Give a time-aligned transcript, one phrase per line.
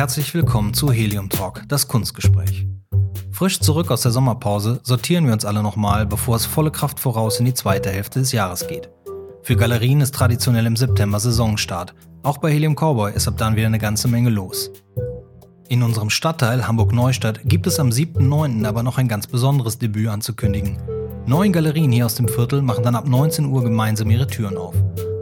[0.00, 2.66] Herzlich willkommen zu Helium Talk, das Kunstgespräch.
[3.32, 7.38] Frisch zurück aus der Sommerpause sortieren wir uns alle nochmal, bevor es volle Kraft voraus
[7.38, 8.88] in die zweite Hälfte des Jahres geht.
[9.42, 11.94] Für Galerien ist traditionell im September Saisonstart.
[12.22, 14.70] Auch bei Helium Cowboy ist ab dann wieder eine ganze Menge los.
[15.68, 18.66] In unserem Stadtteil Hamburg-Neustadt gibt es am 7.9.
[18.66, 20.78] aber noch ein ganz besonderes Debüt anzukündigen.
[21.26, 24.74] Neun Galerien hier aus dem Viertel machen dann ab 19 Uhr gemeinsam ihre Türen auf.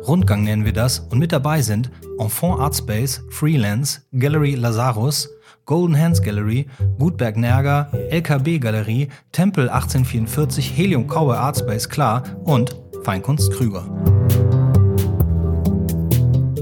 [0.09, 5.28] Rundgang nennen wir das und mit dabei sind Enfant Art Space, Freelance, Gallery Lazarus,
[5.67, 6.67] Golden Hands Gallery,
[6.98, 13.84] Gutberg Nerger, LKB Galerie, Tempel 1844, Helium Cowboy Art Space Klar und Feinkunst Krüger.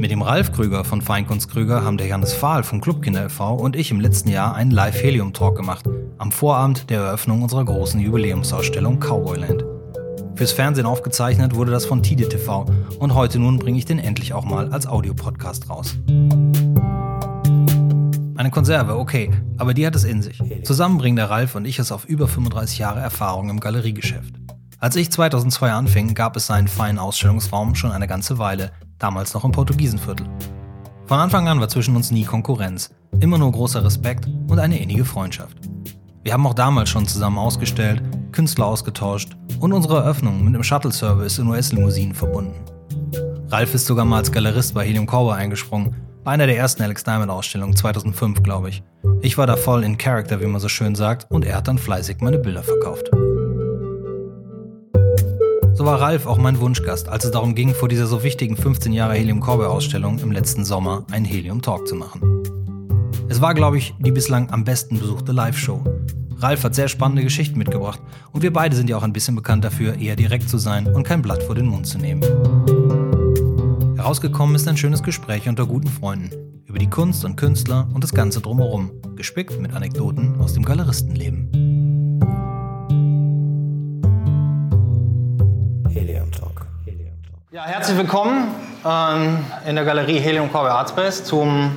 [0.00, 3.54] Mit dem Ralf Krüger von Feinkunst Krüger haben der Janis Fahl vom Clubkinder e.V.
[3.54, 5.86] und ich im letzten Jahr einen Live-Helium-Talk gemacht,
[6.18, 9.75] am Vorabend der Eröffnung unserer großen Jubiläumsausstellung Cowboyland.
[10.36, 12.66] Fürs Fernsehen aufgezeichnet wurde das von Tide TV
[12.98, 15.96] und heute nun bringe ich den endlich auch mal als Audiopodcast raus.
[18.36, 20.42] Eine Konserve, okay, aber die hat es in sich.
[20.62, 24.34] Zusammen bringen der Ralf und ich es auf über 35 Jahre Erfahrung im Galeriegeschäft.
[24.78, 29.46] Als ich 2002 anfing, gab es seinen feinen Ausstellungsraum schon eine ganze Weile, damals noch
[29.46, 30.26] im Portugiesenviertel.
[31.06, 35.06] Von Anfang an war zwischen uns nie Konkurrenz, immer nur großer Respekt und eine innige
[35.06, 35.56] Freundschaft.
[36.24, 38.02] Wir haben auch damals schon zusammen ausgestellt,
[38.36, 42.54] Künstler ausgetauscht und unsere Eröffnung mit einem Shuttle-Service in US-Limousinen verbunden.
[43.48, 47.02] Ralf ist sogar mal als Galerist bei Helium Cowboy eingesprungen, bei einer der ersten Alex
[47.02, 48.82] Diamond Ausstellungen 2005, glaube ich.
[49.22, 51.78] Ich war da voll in Character, wie man so schön sagt, und er hat dann
[51.78, 53.08] fleißig meine Bilder verkauft.
[55.72, 58.92] So war Ralf auch mein Wunschgast, als es darum ging, vor dieser so wichtigen 15
[58.92, 62.42] Jahre Helium Cowboy Ausstellung im letzten Sommer einen Helium Talk zu machen.
[63.30, 65.82] Es war, glaube ich, die bislang am besten besuchte Live-Show.
[66.38, 68.00] Ralf hat sehr spannende Geschichten mitgebracht
[68.32, 71.02] und wir beide sind ja auch ein bisschen bekannt dafür, eher direkt zu sein und
[71.02, 72.22] kein Blatt vor den Mund zu nehmen.
[73.96, 76.30] Herausgekommen ist ein schönes Gespräch unter guten Freunden
[76.66, 81.48] über die Kunst und Künstler und das Ganze drumherum, gespickt mit Anekdoten aus dem Galeristenleben.
[85.88, 86.66] Helium Talk.
[87.50, 88.48] Ja, herzlich willkommen
[88.84, 91.72] ähm, in der Galerie Helium Cowboy Artspace zum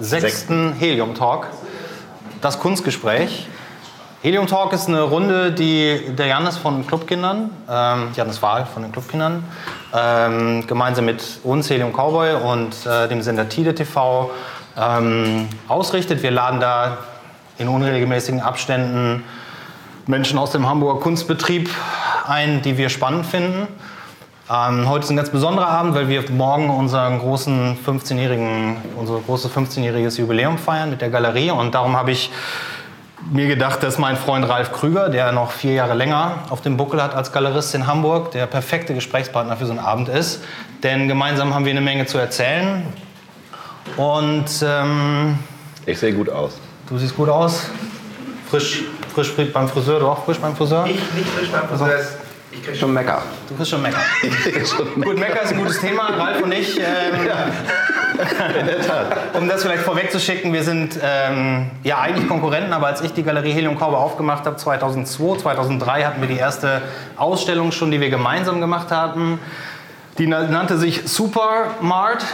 [0.00, 1.48] sechsten Helium Talk,
[2.40, 3.48] das Kunstgespräch.
[4.20, 8.82] Helium Talk ist eine Runde, die der Janis von den Clubkindern, ähm, Janis Wahl von
[8.82, 9.44] den Clubkindern,
[9.96, 14.32] ähm, gemeinsam mit uns, Helium Cowboy und äh, dem Sender Tide TV
[14.76, 16.24] ähm, ausrichtet.
[16.24, 16.98] Wir laden da
[17.58, 19.22] in unregelmäßigen Abständen
[20.08, 21.70] Menschen aus dem Hamburger Kunstbetrieb
[22.26, 23.68] ein, die wir spannend finden.
[24.50, 29.52] Ähm, heute ist ein ganz besonderer Abend, weil wir morgen unseren großen 15-jährigen, unser großes
[29.52, 31.52] 15-jähriges Jubiläum feiern mit der Galerie.
[31.52, 32.32] Und darum habe ich
[33.30, 37.02] mir gedacht, dass mein Freund Ralf Krüger, der noch vier Jahre länger auf dem Buckel
[37.02, 40.42] hat als Galerist in Hamburg, der perfekte Gesprächspartner für so einen Abend ist.
[40.82, 42.84] Denn gemeinsam haben wir eine Menge zu erzählen.
[43.96, 45.38] Und ähm,
[45.86, 46.58] ich sehe gut aus.
[46.88, 47.70] Du siehst gut aus.
[48.48, 48.84] Frisch,
[49.14, 50.86] frisch beim Friseur, du auch frisch beim Friseur?
[50.86, 51.88] Ich nicht frisch beim Friseur.
[51.88, 53.22] Also, ich krieg schon Mecker.
[53.48, 54.00] Du kriegst schon Mecker.
[54.94, 56.08] Gut, Mecker ist ein gutes Thema.
[56.16, 56.84] Ralf und ich, ähm,
[57.26, 58.58] ja.
[58.60, 59.18] in der Tat.
[59.34, 63.52] um das vielleicht vorwegzuschicken, wir sind ähm, ja eigentlich Konkurrenten, aber als ich die Galerie
[63.52, 66.82] Helium Cowboy aufgemacht habe, 2002, 2003 hatten wir die erste
[67.16, 69.38] Ausstellung schon, die wir gemeinsam gemacht hatten.
[70.18, 72.24] Die nannte sich Supermart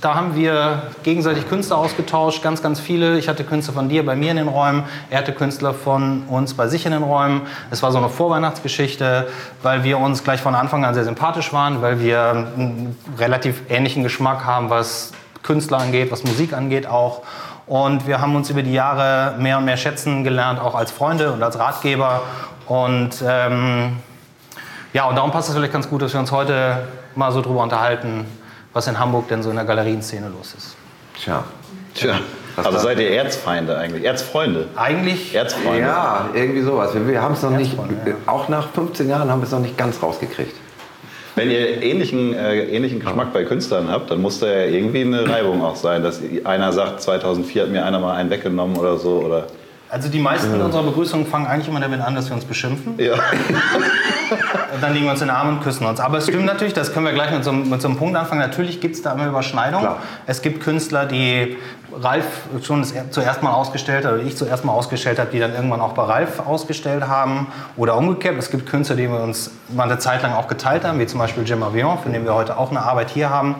[0.00, 3.18] da haben wir gegenseitig Künstler ausgetauscht, ganz, ganz viele.
[3.18, 6.54] Ich hatte Künstler von dir bei mir in den Räumen, er hatte Künstler von uns
[6.54, 7.42] bei sich in den Räumen.
[7.70, 9.28] Es war so eine Vorweihnachtsgeschichte,
[9.62, 14.02] weil wir uns gleich von Anfang an sehr sympathisch waren, weil wir einen relativ ähnlichen
[14.02, 15.12] Geschmack haben, was
[15.42, 17.22] Künstler angeht, was Musik angeht auch.
[17.66, 21.32] Und wir haben uns über die Jahre mehr und mehr schätzen gelernt, auch als Freunde
[21.32, 22.22] und als Ratgeber.
[22.66, 23.96] Und ähm,
[24.92, 27.62] ja, und darum passt es vielleicht ganz gut, dass wir uns heute mal so drüber
[27.62, 28.24] unterhalten,
[28.78, 30.76] was in Hamburg denn so in der Galerienszene los ist.
[31.20, 31.42] Tja.
[31.94, 32.20] Tja.
[32.56, 34.04] Also seid ihr Erzfeinde eigentlich?
[34.04, 34.68] Erzfreunde?
[34.76, 35.34] Eigentlich.
[35.34, 35.80] Erzfreunde.
[35.80, 36.94] Ja, irgendwie sowas.
[36.94, 38.14] Wir, wir haben es noch nicht, ja.
[38.26, 40.54] auch nach 15 Jahren haben wir es noch nicht ganz rausgekriegt.
[41.34, 45.28] Wenn ihr ähnlichen, äh, ähnlichen Geschmack bei Künstlern habt, dann muss da ja irgendwie eine
[45.28, 49.22] Reibung auch sein, dass einer sagt, 2004 hat mir einer mal einen weggenommen oder so.
[49.24, 49.46] Oder
[49.88, 50.64] also die meisten ja.
[50.64, 52.94] unserer Begrüßungen fangen eigentlich immer damit an, dass wir uns beschimpfen.
[52.98, 53.14] Ja.
[54.30, 56.00] und dann liegen wir uns in den Armen und küssen uns.
[56.00, 58.40] Aber es stimmt natürlich, das können wir gleich mit so, mit so einem Punkt anfangen.
[58.40, 59.88] Natürlich gibt es da immer Überschneidungen.
[60.26, 61.56] Es gibt Künstler, die
[61.92, 62.24] Ralf
[62.62, 65.92] schon zuerst mal ausgestellt hat, oder ich zuerst mal ausgestellt habe, die dann irgendwann auch
[65.92, 67.48] bei Ralf ausgestellt haben.
[67.76, 68.36] Oder umgekehrt.
[68.38, 71.18] Es gibt Künstler, die wir uns mal eine Zeit lang auch geteilt haben, wie zum
[71.18, 73.56] Beispiel Jim Avion, von dem wir heute auch eine Arbeit hier haben.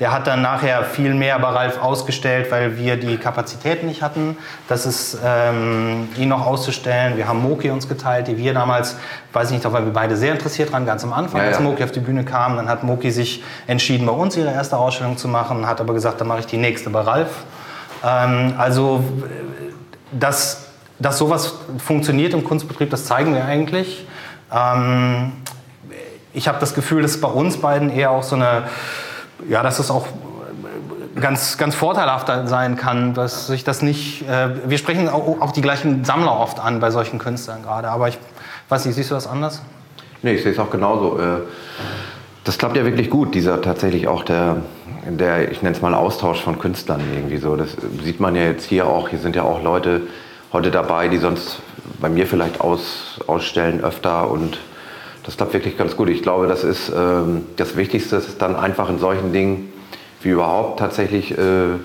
[0.00, 4.36] Der hat dann nachher viel mehr bei Ralf ausgestellt, weil wir die Kapazitäten nicht hatten,
[4.66, 7.16] das ist, ähm, ihn noch auszustellen.
[7.16, 8.96] Wir haben Moki uns geteilt, die wir damals,
[9.32, 11.84] weiß ich nicht, weil wir beide sehr interessiert waren, ganz am Anfang, ja, als Moki
[11.84, 12.56] auf die Bühne kam.
[12.56, 16.20] Dann hat Moki sich entschieden, bei uns ihre erste Ausstellung zu machen, hat aber gesagt,
[16.20, 17.44] dann mache ich die nächste bei Ralf.
[18.04, 19.02] Ähm, also,
[20.12, 20.66] dass,
[20.98, 24.06] dass sowas funktioniert im Kunstbetrieb, das zeigen wir eigentlich.
[24.52, 25.32] Ähm,
[26.32, 28.64] ich habe das Gefühl, dass bei uns beiden eher auch so eine,
[29.48, 30.06] ja, dass es auch
[31.20, 35.62] ganz, ganz vorteilhaft sein kann, dass sich das nicht, äh, wir sprechen auch, auch, die
[35.62, 38.18] gleichen Sammler oft an bei solchen Künstlern gerade, aber ich
[38.68, 39.62] weiß nicht, siehst du das anders?
[40.22, 41.18] Nee, ich sehe es auch genauso.
[41.18, 41.40] Äh,
[42.42, 44.56] das klappt ja wirklich gut, dieser tatsächlich auch der,
[45.06, 47.56] der ich nenne es mal Austausch von Künstlern irgendwie so.
[47.56, 50.02] Das sieht man ja jetzt hier auch, hier sind ja auch Leute
[50.52, 51.58] heute dabei, die sonst
[52.00, 54.58] bei mir vielleicht aus, ausstellen öfter und
[55.24, 56.08] das klappt wirklich ganz gut.
[56.08, 59.72] Ich glaube, das ist ähm, das Wichtigste, ist dann einfach in solchen Dingen
[60.22, 61.76] wie überhaupt tatsächlich äh,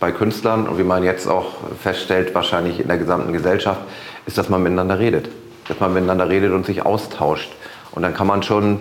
[0.00, 3.80] bei Künstlern und wie man jetzt auch feststellt, wahrscheinlich in der gesamten Gesellschaft,
[4.26, 5.28] ist, dass man miteinander redet.
[5.68, 7.52] Dass man miteinander redet und sich austauscht.
[7.92, 8.80] Und dann kann man schon,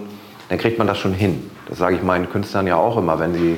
[0.50, 1.50] dann kriegt man das schon hin.
[1.68, 3.57] Das sage ich meinen Künstlern ja auch immer, wenn sie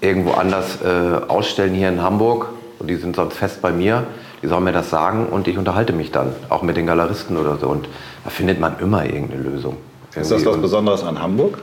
[0.00, 2.48] irgendwo anders äh, ausstellen hier in Hamburg
[2.78, 4.06] und die sind sonst fest bei mir,
[4.42, 7.56] die sollen mir das sagen und ich unterhalte mich dann, auch mit den Galeristen oder
[7.56, 7.68] so.
[7.68, 7.88] Und
[8.24, 9.76] da findet man immer irgendeine Lösung.
[10.10, 10.20] Irgendwie.
[10.20, 11.58] Ist das was Besonderes an Hamburg?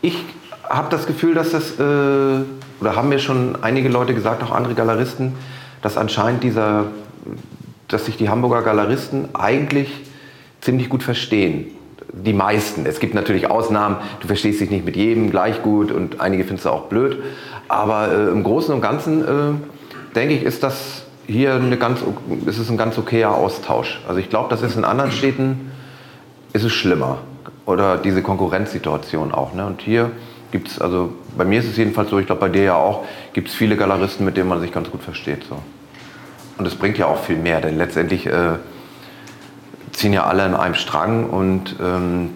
[0.00, 0.24] Ich
[0.68, 4.74] habe das Gefühl, dass das, äh, oder haben mir schon einige Leute gesagt, auch andere
[4.74, 5.34] Galeristen,
[5.82, 6.86] dass anscheinend dieser,
[7.88, 9.90] dass sich die Hamburger Galeristen eigentlich
[10.60, 11.72] ziemlich gut verstehen.
[12.12, 12.86] Die meisten.
[12.86, 16.64] Es gibt natürlich Ausnahmen, du verstehst dich nicht mit jedem gleich gut und einige findest
[16.64, 17.22] du auch blöd.
[17.68, 22.00] Aber äh, im Großen und Ganzen, äh, denke ich, ist das hier eine ganz,
[22.46, 24.00] ist es ein ganz okayer Austausch.
[24.08, 25.70] Also ich glaube, das ist in anderen Städten,
[26.54, 27.18] ist es schlimmer.
[27.66, 29.52] Oder diese Konkurrenzsituation auch.
[29.52, 29.66] Ne?
[29.66, 30.10] Und hier
[30.50, 33.04] gibt es, also bei mir ist es jedenfalls so, ich glaube bei dir ja auch,
[33.34, 35.44] gibt es viele Galeristen, mit denen man sich ganz gut versteht.
[35.44, 35.58] So.
[36.56, 38.54] Und es bringt ja auch viel mehr, denn letztendlich äh,
[39.98, 42.30] ziehen ja alle in einem Strang und ähm,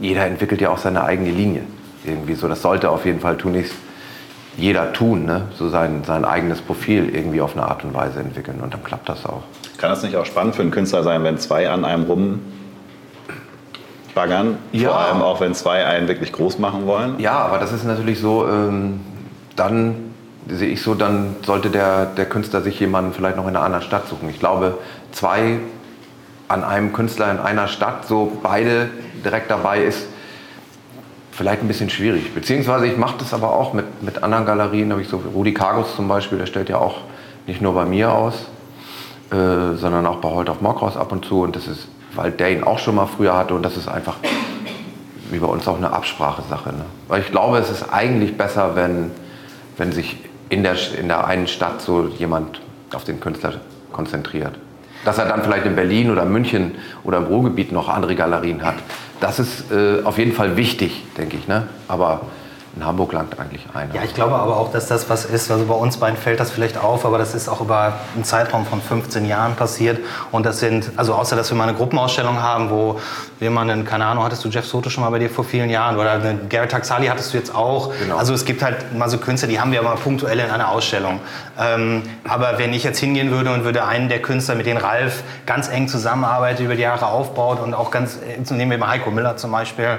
[0.00, 1.62] jeder entwickelt ja auch seine eigene Linie.
[2.04, 3.74] Irgendwie so, das sollte auf jeden Fall tunlichst
[4.56, 5.42] jeder tun, ne?
[5.56, 9.08] so sein, sein eigenes Profil irgendwie auf eine Art und Weise entwickeln und dann klappt
[9.08, 9.42] das auch.
[9.78, 12.40] Kann das nicht auch spannend für einen Künstler sein, wenn zwei an einem rum
[14.14, 14.58] baggern.
[14.72, 14.88] Ja.
[14.88, 17.20] Vor allem auch, wenn zwei einen wirklich groß machen wollen.
[17.20, 19.00] Ja, aber das ist natürlich so, ähm,
[19.54, 19.94] dann
[20.48, 23.84] sehe ich so, dann sollte der, der Künstler sich jemanden vielleicht noch in einer anderen
[23.84, 24.28] Stadt suchen.
[24.28, 24.78] Ich glaube,
[25.12, 25.60] zwei
[26.48, 28.90] an einem Künstler in einer Stadt, so beide
[29.24, 30.06] direkt dabei ist,
[31.30, 32.34] vielleicht ein bisschen schwierig.
[32.34, 34.90] Beziehungsweise ich mache das aber auch mit, mit anderen Galerien.
[34.90, 37.02] habe ich so Rudi Kargus zum Beispiel, der stellt ja auch
[37.46, 38.34] nicht nur bei mir aus,
[39.30, 41.42] äh, sondern auch bei Holt auf Mockhaus ab und zu.
[41.42, 44.16] Und das ist weil der ihn auch schon mal früher hatte und das ist einfach
[45.30, 46.70] wie bei uns auch eine Absprachesache.
[46.70, 46.84] Ne?
[47.06, 49.10] Weil ich glaube, es ist eigentlich besser, wenn,
[49.76, 50.16] wenn sich
[50.48, 52.60] in der, in der einen Stadt so jemand
[52.94, 53.60] auf den Künstler
[53.92, 54.58] konzentriert.
[55.04, 56.74] Dass er dann vielleicht in Berlin oder München
[57.04, 58.76] oder im Ruhrgebiet noch andere Galerien hat,
[59.20, 61.48] das ist äh, auf jeden Fall wichtig, denke ich.
[61.48, 61.68] Ne?
[61.88, 62.22] Aber
[62.76, 63.94] in Hamburg langt eigentlich einer.
[63.94, 65.50] Ja, ich glaube aber auch, dass das was ist.
[65.50, 68.66] Also bei uns beiden fällt das vielleicht auf, aber das ist auch über einen Zeitraum
[68.66, 69.98] von 15 Jahren passiert.
[70.30, 73.00] Und das sind, also außer dass wir mal eine Gruppenausstellung haben, wo
[73.38, 75.70] wir mal einen, keine Ahnung, hattest du Jeff Soto schon mal bei dir vor vielen
[75.70, 77.92] Jahren oder eine Garrett Taxali hattest du jetzt auch.
[77.98, 78.16] Genau.
[78.16, 81.20] Also es gibt halt mal so Künstler, die haben wir aber punktuell in einer Ausstellung.
[81.58, 85.22] Ähm, aber wenn ich jetzt hingehen würde und würde einen der Künstler, mit denen Ralf
[85.46, 88.18] ganz eng zusammenarbeitet, über die Jahre aufbaut und auch ganz,
[88.50, 89.98] nehmen wir mal Heiko Miller zum Beispiel,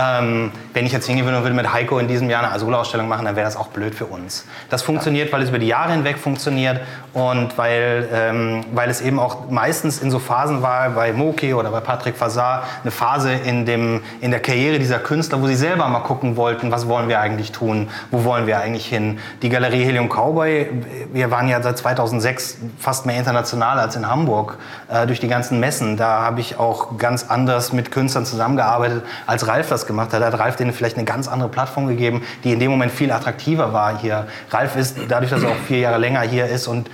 [0.00, 3.08] ähm, wenn ich jetzt hingehen würde und würde mit Heiko in diesem Jahr eine Asola-Ausstellung
[3.08, 4.46] machen, dann wäre das auch blöd für uns.
[4.68, 6.80] Das funktioniert, weil es über die Jahre hinweg funktioniert
[7.12, 11.70] und weil, ähm, weil es eben auch meistens in so Phasen war, bei Moki oder
[11.70, 15.86] bei Patrick Fasar, eine Phase in, dem, in der Karriere dieser Künstler, wo sie selber
[15.88, 19.18] mal gucken wollten, was wollen wir eigentlich tun, wo wollen wir eigentlich hin.
[19.42, 20.68] Die Galerie Helium Cowboy,
[21.12, 25.60] wir waren ja seit 2006 fast mehr international als in Hamburg äh, durch die ganzen
[25.60, 25.96] Messen.
[25.96, 30.22] Da habe ich auch ganz anders mit Künstlern zusammengearbeitet, als Ralf das gemacht hat.
[30.22, 33.72] Hat Ralf denen vielleicht eine ganz andere Plattform gegeben, die in dem Moment viel attraktiver
[33.72, 34.26] war hier.
[34.50, 36.90] Ralf ist, dadurch, dass er auch vier Jahre länger hier ist und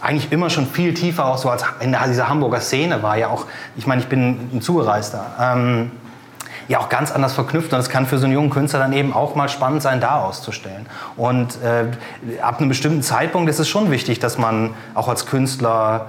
[0.00, 3.46] eigentlich immer schon viel tiefer auch so als in dieser Hamburger Szene war ja auch,
[3.76, 5.90] ich meine, ich bin ein Zugereister, ähm,
[6.68, 9.12] ja auch ganz anders verknüpft und es kann für so einen jungen Künstler dann eben
[9.12, 10.86] auch mal spannend sein, da auszustellen.
[11.16, 11.86] Und äh,
[12.42, 16.06] ab einem bestimmten Zeitpunkt ist es schon wichtig, dass man auch als Künstler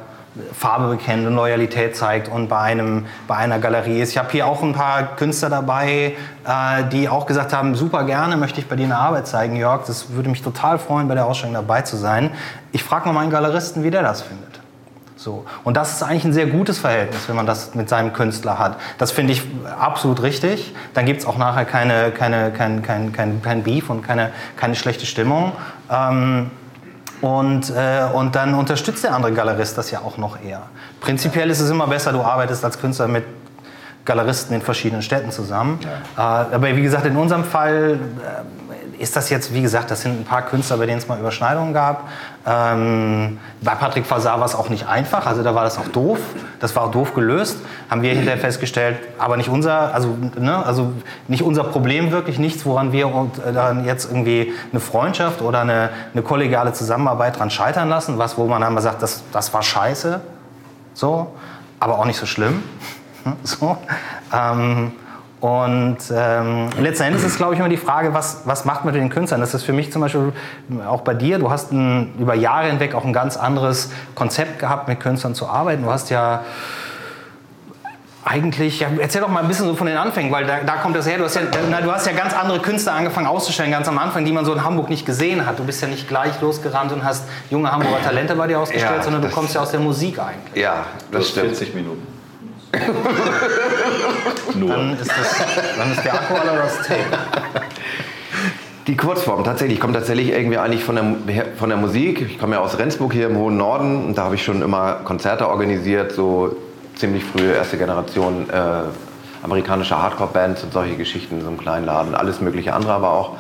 [0.54, 4.12] Farbe bekennt und Loyalität zeigt und bei, einem, bei einer Galerie ist.
[4.12, 8.38] Ich habe hier auch ein paar Künstler dabei, äh, die auch gesagt haben, super gerne
[8.38, 9.86] möchte ich bei dir eine Arbeit zeigen, Jörg.
[9.86, 12.32] Das würde mich total freuen, bei der Ausstellung dabei zu sein.
[12.72, 14.60] Ich frage mal meinen Galeristen, wie der das findet.
[15.20, 15.46] So.
[15.66, 18.78] Und das ist eigentlich ein sehr gutes Verhältnis, wenn man das mit seinem Künstler hat.
[18.98, 19.44] Das finde ich
[19.78, 20.74] absolut richtig.
[20.94, 24.76] Dann gibt es auch nachher keine, keine, kein, kein, kein, kein Beef und keine, keine
[24.76, 25.52] schlechte Stimmung.
[25.92, 26.52] Ähm,
[27.22, 30.64] und, äh, und dann unterstützt der andere Galerist das ja auch noch eher.
[31.02, 33.26] Prinzipiell ist es immer besser, du arbeitest als Künstler mit
[34.06, 35.80] Galeristen in verschiedenen Städten zusammen.
[36.16, 36.44] Ja.
[36.44, 38.59] Äh, aber wie gesagt, in unserem Fall, äh,
[39.00, 41.74] ist das jetzt, wie gesagt, das sind ein paar Künstler, bei denen es mal Überschneidungen
[41.74, 42.08] gab.
[42.46, 46.20] Ähm, bei Patrick Fasar war es auch nicht einfach, also da war das auch doof.
[46.60, 47.58] Das war auch doof gelöst,
[47.90, 50.92] haben wir hinterher festgestellt, aber nicht unser, also, ne, also
[51.28, 55.90] nicht unser Problem wirklich, nichts, woran wir äh, dann jetzt irgendwie eine Freundschaft oder eine,
[56.14, 60.20] eine kollegiale Zusammenarbeit dran scheitern lassen, was, wo man einmal sagt, das, das war scheiße,
[60.94, 61.32] so,
[61.80, 62.62] aber auch nicht so schlimm.
[63.44, 63.78] so.
[64.34, 64.92] Ähm,
[65.42, 69.02] und ähm, letzten Endes ist, glaube ich, immer die Frage, was, was macht man mit
[69.02, 69.40] den Künstlern?
[69.40, 70.34] Das ist für mich zum Beispiel
[70.86, 71.40] auch bei dir.
[71.40, 75.48] Du hast ein, über Jahre hinweg auch ein ganz anderes Konzept gehabt, mit Künstlern zu
[75.48, 75.84] arbeiten.
[75.84, 76.44] Du hast ja
[78.26, 80.98] eigentlich, ja, erzähl doch mal ein bisschen so von den Anfängen, weil da, da kommt
[80.98, 81.18] das her.
[81.18, 84.26] Du hast, ja, na, du hast ja ganz andere Künstler angefangen auszustellen, ganz am Anfang,
[84.26, 85.58] die man so in Hamburg nicht gesehen hat.
[85.58, 89.04] Du bist ja nicht gleich losgerannt und hast junge Hamburger Talente bei dir ausgestellt, ja,
[89.04, 90.62] sondern du kommst ja aus der Musik eigentlich.
[90.62, 91.48] Ja, das stimmt.
[91.48, 92.19] 40 Minuten.
[94.56, 94.70] Nur.
[94.70, 95.44] Dann ist, das,
[95.78, 97.00] dann ist der Akku das Tape.
[98.88, 99.78] Die Kurzform, tatsächlich.
[99.78, 102.22] Ich komme tatsächlich irgendwie eigentlich von der, von der Musik.
[102.22, 105.02] Ich komme ja aus Rendsburg hier im hohen Norden und da habe ich schon immer
[105.04, 106.56] Konzerte organisiert, so
[106.96, 108.84] ziemlich frühe erste Generation äh,
[109.44, 112.16] amerikanische Hardcore-Bands und solche Geschichten in so einem kleinen Laden.
[112.16, 113.38] Alles mögliche andere aber auch.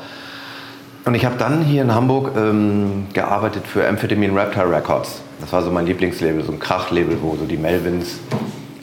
[1.05, 5.21] Und ich habe dann hier in Hamburg ähm, gearbeitet für Amphetamine Raptor Records.
[5.41, 8.19] Das war so mein Lieblingslabel, so ein Krachlabel, wo so die Melvins,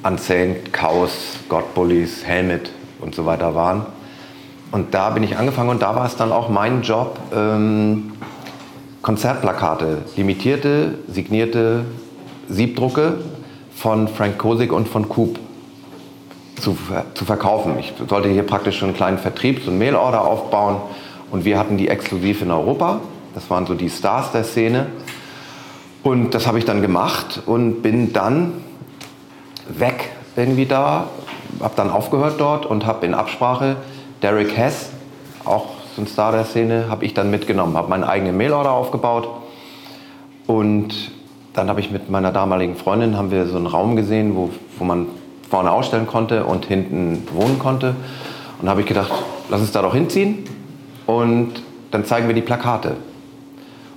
[0.06, 2.70] Unsaint, Chaos, God Bullies, Helmet
[3.00, 3.86] und so weiter waren.
[4.72, 8.12] Und da bin ich angefangen und da war es dann auch mein Job, ähm,
[9.02, 11.84] Konzertplakate, limitierte, signierte
[12.48, 13.18] Siebdrucke
[13.74, 15.38] von Frank Kosik und von Coop
[16.60, 16.76] zu,
[17.14, 17.78] zu verkaufen.
[17.78, 20.76] Ich sollte hier praktisch schon einen kleinen Vertrieb, so einen Mailorder aufbauen
[21.30, 23.00] und wir hatten die exklusiv in Europa.
[23.34, 24.86] Das waren so die Stars der Szene.
[26.02, 28.52] Und das habe ich dann gemacht und bin dann
[29.68, 31.08] weg irgendwie da,
[31.60, 33.76] habe dann aufgehört dort und habe in Absprache
[34.22, 34.90] Derek Hess,
[35.44, 39.28] auch so ein Star der Szene, habe ich dann mitgenommen, habe meinen eigenen Mailorder aufgebaut
[40.46, 40.94] und
[41.54, 44.84] dann habe ich mit meiner damaligen Freundin haben wir so einen Raum gesehen, wo, wo
[44.84, 45.06] man
[45.48, 47.94] vorne ausstellen konnte und hinten wohnen konnte
[48.60, 49.12] und habe ich gedacht,
[49.48, 50.44] lass uns da doch hinziehen
[51.06, 52.96] und dann zeigen wir die Plakate.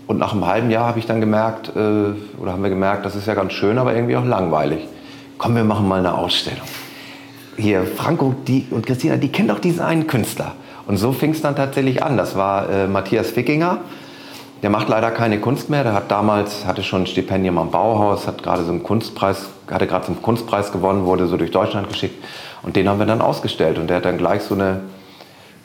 [0.08, 3.16] Und nach einem halben Jahr habe ich dann gemerkt, äh, oder haben wir gemerkt, das
[3.16, 4.88] ist ja ganz schön, aber irgendwie auch langweilig
[5.40, 6.68] komm, wir machen mal eine Ausstellung.
[7.58, 10.54] Hier, Franco die, und Christina, die kennen doch diesen einen Künstler.
[10.86, 12.18] Und so fing es dann tatsächlich an.
[12.18, 13.80] Das war äh, Matthias Fickinger.
[14.62, 15.84] Der macht leider keine Kunst mehr.
[15.84, 19.88] Der hat damals, hatte schon ein Stipendium am Bauhaus, hat gerade so einen Kunstpreis, hatte
[19.88, 22.24] gerade so einen Kunstpreis gewonnen, wurde so durch Deutschland geschickt.
[22.62, 23.78] Und den haben wir dann ausgestellt.
[23.78, 24.82] Und der hat dann gleich so eine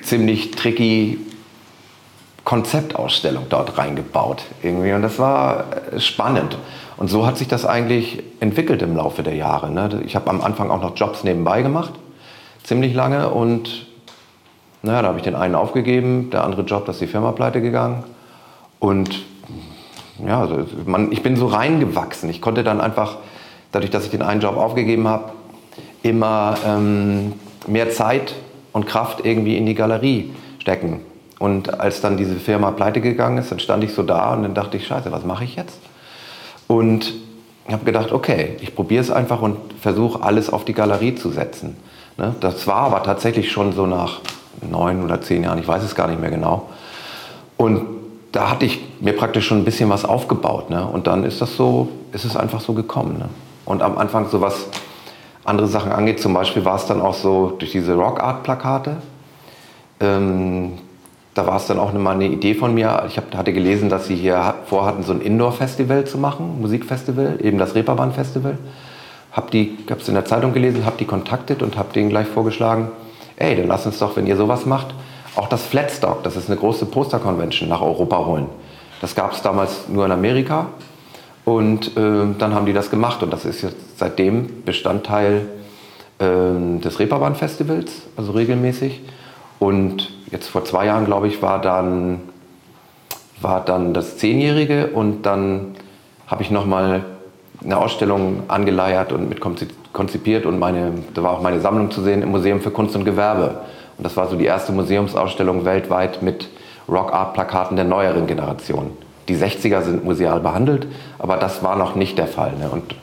[0.02, 1.18] ziemlich tricky
[2.44, 4.44] Konzeptausstellung dort reingebaut.
[4.62, 4.92] Irgendwie.
[4.92, 6.56] Und das war äh, spannend.
[6.96, 9.70] Und so hat sich das eigentlich entwickelt im Laufe der Jahre.
[9.70, 10.02] Ne?
[10.06, 11.92] Ich habe am Anfang auch noch Jobs nebenbei gemacht,
[12.62, 13.30] ziemlich lange.
[13.30, 13.86] Und
[14.82, 17.60] naja, da habe ich den einen aufgegeben, der andere Job, da ist die Firma pleite
[17.60, 18.04] gegangen.
[18.78, 19.24] Und
[20.24, 22.30] ja, also man, ich bin so reingewachsen.
[22.30, 23.16] Ich konnte dann einfach,
[23.72, 25.32] dadurch, dass ich den einen Job aufgegeben habe,
[26.02, 27.32] immer ähm,
[27.66, 28.34] mehr Zeit
[28.72, 31.00] und Kraft irgendwie in die Galerie stecken.
[31.38, 34.54] Und als dann diese Firma pleite gegangen ist, dann stand ich so da und dann
[34.54, 35.80] dachte ich, scheiße, was mache ich jetzt?
[36.66, 37.12] Und
[37.68, 41.76] habe gedacht, okay, ich probiere es einfach und versuche alles auf die Galerie zu setzen.
[42.16, 42.34] Ne?
[42.40, 44.20] Das war aber tatsächlich schon so nach
[44.60, 46.68] neun oder zehn Jahren, ich weiß es gar nicht mehr genau.
[47.56, 47.86] Und
[48.32, 50.68] da hatte ich mir praktisch schon ein bisschen was aufgebaut.
[50.68, 50.84] Ne?
[50.84, 53.18] Und dann ist das so, ist es einfach so gekommen.
[53.18, 53.28] Ne?
[53.64, 54.66] Und am Anfang so was
[55.44, 58.96] andere Sachen angeht, zum Beispiel war es dann auch so durch diese Rock Art Plakate.
[60.00, 60.72] Ähm,
[61.34, 63.04] da war es dann auch mal eine Idee von mir.
[63.08, 67.58] Ich hab, hatte gelesen, dass sie hier vorhatten, so ein Indoor-Festival zu machen, Musikfestival, eben
[67.58, 68.56] das Reeperbahn-Festival.
[69.32, 72.88] Hab die, hab's in der Zeitung gelesen, habe die kontaktet und habe denen gleich vorgeschlagen,
[73.36, 74.94] ey, dann lass uns doch, wenn ihr sowas macht,
[75.34, 78.46] auch das Flatstock, das ist eine große Poster-Convention, nach Europa holen.
[79.00, 80.68] Das gab es damals nur in Amerika
[81.44, 85.48] und äh, dann haben die das gemacht und das ist jetzt seitdem Bestandteil
[86.20, 89.00] äh, des Reeperbahn-Festivals, also regelmäßig.
[89.58, 92.20] Und jetzt vor zwei Jahren, glaube ich, war dann,
[93.40, 95.76] war dann das Zehnjährige und dann
[96.26, 97.04] habe ich nochmal
[97.62, 99.40] eine Ausstellung angeleiert und mit
[99.92, 103.04] konzipiert und meine, da war auch meine Sammlung zu sehen im Museum für Kunst und
[103.04, 103.60] Gewerbe.
[103.96, 106.48] Und das war so die erste Museumsausstellung weltweit mit
[106.88, 108.96] Rock-Art-Plakaten der neueren Generation.
[109.28, 110.86] Die 60er sind museal behandelt,
[111.18, 112.52] aber das war noch nicht der Fall.
[112.58, 112.68] Ne?
[112.68, 112.94] Und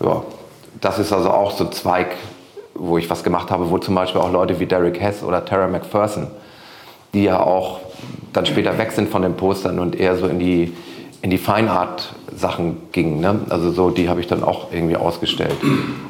[0.00, 0.22] ja,
[0.80, 2.08] das ist also auch so ein Zweig,
[2.80, 5.68] wo ich was gemacht habe, wo zum Beispiel auch Leute wie Derek Hess oder Tara
[5.68, 6.28] McPherson
[7.14, 7.80] die ja auch
[8.32, 10.72] dann später weg sind von den Postern und eher so in die,
[11.22, 13.20] in die Feinart-Sachen gingen.
[13.20, 13.40] Ne?
[13.48, 15.56] Also so, die habe ich dann auch irgendwie ausgestellt.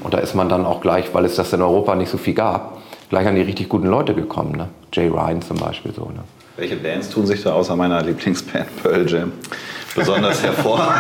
[0.00, 2.34] Und da ist man dann auch gleich, weil es das in Europa nicht so viel
[2.34, 4.52] gab, gleich an die richtig guten Leute gekommen.
[4.52, 4.68] Ne?
[4.92, 6.04] Jay Ryan zum Beispiel so.
[6.04, 6.24] Ne?
[6.60, 9.32] Welche Bands tun sich da außer meiner Lieblingsband Pearl Jam
[9.96, 10.94] besonders hervor?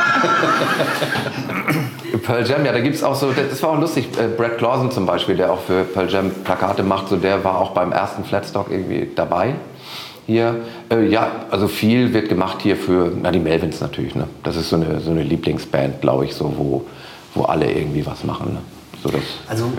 [2.24, 4.90] Pearl Jam, ja, da gibt es auch so, das war auch lustig, äh, Brad Clausen
[4.90, 8.24] zum Beispiel, der auch für Pearl Jam Plakate macht, so der war auch beim ersten
[8.24, 9.54] Flatstock irgendwie dabei
[10.26, 10.56] hier.
[10.90, 14.28] Äh, ja, also viel wird gemacht hier für, na die Melvins natürlich, ne?
[14.42, 16.86] Das ist so eine, so eine Lieblingsband, glaube ich, so, wo,
[17.34, 18.54] wo alle irgendwie was machen.
[18.54, 18.60] Ne?
[19.02, 19.70] So, das also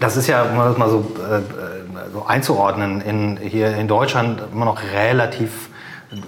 [0.00, 1.40] das ist ja, um das mal so, äh,
[2.12, 5.67] so einzuordnen, in, hier in Deutschland immer noch relativ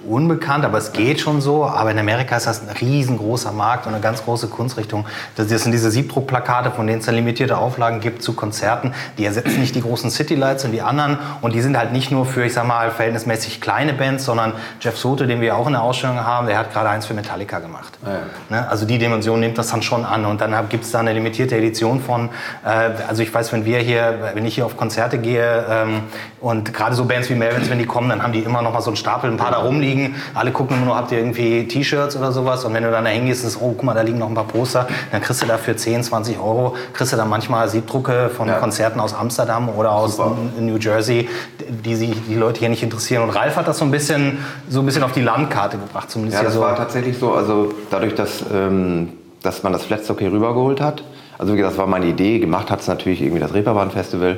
[0.06, 1.64] unbekannt, aber es geht schon so.
[1.64, 5.06] Aber in Amerika ist das ein riesengroßer Markt und eine ganz große Kunstrichtung.
[5.36, 8.92] Das sind diese Siebdruckplakate, von denen es dann limitierte Auflagen gibt zu Konzerten.
[9.16, 11.18] Die ersetzen nicht die großen Citylights und die anderen.
[11.40, 14.98] Und die sind halt nicht nur für, ich sag mal, verhältnismäßig kleine Bands, sondern Jeff
[14.98, 17.98] Soto, den wir auch in der Ausstellung haben, der hat gerade eins für Metallica gemacht.
[18.04, 18.20] Ja.
[18.56, 18.68] Ne?
[18.68, 20.26] Also die Dimension nimmt das dann schon an.
[20.26, 22.28] Und dann gibt es da eine limitierte Edition von,
[22.64, 22.68] äh,
[23.08, 26.02] also ich weiß, wenn wir hier, wenn ich hier auf Konzerte gehe ähm,
[26.40, 28.82] und gerade so Bands wie Melvins, wenn die kommen, dann haben die immer noch mal
[28.82, 30.14] so einen Stapel, ein paar da rumliegen.
[30.34, 32.64] Alle gucken immer nur, habt ihr irgendwie T-Shirts oder sowas?
[32.64, 34.46] Und wenn du dann da hingehst, ist, oh, guck mal, da liegen noch ein paar
[34.46, 34.88] Poster.
[35.12, 38.54] Dann kriegst du dafür 10, 20 Euro, kriegst du dann manchmal Siebdrucke von ja.
[38.54, 40.36] Konzerten aus Amsterdam oder aus Super.
[40.58, 41.28] New Jersey,
[41.68, 43.22] die sich die Leute hier nicht interessieren.
[43.22, 46.10] Und Ralf hat das so ein bisschen, so ein bisschen auf die Landkarte gebracht.
[46.10, 46.60] Zumindest ja, das so.
[46.60, 47.32] war tatsächlich so.
[47.32, 49.10] Also dadurch, dass, ähm,
[49.42, 51.02] dass man das Flatstock hier rübergeholt hat,
[51.40, 52.38] also wie gesagt, das war meine Idee.
[52.38, 54.36] Gemacht hat es natürlich irgendwie das Reeperbahn Festival.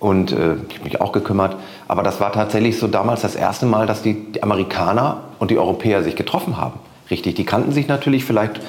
[0.00, 1.56] Und äh, ich habe mich auch gekümmert.
[1.88, 5.58] Aber das war tatsächlich so damals das erste Mal, dass die, die, Amerikaner und die
[5.58, 6.78] Europäer sich getroffen haben.
[7.10, 8.60] Richtig, die kannten sich natürlich vielleicht,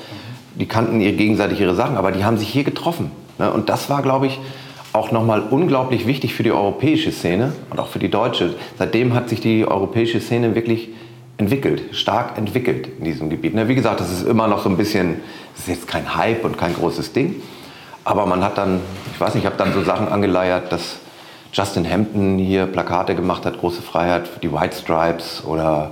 [0.55, 3.11] die kannten ihr gegenseitig ihre Sachen, aber die haben sich hier getroffen.
[3.37, 3.51] Ne?
[3.51, 4.39] Und das war, glaube ich,
[4.93, 8.55] auch nochmal unglaublich wichtig für die europäische Szene und auch für die deutsche.
[8.77, 10.89] Seitdem hat sich die europäische Szene wirklich
[11.37, 13.53] entwickelt, stark entwickelt in diesem Gebiet.
[13.53, 13.67] Ne?
[13.67, 15.17] Wie gesagt, das ist immer noch so ein bisschen,
[15.55, 17.35] das ist jetzt kein Hype und kein großes Ding.
[18.05, 18.79] Aber man hat dann,
[19.13, 20.99] ich weiß nicht, ich habe dann so Sachen angeleiert, dass
[21.51, 25.91] Justin Hampton hier Plakate gemacht hat, große Freiheit die White Stripes oder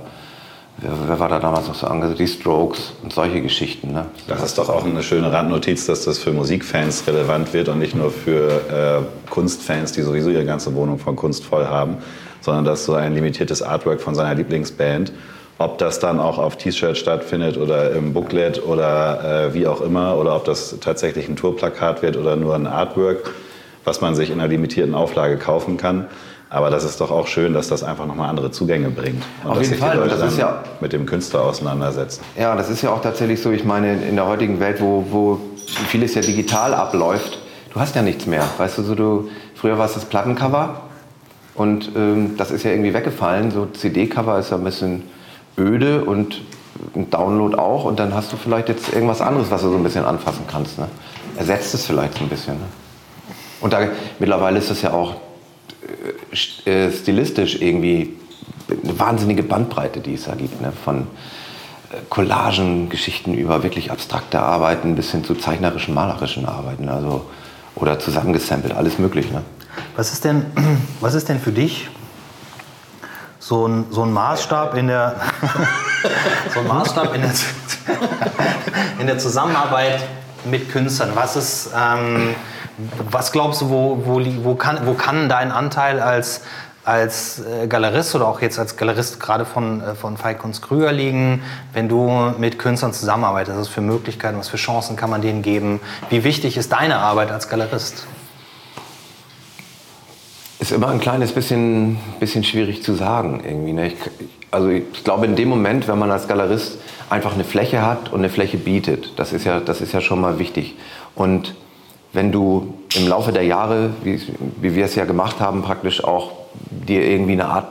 [0.78, 3.92] wer, wer war da damals noch so angesagt, die Strokes und solche Geschichten.
[3.92, 4.06] Ne?
[4.28, 7.94] Das ist doch auch eine schöne Randnotiz, dass das für Musikfans relevant wird und nicht
[7.94, 11.96] nur für äh, Kunstfans, die sowieso ihre ganze Wohnung von Kunst voll haben,
[12.40, 15.12] sondern dass so ein limitiertes Artwork von seiner Lieblingsband
[15.58, 20.16] ob das dann auch auf T-Shirt stattfindet oder im Booklet oder äh, wie auch immer,
[20.16, 23.34] oder ob das tatsächlich ein Tourplakat wird oder nur ein Artwork
[23.88, 26.06] was man sich in einer limitierten Auflage kaufen kann.
[26.50, 29.22] Aber das ist doch auch schön, dass das einfach nochmal andere Zugänge bringt.
[29.42, 32.22] Und Auf dass jeden sich die Leute das ist ja, mit dem Künstler auseinandersetzen.
[32.38, 33.50] Ja, das ist ja auch tatsächlich so.
[33.50, 35.40] Ich meine, in der heutigen Welt, wo, wo
[35.88, 37.38] vieles ja digital abläuft,
[37.72, 38.44] du hast ja nichts mehr.
[38.56, 40.80] Weißt du, so du, früher war es das Plattencover
[41.54, 43.50] und ähm, das ist ja irgendwie weggefallen.
[43.50, 45.02] So CD-Cover ist ja ein bisschen
[45.58, 46.40] öde und
[46.94, 47.84] ein Download auch.
[47.84, 50.78] Und dann hast du vielleicht jetzt irgendwas anderes, was du so ein bisschen anfassen kannst.
[50.78, 50.88] Ne?
[51.36, 52.54] Ersetzt es vielleicht so ein bisschen.
[52.54, 52.66] Ne?
[53.60, 55.16] Und da, mittlerweile ist es ja auch
[56.64, 58.16] äh, äh, stilistisch irgendwie
[58.70, 60.60] eine wahnsinnige Bandbreite, die es da gibt.
[60.60, 60.72] Ne?
[60.84, 61.02] Von
[61.90, 66.88] äh, Collagen, Geschichten über wirklich abstrakte Arbeiten bis hin zu zeichnerischen, malerischen Arbeiten.
[66.88, 67.26] Also,
[67.74, 69.30] oder zusammengesampelt, alles möglich.
[69.30, 69.42] Ne?
[69.96, 70.46] Was, ist denn,
[71.00, 71.88] was ist denn für dich
[73.38, 75.16] so ein, so ein Maßstab in der,
[76.54, 77.30] so ein Maßstab in der,
[79.00, 80.00] in der Zusammenarbeit
[80.44, 81.10] mit Künstlern?
[81.14, 82.34] Was ist, ähm,
[83.10, 86.42] was glaubst du, wo, wo, wo, kann, wo kann dein Anteil als,
[86.84, 91.42] als äh, Galerist oder auch jetzt als Galerist gerade von, äh, von Kunst Krüger liegen,
[91.72, 93.58] wenn du mit Künstlern zusammenarbeitest?
[93.58, 95.80] Was für Möglichkeiten, was für Chancen kann man denen geben?
[96.08, 98.06] Wie wichtig ist deine Arbeit als Galerist?
[100.60, 103.72] Ist immer ein kleines bisschen, bisschen schwierig zu sagen irgendwie.
[103.72, 103.88] Ne?
[103.88, 103.96] Ich,
[104.50, 106.78] also ich glaube in dem Moment, wenn man als Galerist
[107.10, 110.20] einfach eine Fläche hat und eine Fläche bietet, das ist ja, das ist ja schon
[110.20, 110.76] mal wichtig.
[111.14, 111.54] Und
[112.12, 114.20] wenn du im Laufe der Jahre, wie,
[114.60, 116.32] wie wir es ja gemacht haben, praktisch auch
[116.70, 117.66] dir irgendwie eine Art,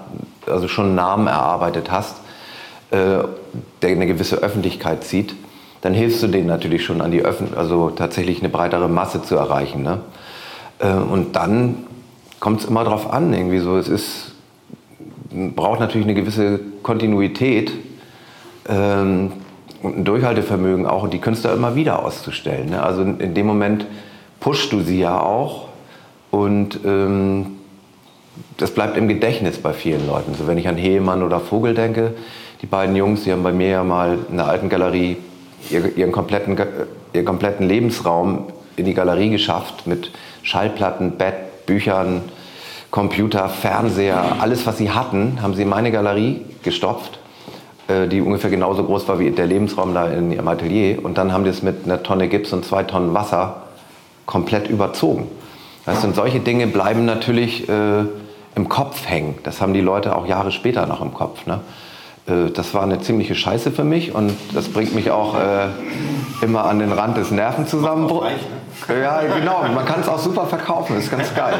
[0.46, 2.18] also schon einen Namen erarbeitet hast,
[2.92, 3.24] äh,
[3.82, 5.36] der eine gewisse Öffentlichkeit zieht,
[5.82, 9.36] dann hilfst du denen natürlich schon an die Öffn also tatsächlich eine breitere Masse zu
[9.36, 9.84] erreichen.
[9.84, 10.00] Ne?
[10.80, 11.86] Äh, und dann
[12.40, 14.32] kommt es immer darauf an, irgendwie so, es ist,
[15.32, 17.72] braucht natürlich eine gewisse Kontinuität
[18.70, 19.34] ähm,
[19.82, 22.70] und ein Durchhaltevermögen auch die Künstler immer wieder auszustellen.
[22.70, 22.82] Ne?
[22.82, 23.86] Also in dem Moment,
[24.40, 25.68] pushst du sie ja auch
[26.32, 27.58] und ähm,
[28.58, 30.36] das bleibt im Gedächtnis bei vielen Leuten.
[30.36, 32.14] So, wenn ich an Heemann oder Vogel denke,
[32.62, 35.18] die beiden Jungs, die haben bei mir ja mal in der alten Galerie
[35.70, 36.58] ihren kompletten,
[37.14, 38.46] ihren kompletten Lebensraum
[38.76, 40.12] in die Galerie geschafft mit
[40.44, 42.22] Schallplatten, Bett, Büchern,
[42.92, 47.20] Computer, Fernseher, alles was sie hatten, haben sie in meine Galerie gestopft,
[47.88, 51.04] äh, die ungefähr genauso groß war wie der Lebensraum da in ihrem Atelier.
[51.04, 53.67] Und dann haben die es mit einer Tonne Gips und zwei Tonnen Wasser
[54.28, 55.28] komplett überzogen.
[55.86, 58.04] Weißt, und solche Dinge bleiben natürlich äh,
[58.56, 59.40] im Kopf hängen.
[59.44, 61.48] Das haben die Leute auch Jahre später noch im Kopf.
[61.48, 61.62] Ne?
[62.28, 65.70] Äh, das war eine ziemliche Scheiße für mich und das bringt mich auch äh,
[66.42, 68.28] immer an den Rand des Nervenzusammenbruchs.
[68.90, 69.64] Ja, genau.
[69.74, 70.96] Man kann es auch super verkaufen.
[70.96, 71.56] Das ist ganz geil.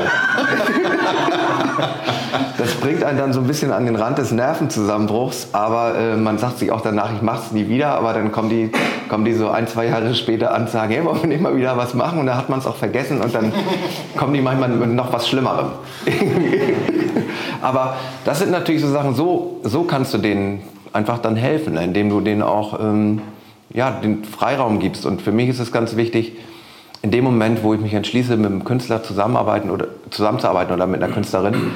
[2.58, 6.38] das bringt einen dann so ein bisschen an den Rand des Nervenzusammenbruchs, aber äh, man
[6.38, 7.90] sagt sich auch danach, ich mache es nie wieder.
[7.90, 8.72] Aber dann kommen die,
[9.10, 11.56] kommen die so ein, zwei Jahre später an und sagen, hey, wollen wir nicht mal
[11.56, 12.20] wieder was machen?
[12.20, 13.52] Und dann hat man es auch vergessen und dann
[14.16, 15.72] kommen die manchmal mit noch was Schlimmerem.
[17.62, 20.62] aber das sind natürlich so Sachen, so, so kannst du denen
[20.94, 23.22] einfach dann helfen, indem du denen auch ähm,
[23.74, 25.06] ja, den Freiraum gibst.
[25.06, 26.34] Und für mich ist es ganz wichtig,
[27.02, 31.02] in dem Moment, wo ich mich entschließe, mit einem Künstler zusammenarbeiten oder, zusammenzuarbeiten oder mit
[31.02, 31.72] einer Künstlerin,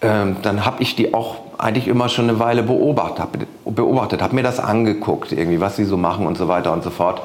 [0.00, 4.34] ähm, dann habe ich die auch eigentlich immer schon eine Weile beobachtet, habe beobachtet, habe
[4.34, 7.22] mir das angeguckt, irgendwie, was sie so machen und so weiter und so fort.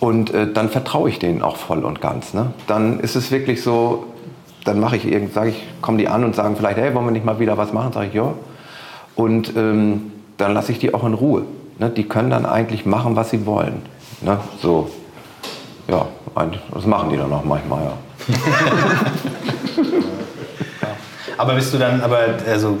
[0.00, 2.34] Und äh, dann vertraue ich denen auch voll und ganz.
[2.34, 2.52] Ne?
[2.66, 4.04] Dann ist es wirklich so,
[4.64, 7.12] dann mache ich irgend, sage ich, kommen die an und sagen vielleicht, hey, wollen wir
[7.12, 7.92] nicht mal wieder was machen?
[7.92, 8.32] Sage ich, ja.
[9.14, 11.42] Und ähm, dann lasse ich die auch in Ruhe.
[11.78, 11.90] Ne?
[11.90, 13.82] Die können dann eigentlich machen, was sie wollen.
[14.22, 14.38] Ne?
[14.60, 14.90] So,
[15.88, 16.06] ja,
[16.72, 17.92] das machen die dann auch manchmal, ja.
[21.38, 22.18] aber bist du dann, aber
[22.48, 22.78] also,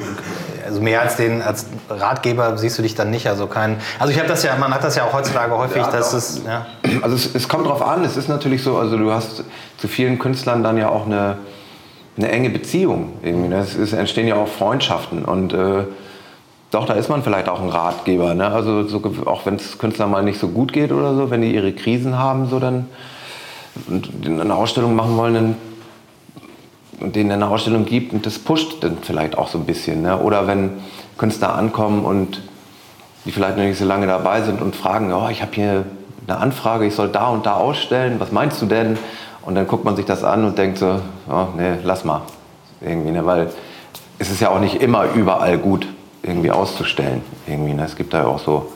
[0.64, 3.76] also mehr als den als Ratgeber siehst du dich dann nicht, also kein.
[3.98, 6.42] Also ich habe das ja, man hat das ja auch heutzutage häufig, ja, dass es.
[6.46, 6.66] Ja.
[7.02, 8.04] Also es, es kommt drauf an.
[8.04, 9.44] Es ist natürlich so, also du hast
[9.78, 11.36] zu vielen Künstlern dann ja auch eine,
[12.16, 13.48] eine enge Beziehung irgendwie.
[13.48, 13.58] Ne?
[13.58, 15.84] Es, es entstehen ja auch Freundschaften und äh,
[16.74, 18.34] doch, da ist man vielleicht auch ein Ratgeber.
[18.34, 18.48] Ne?
[18.48, 21.54] Also so, auch wenn es Künstlern mal nicht so gut geht oder so, wenn die
[21.54, 22.88] ihre Krisen haben, so dann
[23.88, 29.38] und eine Ausstellung machen wollen, dann denen eine Ausstellung gibt und das pusht dann vielleicht
[29.38, 30.02] auch so ein bisschen.
[30.02, 30.18] Ne?
[30.18, 30.70] Oder wenn
[31.16, 32.42] Künstler ankommen und
[33.24, 35.84] die vielleicht noch nicht so lange dabei sind und fragen, oh, ich habe hier
[36.26, 38.98] eine Anfrage, ich soll da und da ausstellen, was meinst du denn?
[39.42, 42.22] Und dann guckt man sich das an und denkt so, oh, nee, lass mal.
[42.80, 43.24] Irgendwie, ne?
[43.24, 43.50] Weil
[44.18, 45.86] es ist ja auch nicht immer überall gut
[46.24, 47.22] irgendwie auszustellen.
[47.46, 47.84] Irgendwie, ne?
[47.84, 48.72] Es gibt da auch so,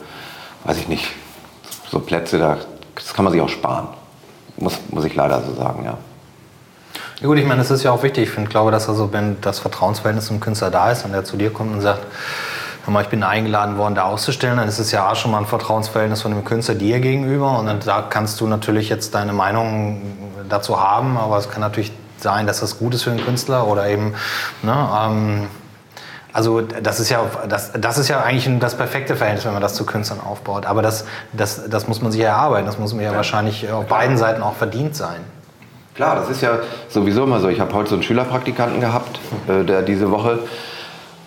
[0.65, 1.05] weiß ich nicht,
[1.89, 2.57] so Plätze, da,
[2.95, 3.87] das kann man sich auch sparen.
[4.57, 5.97] Muss, muss ich leider so sagen, ja.
[7.21, 8.29] Ja gut, ich meine, das ist ja auch wichtig.
[8.37, 11.51] Ich glaube, dass also, wenn das Vertrauensverhältnis zum Künstler da ist und der zu dir
[11.51, 12.05] kommt und sagt,
[12.89, 15.45] mal, ich bin eingeladen worden, da auszustellen, dann ist es ja auch schon mal ein
[15.45, 17.59] Vertrauensverhältnis von dem Künstler dir gegenüber.
[17.59, 20.01] Und dann, da kannst du natürlich jetzt deine Meinung
[20.47, 23.87] dazu haben, aber es kann natürlich sein, dass das gut ist für den Künstler oder
[23.87, 24.13] eben,
[24.63, 25.47] ne, ähm,
[26.31, 29.73] also das ist ja, das, das ist ja eigentlich das perfekte Verhältnis, wenn man das
[29.73, 30.65] zu Künstlern aufbaut.
[30.65, 32.65] Aber das, das, das muss man sich erarbeiten.
[32.65, 35.17] Das muss mir ja, ja wahrscheinlich auf beiden Seiten auch verdient sein.
[35.95, 37.49] Klar, das ist ja sowieso immer so.
[37.49, 40.39] Ich habe heute so einen Schülerpraktikanten gehabt, äh, der diese Woche,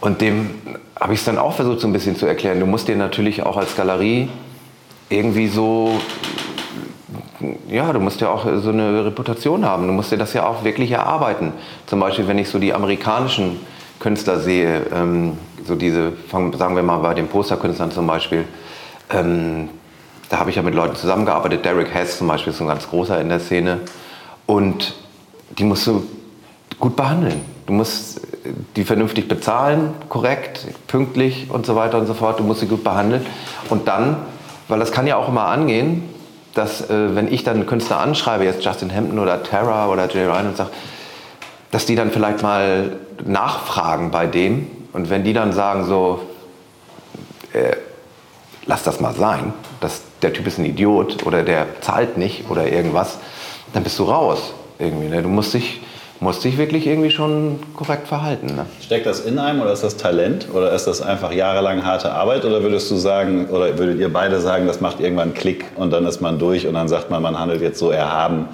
[0.01, 0.51] und dem
[0.99, 2.61] habe ich es dann auch versucht, so ein bisschen zu erklären.
[2.61, 4.31] Du musst dir natürlich auch als Galerie
[5.11, 6.01] irgendwie so,
[7.69, 9.87] ja, du musst ja auch so eine Reputation haben.
[9.87, 11.53] Du musst dir das ja auch wirklich erarbeiten.
[11.87, 13.61] Zum Beispiel, wenn ich so die amerikanischen
[14.03, 18.45] Künstler sehe, ähm, so diese, sagen wir mal bei den Posterkünstlern zum Beispiel,
[19.11, 19.69] ähm,
[20.29, 21.65] da habe ich ja mit Leuten zusammengearbeitet.
[21.65, 23.79] Derek Hess zum Beispiel ist ein ganz großer in der Szene.
[24.47, 24.95] Und
[25.57, 26.05] die musst du
[26.81, 27.43] gut behandeln.
[27.67, 28.21] Du musst
[28.75, 32.41] die vernünftig bezahlen, korrekt, pünktlich und so weiter und so fort.
[32.41, 33.25] Du musst sie gut behandeln.
[33.69, 34.17] Und dann,
[34.67, 36.03] weil das kann ja auch immer angehen,
[36.55, 40.49] dass äh, wenn ich dann Künstler anschreibe, jetzt Justin Hampton oder Tara oder Jay Ryan
[40.49, 40.71] und sage,
[41.73, 46.21] dass die dann vielleicht mal nachfragen bei dem und wenn die dann sagen so,
[47.53, 47.77] äh,
[48.67, 52.71] lass das mal sein, dass der Typ ist ein Idiot oder der zahlt nicht oder
[52.71, 53.19] irgendwas,
[53.73, 55.09] dann bist du raus irgendwie.
[55.09, 55.23] Ne?
[55.23, 55.81] Du musst dich,
[56.21, 58.55] musst dich wirklich irgendwie schon korrekt verhalten.
[58.55, 58.67] Ne?
[58.83, 62.45] Steckt das in einem oder ist das Talent oder ist das einfach jahrelang harte Arbeit
[62.45, 66.05] oder würdest du sagen oder würdet ihr beide sagen, das macht irgendwann Klick und dann
[66.05, 68.49] ist man durch und dann sagt man, man handelt jetzt so erhaben,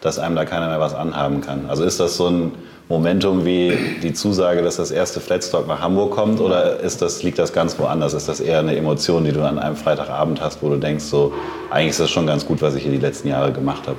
[0.00, 1.66] dass einem da keiner mehr was anhaben kann.
[1.68, 2.52] Also ist das so ein
[2.88, 7.38] Momentum wie die Zusage, dass das erste Flatstock nach Hamburg kommt oder ist das, liegt
[7.38, 8.14] das ganz woanders?
[8.14, 11.32] Ist das eher eine Emotion, die du an einem Freitagabend hast, wo du denkst, so,
[11.70, 13.96] eigentlich ist das schon ganz gut, was ich hier die letzten Jahre gemacht habe?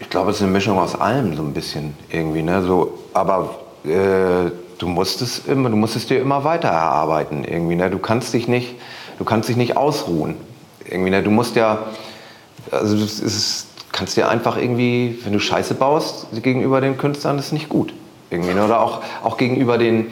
[0.00, 2.42] Ich glaube, es ist eine Mischung aus allem so ein bisschen irgendwie.
[2.42, 2.62] Ne?
[2.62, 7.76] So, aber äh, du, musst es immer, du musst es dir immer weiter erarbeiten irgendwie.
[7.76, 7.90] Ne?
[7.90, 8.74] Du, kannst dich nicht,
[9.18, 10.36] du kannst dich nicht ausruhen.
[10.88, 11.22] Irgendwie, ne?
[11.22, 11.78] Du musst ja,
[12.70, 13.63] also es ist,
[13.94, 17.94] kannst dir einfach irgendwie, wenn du Scheiße baust gegenüber den Künstlern, ist nicht gut.
[18.28, 18.64] Irgendwie, ne?
[18.64, 20.08] Oder auch, auch gegenüber den,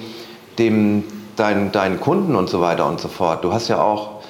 [0.58, 1.02] dem,
[1.34, 3.42] deinen, deinen Kunden und so weiter und so fort.
[3.42, 4.22] Du hast ja auch,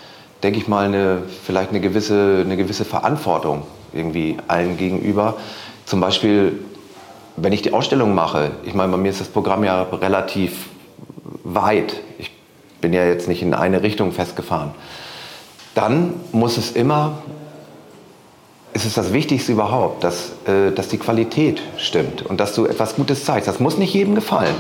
[0.43, 5.35] denke ich mal, eine, vielleicht eine gewisse, eine gewisse Verantwortung irgendwie allen gegenüber.
[5.85, 6.59] Zum Beispiel,
[7.37, 10.71] wenn ich die Ausstellung mache, ich meine, bei mir ist das Programm ja relativ
[11.45, 12.01] weit.
[12.17, 12.31] Ich
[12.81, 14.71] bin ja jetzt nicht in eine Richtung festgefahren.
[15.75, 17.19] Dann muss es immer
[18.75, 22.97] es ist das Wichtigste überhaupt, dass, äh, dass die Qualität stimmt und dass du etwas
[22.97, 23.49] Gutes zeigst.
[23.49, 24.55] Das muss nicht jedem gefallen.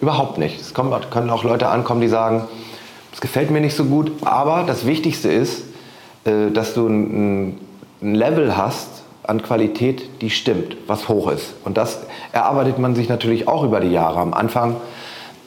[0.00, 0.60] Überhaupt nicht.
[0.60, 2.44] Es kommen, können auch Leute ankommen, die sagen,
[3.12, 4.12] es gefällt mir nicht so gut.
[4.24, 5.64] Aber das Wichtigste ist,
[6.24, 7.58] äh, dass du ein,
[8.00, 8.88] ein Level hast
[9.24, 11.52] an Qualität, die stimmt, was hoch ist.
[11.64, 11.98] Und das
[12.32, 14.20] erarbeitet man sich natürlich auch über die Jahre.
[14.20, 14.76] Am Anfang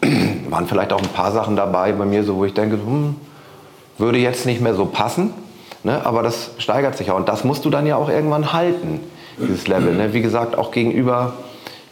[0.50, 3.16] waren vielleicht auch ein paar Sachen dabei bei mir, so wo ich denke, hm,
[3.98, 5.34] würde jetzt nicht mehr so passen.
[5.84, 6.06] Ne?
[6.06, 7.18] Aber das steigert sich auch.
[7.18, 9.00] Und das musst du dann ja auch irgendwann halten,
[9.38, 9.94] dieses Level.
[9.94, 10.14] Ne?
[10.14, 11.34] Wie gesagt, auch gegenüber,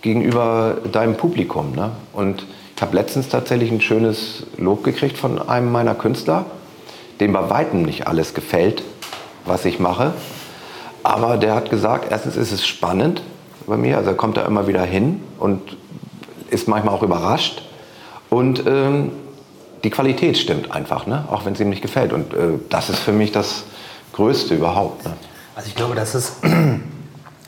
[0.02, 1.74] gegenüber deinem Publikum.
[1.76, 1.92] Ne?
[2.14, 6.46] Und ich habe letztens tatsächlich ein schönes Lob gekriegt von einem meiner Künstler,
[7.20, 8.84] dem bei weitem nicht alles gefällt,
[9.46, 10.14] was ich mache.
[11.04, 13.22] Aber der hat gesagt, erstens ist es spannend
[13.66, 15.78] bei mir, also er kommt da immer wieder hin und
[16.50, 17.62] ist manchmal auch überrascht.
[18.30, 19.12] Und ähm,
[19.84, 21.26] die Qualität stimmt einfach, ne?
[21.32, 22.14] auch wenn es ihm nicht gefällt.
[22.14, 23.64] Und äh, das ist für mich das
[24.14, 25.06] Größte überhaupt.
[25.06, 25.14] Ne?
[25.56, 26.80] Also ich glaube, das ist, das ist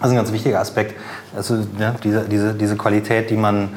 [0.02, 1.00] ein ganz wichtiger Aspekt.
[1.36, 3.70] Also ne, diese, diese, diese Qualität, die man,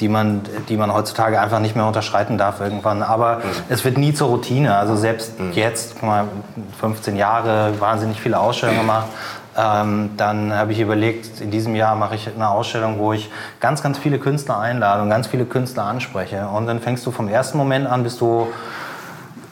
[0.00, 3.02] die, man, die man heutzutage einfach nicht mehr unterschreiten darf irgendwann.
[3.02, 3.40] Aber mhm.
[3.68, 4.76] es wird nie zur Routine.
[4.76, 5.52] Also selbst mhm.
[5.52, 6.24] jetzt, guck mal,
[6.80, 9.08] 15 Jahre, wahnsinnig viele Ausstellungen gemacht.
[9.54, 13.82] Ähm, dann habe ich überlegt, in diesem Jahr mache ich eine Ausstellung, wo ich ganz,
[13.82, 16.48] ganz viele Künstler einlade und ganz viele Künstler anspreche.
[16.48, 18.48] Und dann fängst du vom ersten Moment an, bis du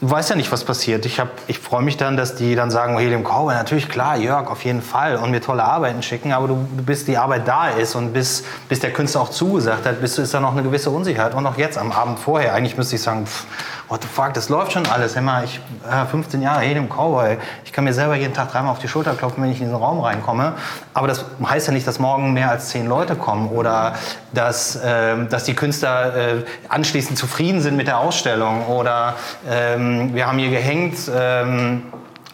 [0.01, 1.05] du weißt ja nicht, was passiert.
[1.05, 4.65] Ich, ich freue mich dann, dass die dann sagen, Helium Cowboy, natürlich klar, Jörg, auf
[4.65, 8.13] jeden Fall und mir tolle Arbeiten schicken, aber du bis die Arbeit da ist und
[8.13, 11.35] bis, bis der Künstler auch zugesagt hat, bis, ist da noch eine gewisse Unsicherheit.
[11.35, 13.47] Und auch jetzt am Abend vorher, eigentlich müsste ich sagen, pff,
[13.91, 15.17] what the fuck, das läuft schon alles.
[15.17, 18.79] Immer, ich, äh, 15 Jahre Helium Cowboy, ich kann mir selber jeden Tag dreimal auf
[18.79, 20.55] die Schulter klopfen, wenn ich in diesen Raum reinkomme.
[20.95, 23.95] Aber das heißt ja nicht, dass morgen mehr als zehn Leute kommen oder
[24.33, 29.17] dass, äh, dass die Künstler äh, anschließend zufrieden sind mit der Ausstellung oder
[29.49, 30.97] ähm, wir haben hier gehängt.
[31.13, 31.83] Ähm,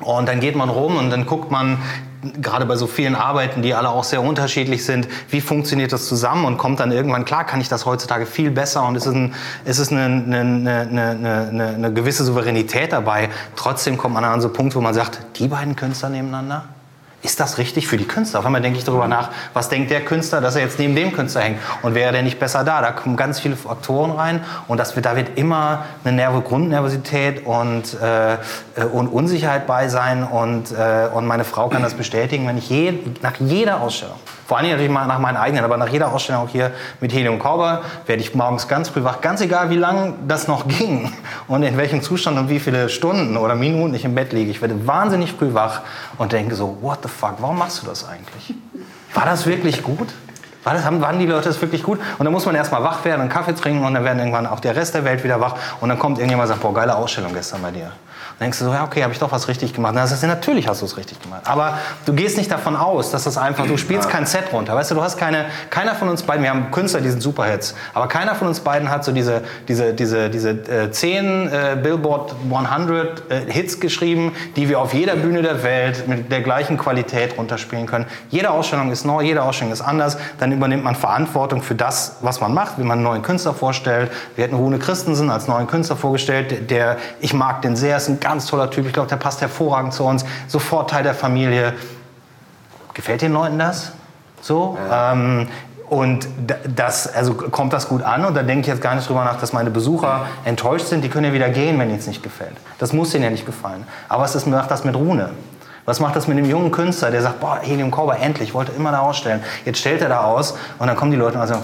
[0.00, 1.78] und dann geht man rum und dann guckt man,
[2.40, 6.44] gerade bei so vielen Arbeiten, die alle auch sehr unterschiedlich sind, wie funktioniert das zusammen
[6.44, 9.34] und kommt dann irgendwann, klar kann ich das heutzutage viel besser und es ist, ein,
[9.64, 13.30] es ist eine, eine, eine, eine, eine gewisse Souveränität dabei.
[13.54, 16.64] Trotzdem kommt man an so einen Punkt, wo man sagt, die beiden Künstler nebeneinander,
[17.26, 18.38] ist das richtig für die Künstler?
[18.38, 21.12] Auf einmal denke ich darüber nach, was denkt der Künstler, dass er jetzt neben dem
[21.12, 21.58] Künstler hängt?
[21.82, 22.80] Und wäre der nicht besser da?
[22.80, 27.44] Da kommen ganz viele Faktoren rein und das wird, da wird immer eine Nerve Grundnervosität
[27.44, 28.36] und, äh,
[28.84, 30.22] und Unsicherheit bei sein.
[30.22, 34.58] Und, äh, und meine Frau kann das bestätigen, wenn ich je, nach jeder Ausstellung vor
[34.58, 37.78] allem natürlich mal nach meinen eigenen, aber nach jeder Ausstellung auch hier mit Helium Cowboy
[38.06, 41.12] werde ich morgens ganz früh wach, ganz egal wie lange das noch ging
[41.48, 44.50] und in welchem Zustand und wie viele Stunden oder Minuten ich im Bett liege.
[44.50, 45.80] Ich werde wahnsinnig früh wach
[46.18, 48.54] und denke so, what the fuck, warum machst du das eigentlich?
[49.14, 50.14] War das wirklich gut?
[50.62, 51.98] War das, waren die Leute das wirklich gut?
[52.18, 54.60] Und dann muss man erstmal wach werden, einen Kaffee trinken und dann werden irgendwann auch
[54.60, 57.32] der Rest der Welt wieder wach und dann kommt irgendjemand und sagt, boah, geile Ausstellung
[57.34, 57.92] gestern bei dir.
[58.38, 59.96] Dann denkst du so, ja, okay, habe ich doch was richtig gemacht.
[59.96, 61.40] Dann sagst du, natürlich hast du es richtig gemacht.
[61.46, 64.74] Aber du gehst nicht davon aus, dass das einfach, du spielst kein Set runter.
[64.74, 67.74] Weißt du, du hast keine, keiner von uns beiden, wir haben Künstler, die sind Superhits,
[67.94, 72.34] aber keiner von uns beiden hat so diese, diese, diese, diese äh, 10 äh, Billboard
[72.52, 77.38] 100 äh, Hits geschrieben, die wir auf jeder Bühne der Welt mit der gleichen Qualität
[77.38, 78.04] runterspielen können.
[78.28, 80.18] Jede Ausstellung ist neu, jede Ausstellung ist anders.
[80.38, 84.10] Dann übernimmt man Verantwortung für das, was man macht, wie man einen neuen Künstler vorstellt.
[84.34, 88.20] Wir hätten Rune Christensen als neuen Künstler vorgestellt, der, ich mag den sehr, ist ein
[88.26, 88.86] ganz toller Typ.
[88.86, 90.24] Ich glaube, der passt hervorragend zu uns.
[90.48, 91.74] Sofort Teil der Familie.
[92.92, 93.92] Gefällt den Leuten das?
[94.40, 94.76] So?
[94.90, 95.12] Ja.
[95.12, 95.48] Ähm,
[95.88, 96.26] und
[96.74, 99.38] das, also kommt das gut an und da denke ich jetzt gar nicht drüber nach,
[99.38, 101.04] dass meine Besucher enttäuscht sind.
[101.04, 102.56] Die können ja wieder gehen, wenn ihnen es nicht gefällt.
[102.78, 103.86] Das muss ihnen ja nicht gefallen.
[104.08, 105.30] Aber was ist, macht das mit Rune?
[105.84, 108.90] Was macht das mit einem jungen Künstler, der sagt, boah, Helium Cowboy, endlich, wollte immer
[108.90, 109.40] da ausstellen.
[109.64, 111.62] Jetzt stellt er da aus und dann kommen die Leute und sagen,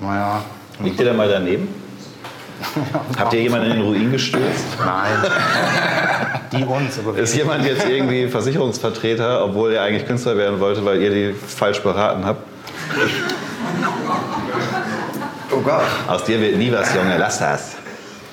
[0.00, 0.40] naja.
[0.80, 1.81] Liegt ihr da mal daneben?
[3.18, 4.64] Habt ihr jemanden in den Ruin gestürzt?
[4.78, 5.30] Nein.
[6.52, 6.98] Die uns.
[6.98, 11.34] Aber Ist jemand jetzt irgendwie Versicherungsvertreter, obwohl er eigentlich Künstler werden wollte, weil ihr die
[11.34, 12.42] falsch beraten habt?
[15.50, 15.82] Oh Gott.
[16.08, 17.76] Aus dir wird nie was, Junge, lass das.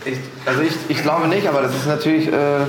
[0.06, 2.28] Ich, also ich, ich glaube nicht, aber das ist natürlich...
[2.28, 2.66] Äh,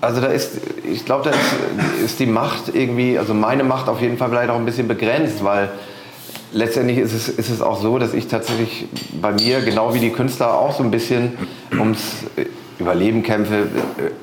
[0.00, 4.02] also da ist, ich glaube, da ist, ist die Macht irgendwie, also meine Macht auf
[4.02, 5.70] jeden Fall vielleicht auch ein bisschen begrenzt, weil
[6.54, 8.86] letztendlich ist es, ist es auch so, dass ich tatsächlich
[9.20, 11.36] bei mir, genau wie die Künstler, auch so ein bisschen
[11.78, 12.24] ums
[12.78, 13.66] Überleben kämpfe.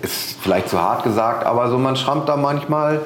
[0.02, 3.02] Ist vielleicht zu hart gesagt, aber so man schrammt da manchmal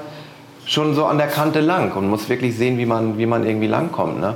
[0.65, 3.67] schon so an der Kante lang und muss wirklich sehen, wie man, wie man irgendwie
[3.67, 4.19] langkommt.
[4.19, 4.35] Ne?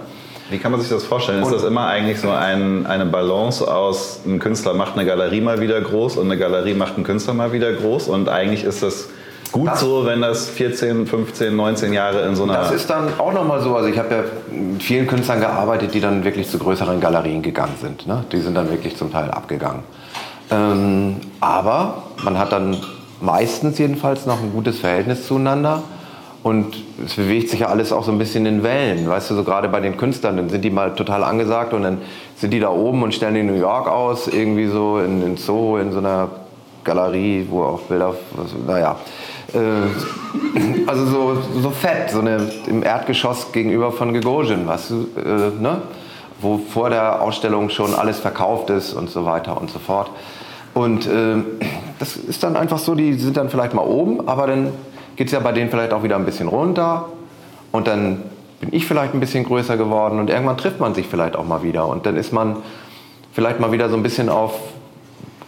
[0.49, 1.41] Wie kann man sich das vorstellen?
[1.43, 5.61] Ist das immer eigentlich so ein, eine Balance aus, ein Künstler macht eine Galerie mal
[5.61, 9.09] wieder groß und eine Galerie macht einen Künstler mal wieder groß und eigentlich ist das
[9.51, 12.53] gut das, so, wenn das 14, 15, 19 Jahre in so einer...
[12.53, 16.01] Das ist dann auch nochmal so, also ich habe ja mit vielen Künstlern gearbeitet, die
[16.01, 18.07] dann wirklich zu größeren Galerien gegangen sind.
[18.07, 18.23] Ne?
[18.31, 19.83] Die sind dann wirklich zum Teil abgegangen.
[20.51, 22.77] Ähm, aber man hat dann
[23.21, 25.83] meistens jedenfalls noch ein gutes Verhältnis zueinander
[26.41, 29.09] Und es bewegt sich ja alles auch so ein bisschen in Wellen.
[29.09, 31.97] Weißt du, so gerade bei den Künstlern, dann sind die mal total angesagt und dann
[32.37, 35.77] sind die da oben und stellen in New York aus, irgendwie so in, in Soho,
[35.77, 36.29] in so einer
[36.85, 38.95] Galerie, wo auch Bilder, was, naja.
[39.53, 45.81] Äh, also so, so fett, so eine im Erdgeschoss gegenüber von weißt du, äh, ne?
[46.41, 50.09] wo vor der Ausstellung schon alles verkauft ist und so weiter und so fort.
[50.73, 51.35] Und äh,
[51.99, 54.71] das ist dann einfach so, die sind dann vielleicht mal oben, aber dann
[55.15, 57.09] geht es ja bei denen vielleicht auch wieder ein bisschen runter
[57.71, 58.23] und dann
[58.61, 61.63] bin ich vielleicht ein bisschen größer geworden und irgendwann trifft man sich vielleicht auch mal
[61.63, 62.57] wieder und dann ist man
[63.33, 64.53] vielleicht mal wieder so ein bisschen auf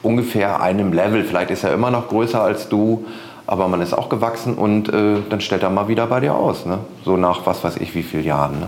[0.04, 1.24] ungefähr einem Level.
[1.24, 3.06] Vielleicht ist er immer noch größer als du,
[3.52, 6.66] aber man ist auch gewachsen und äh, dann stellt er mal wieder bei dir aus.
[6.66, 6.80] Ne?
[7.04, 8.62] So nach was weiß ich wie vielen Jahren.
[8.62, 8.68] Ne?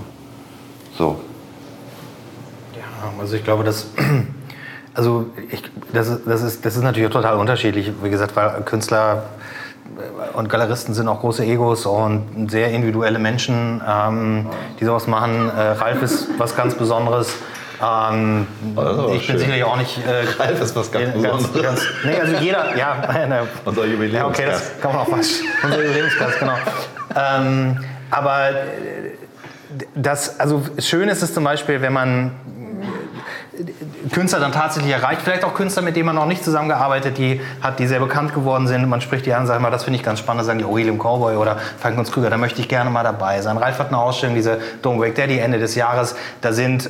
[0.97, 1.21] So.
[2.75, 2.83] Ja,
[3.17, 3.87] also ich glaube, dass.
[4.95, 7.91] Also ich, das, das, ist, das ist natürlich total unterschiedlich.
[8.03, 9.23] Wie gesagt, weil Künstler
[10.33, 14.45] und Galeristen sind auch große Egos und sehr individuelle Menschen, ähm,
[14.79, 15.49] die sowas machen.
[15.49, 17.33] Äh, Ralf ist was ganz Besonderes.
[17.83, 18.47] Ähm,
[19.15, 19.35] ich schön.
[19.35, 19.99] bin sicherlich auch nicht.
[20.05, 21.61] Äh, Ralf ist was ganz, Besonderes.
[21.61, 23.25] Ganz, nee, also jeder, ja.
[23.27, 24.39] Ne, Unser Jubiläumskast.
[24.39, 25.41] Ja, okay, das kann man auch was.
[25.63, 26.55] Unser Jubiläumskast, genau.
[27.15, 28.51] Ähm, aber
[29.95, 32.31] das, also schön ist es zum Beispiel, wenn man
[34.11, 37.79] Künstler dann tatsächlich erreicht, vielleicht auch Künstler, mit denen man noch nicht zusammengearbeitet die hat,
[37.79, 38.87] die sehr bekannt geworden sind.
[38.87, 40.97] Man spricht die an, sagt mal, das finde ich ganz spannend, sagen die, oh, Helium
[40.97, 43.57] Cowboy oder Falkons Krüger, da möchte ich gerne mal dabei sein.
[43.57, 46.89] Ralf hat eine Ausstellung, diese Don't Wake Daddy Ende des Jahres, da sind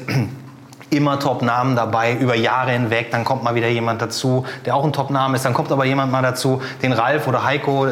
[0.94, 3.12] immer Top-Namen dabei, über Jahre hinweg.
[3.12, 5.46] Dann kommt mal wieder jemand dazu, der auch ein Top-Name ist.
[5.46, 7.88] Dann kommt aber jemand mal dazu, den Ralf oder Heiko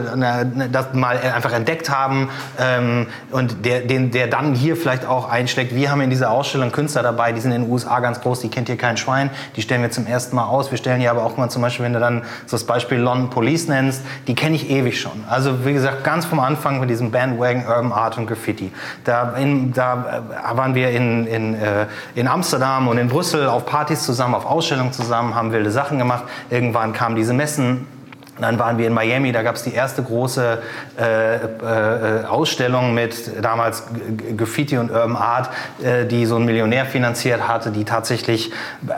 [0.71, 5.75] das mal einfach entdeckt haben ähm, und der, den, der dann hier vielleicht auch einschlägt.
[5.75, 8.49] Wir haben in dieser Ausstellung Künstler dabei, die sind in den USA ganz groß, die
[8.49, 9.29] kennt hier kein Schwein.
[9.55, 10.71] Die stellen wir zum ersten Mal aus.
[10.71, 13.29] Wir stellen hier aber auch mal zum Beispiel, wenn du dann so das Beispiel London
[13.29, 15.23] Police nennst, die kenne ich ewig schon.
[15.27, 18.71] Also wie gesagt, ganz vom Anfang mit diesem Bandwagon Urban Art und Graffiti.
[19.03, 20.21] Da, in, da
[20.53, 24.45] äh, waren wir in, in, äh, in Amsterdam und in Brüssel auf Partys zusammen, auf
[24.45, 26.25] Ausstellungen zusammen, haben wilde Sachen gemacht.
[26.49, 27.87] Irgendwann kamen diese Messen
[28.41, 30.61] dann waren wir in Miami, da gab es die erste große
[30.99, 33.83] äh, äh, Ausstellung mit damals
[34.37, 35.49] Graffiti und Urban Art,
[35.83, 38.51] äh, die so ein Millionär finanziert hatte, die tatsächlich,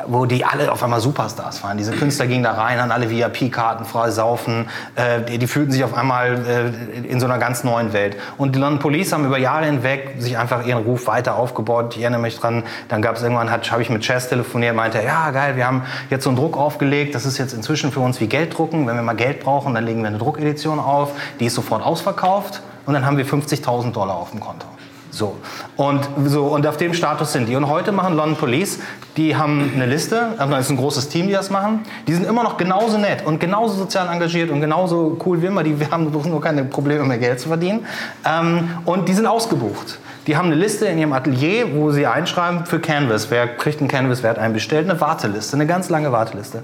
[0.07, 1.77] wo die alle auf einmal Superstars waren.
[1.77, 5.83] Diese Künstler gingen da rein, hatten alle VIP-Karten, frei saufen, äh, die, die, fühlten sich
[5.83, 6.73] auf einmal
[7.05, 8.17] äh, in so einer ganz neuen Welt.
[8.37, 11.95] Und die London Police haben über Jahre hinweg sich einfach ihren Ruf weiter aufgebaut.
[11.95, 15.31] Ich erinnere mich dran, dann gab es irgendwann, habe ich mit Chess telefoniert, meinte, ja
[15.31, 18.27] geil, wir haben jetzt so einen Druck aufgelegt, das ist jetzt inzwischen für uns wie
[18.27, 21.45] Geld drucken, wenn wir mal Geld Geld brauchen, dann legen wir eine Druckedition auf, die
[21.45, 24.67] ist sofort ausverkauft und dann haben wir 50.000 Dollar auf dem Konto.
[25.09, 25.35] So.
[25.77, 26.45] Und, so.
[26.45, 27.55] und auf dem Status sind die.
[27.55, 28.79] Und heute machen London Police,
[29.15, 31.81] die haben eine Liste, also das ist ein großes Team, die das machen.
[32.07, 35.61] Die sind immer noch genauso nett und genauso sozial engagiert und genauso cool wie immer.
[35.61, 37.85] Die haben nur keine Probleme mehr Geld zu verdienen.
[38.25, 39.99] Ähm, und die sind ausgebucht.
[40.25, 43.29] Die haben eine Liste in ihrem Atelier, wo sie einschreiben für Canvas.
[43.29, 44.89] Wer kriegt ein Canvas, wer hat einen bestellt?
[44.89, 46.63] Eine Warteliste, eine ganz lange Warteliste.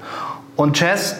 [0.56, 1.18] Und Chess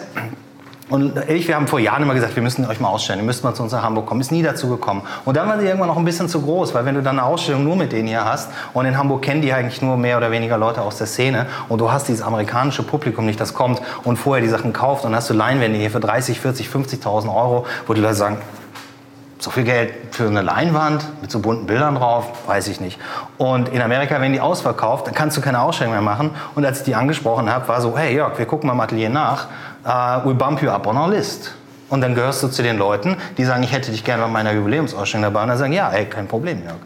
[0.90, 3.44] und ich, wir haben vor Jahren immer gesagt, wir müssen euch mal ausstellen, ihr müsst
[3.44, 4.20] mal zu uns nach Hamburg kommen.
[4.20, 5.02] Ist nie dazu gekommen.
[5.24, 7.26] Und dann war sie irgendwann noch ein bisschen zu groß, weil wenn du dann eine
[7.26, 10.32] Ausstellung nur mit denen hier hast und in Hamburg kennen die eigentlich nur mehr oder
[10.32, 14.16] weniger Leute aus der Szene und du hast dieses amerikanische Publikum nicht, das kommt und
[14.16, 17.94] vorher die Sachen kauft und hast du Leinwände hier für 30, 40, 50.000 Euro, wo
[17.94, 18.38] die Leute sagen,
[19.40, 22.98] so viel Geld für eine Leinwand mit so bunten Bildern drauf, weiß ich nicht.
[23.38, 26.30] Und in Amerika werden die ausverkauft, dann kannst du keine Ausstellung mehr machen.
[26.54, 29.08] Und als ich die angesprochen habe, war so, hey Jörg, wir gucken mal im Atelier
[29.08, 29.46] nach
[29.84, 31.54] uh, we bump you up on our list.
[31.88, 34.52] Und dann gehörst du zu den Leuten, die sagen, ich hätte dich gerne bei meiner
[34.52, 35.42] Jubiläumsausstellung dabei.
[35.42, 36.76] Und dann sagen, ja, ey, kein Problem, Jörg.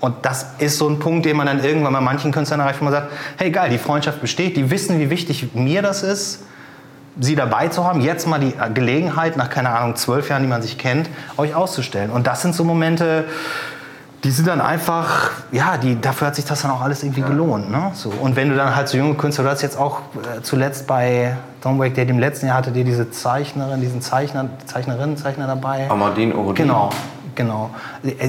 [0.00, 2.84] Und das ist so ein Punkt, den man dann irgendwann bei manchen Künstlern erreicht, wo
[2.84, 6.42] man sagt, hey geil, die Freundschaft besteht, die wissen, wie wichtig mir das ist,
[7.20, 10.62] sie dabei zu haben, jetzt mal die Gelegenheit, nach, keine Ahnung, zwölf Jahren, die man
[10.62, 12.10] sich kennt, euch auszustellen.
[12.10, 13.26] Und das sind so Momente,
[14.24, 17.70] die sind dann einfach, ja, die, dafür hat sich das dann auch alles irgendwie gelohnt.
[17.70, 17.90] Ne?
[17.94, 18.10] So.
[18.10, 21.36] Und wenn du dann halt so junge Künstler, du hast jetzt auch äh, zuletzt bei
[21.78, 25.90] Wake Day, im letzten Jahr hattet ihr diese Zeichnerin, diesen Zeichner, Zeichnerinnen, Zeichner dabei.
[25.90, 26.66] Amadine Orodin.
[26.66, 26.90] Genau,
[27.34, 27.70] Genau.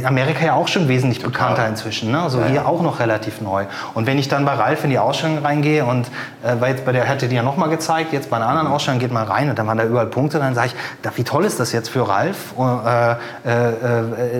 [0.03, 1.31] Amerika ja auch schon wesentlich Total.
[1.31, 2.11] bekannter inzwischen.
[2.11, 2.21] Ne?
[2.21, 2.65] Also ja, hier ja.
[2.65, 3.65] auch noch relativ neu.
[3.93, 6.07] Und wenn ich dann bei Ralf in die Ausstellung reingehe und
[6.43, 8.99] äh, weil jetzt bei der hatte die ja nochmal gezeigt, jetzt bei einer anderen Ausstellung
[8.99, 11.59] geht mal rein und dann waren da überall Punkte, dann sage ich, wie toll ist
[11.59, 12.53] das jetzt für Ralf?
[12.57, 13.69] Äh, äh,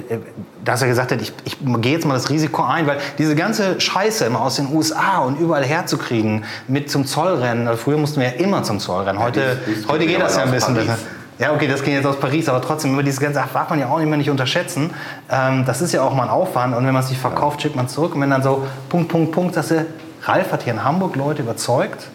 [0.09, 0.20] äh,
[0.64, 3.82] dass er gesagt hat, ich, ich gehe jetzt mal das Risiko ein, weil diese ganze
[3.82, 7.68] Scheiße immer aus den USA und überall herzukriegen mit zum Zollrennen.
[7.68, 9.22] Also früher mussten wir ja immer zum Zollrennen.
[9.22, 10.97] Heute, ja, dies, dies heute geht das ja ein bisschen besser.
[11.42, 13.80] Ja, okay, das ging jetzt aus Paris, aber trotzdem, über diese ganze Sache darf man
[13.80, 14.92] ja auch immer nicht unterschätzen.
[15.28, 17.76] Ähm, das ist ja auch mal ein Aufwand und wenn man es nicht verkauft, schickt
[17.76, 18.14] man es zurück.
[18.14, 19.88] Und wenn dann so Punkt, Punkt, Punkt, dass du,
[20.22, 22.10] Ralf hat hier in Hamburg Leute überzeugt,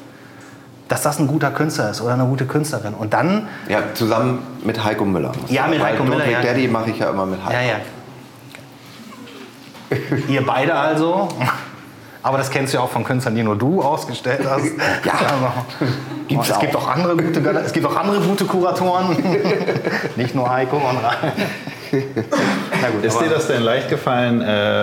[0.87, 2.95] dass das ein guter Künstler ist oder eine gute Künstlerin.
[2.95, 3.49] Und dann.
[3.69, 5.33] Ja, zusammen mit Heiko Müller.
[5.49, 6.31] Ja, mit Heiko Müller.
[6.31, 6.41] Ja.
[6.41, 7.53] Daddy mache ich ja immer mit Heiko.
[7.53, 7.81] Ja, ja.
[10.29, 11.29] Ihr beide also.
[12.27, 14.65] Aber das kennst du ja auch von Künstlern, die nur du ausgestellt hast.
[15.05, 15.87] Ja, also,
[16.27, 16.61] Gibt's es, auch.
[16.61, 19.17] Gibt auch andere gute, es gibt auch andere gute Kuratoren.
[20.17, 21.33] Nicht nur Heiko und Rhein.
[21.93, 24.41] Gut, ist dir das denn leicht gefallen,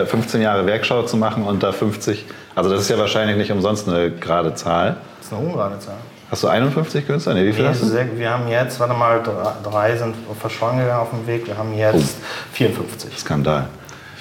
[0.08, 2.26] 15 äh, Jahre Werkschau zu machen und da 50?
[2.56, 4.96] Also das ist ja wahrscheinlich nicht umsonst eine gerade Zahl.
[5.18, 5.98] Das ist eine ungerade Zahl.
[6.32, 7.34] Hast du 51 Künstler?
[7.34, 8.18] Nee, wie viel nee, hast du?
[8.18, 9.22] Wir haben jetzt, warte mal,
[9.62, 11.46] drei sind verschollen gegangen auf dem Weg.
[11.46, 12.54] Wir haben jetzt oh.
[12.54, 13.20] 54.
[13.20, 13.68] Skandal.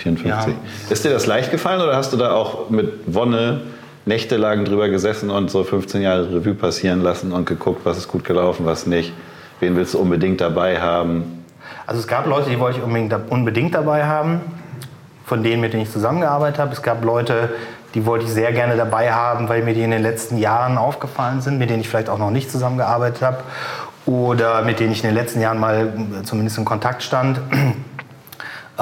[0.03, 0.53] 54.
[0.53, 0.61] Ja.
[0.91, 3.63] Ist dir das leicht gefallen oder hast du da auch mit Wonne
[4.05, 8.25] nächtelang drüber gesessen und so 15 Jahre Revue passieren lassen und geguckt, was ist gut
[8.25, 9.13] gelaufen, was nicht?
[9.61, 11.45] Wen willst du unbedingt dabei haben?
[11.87, 14.41] Also es gab Leute, die wollte ich unbedingt, unbedingt dabei haben,
[15.25, 16.73] von denen, mit denen ich zusammengearbeitet habe.
[16.73, 17.51] Es gab Leute,
[17.95, 21.41] die wollte ich sehr gerne dabei haben, weil mir die in den letzten Jahren aufgefallen
[21.41, 23.39] sind, mit denen ich vielleicht auch noch nicht zusammengearbeitet habe
[24.07, 25.93] oder mit denen ich in den letzten Jahren mal
[26.25, 27.41] zumindest in Kontakt stand.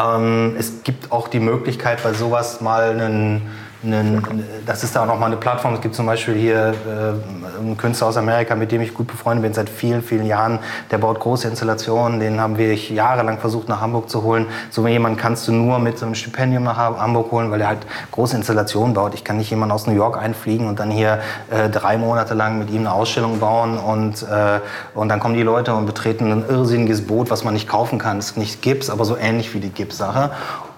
[0.01, 3.42] Ähm, es gibt auch die Möglichkeit, bei sowas mal einen
[3.82, 5.74] einen, das ist da auch nochmal eine Plattform.
[5.74, 9.42] Es gibt zum Beispiel hier äh, einen Künstler aus Amerika, mit dem ich gut befreundet
[9.42, 10.58] bin seit vielen, vielen Jahren.
[10.90, 12.20] Der baut große Installationen.
[12.20, 14.46] Den haben wir jahrelang versucht nach Hamburg zu holen.
[14.70, 17.86] So jemanden kannst du nur mit so einem Stipendium nach Hamburg holen, weil er halt
[18.12, 19.14] große Installationen baut.
[19.14, 21.20] Ich kann nicht jemanden aus New York einfliegen und dann hier
[21.50, 24.60] äh, drei Monate lang mit ihm eine Ausstellung bauen und, äh,
[24.94, 28.18] und dann kommen die Leute und betreten ein irrsinniges Boot, was man nicht kaufen kann.
[28.18, 30.30] Es ist nicht Gips, aber so ähnlich wie die Gips-Sache.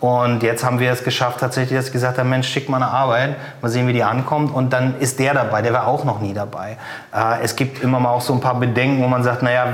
[0.03, 2.89] Und jetzt haben wir es geschafft, tatsächlich, dass ich gesagt habe, Mensch, schick mal eine
[2.89, 4.53] Arbeit, mal sehen, wie die ankommt.
[4.53, 6.77] Und dann ist der dabei, der war auch noch nie dabei.
[7.15, 9.69] Äh, es gibt immer mal auch so ein paar Bedenken, wo man sagt, naja,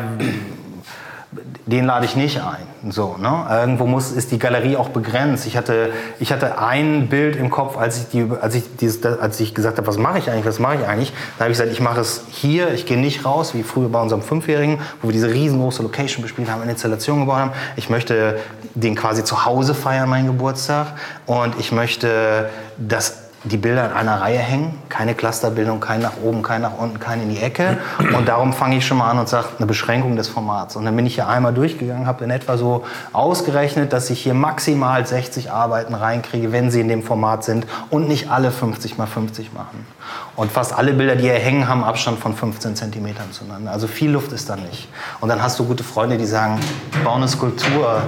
[1.67, 2.91] den lade ich nicht ein.
[2.91, 3.47] So, ne?
[3.51, 5.47] Irgendwo muss, ist die Galerie auch begrenzt.
[5.47, 9.39] Ich hatte, ich hatte ein Bild im Kopf, als ich, die, als ich, dieses, als
[9.39, 11.73] ich gesagt habe, was mache ich eigentlich, was mache ich eigentlich, da habe ich gesagt,
[11.73, 15.13] ich mache es hier, ich gehe nicht raus, wie früher bei unserem Fünfjährigen, wo wir
[15.13, 17.53] diese riesengroße Location bespielt haben, eine Installation gebaut haben.
[17.77, 18.39] Ich möchte
[18.75, 20.95] den quasi zu Hause feiern, meinen Geburtstag.
[21.27, 22.49] Und ich möchte,
[22.79, 26.99] dass die Bilder in einer Reihe hängen, keine Clusterbildung, kein nach oben, kein nach unten,
[26.99, 27.79] kein in die Ecke.
[28.17, 30.75] Und darum fange ich schon mal an und sage, eine Beschränkung des Formats.
[30.75, 34.35] Und dann bin ich hier einmal durchgegangen, habe in etwa so ausgerechnet, dass ich hier
[34.35, 39.07] maximal 60 Arbeiten reinkriege, wenn sie in dem Format sind und nicht alle 50 mal
[39.07, 39.87] 50 machen.
[40.35, 43.71] Und fast alle Bilder, die hier hängen, haben Abstand von 15 Zentimetern zueinander.
[43.71, 44.89] Also viel Luft ist da nicht.
[45.21, 46.59] Und dann hast du gute Freunde, die sagen,
[47.05, 48.03] bau eine Skulptur,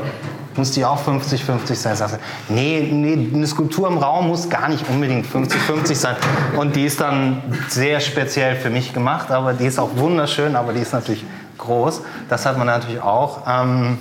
[0.57, 1.97] muss die auch 50-50 sein?
[1.97, 6.17] Sagst du, nee, nee, eine Skulptur im Raum muss gar nicht unbedingt 50-50 sein.
[6.57, 10.73] Und die ist dann sehr speziell für mich gemacht, aber die ist auch wunderschön, aber
[10.73, 11.25] die ist natürlich
[11.59, 12.03] groß.
[12.29, 13.43] Das hat man natürlich auch.
[13.47, 13.99] Ähm,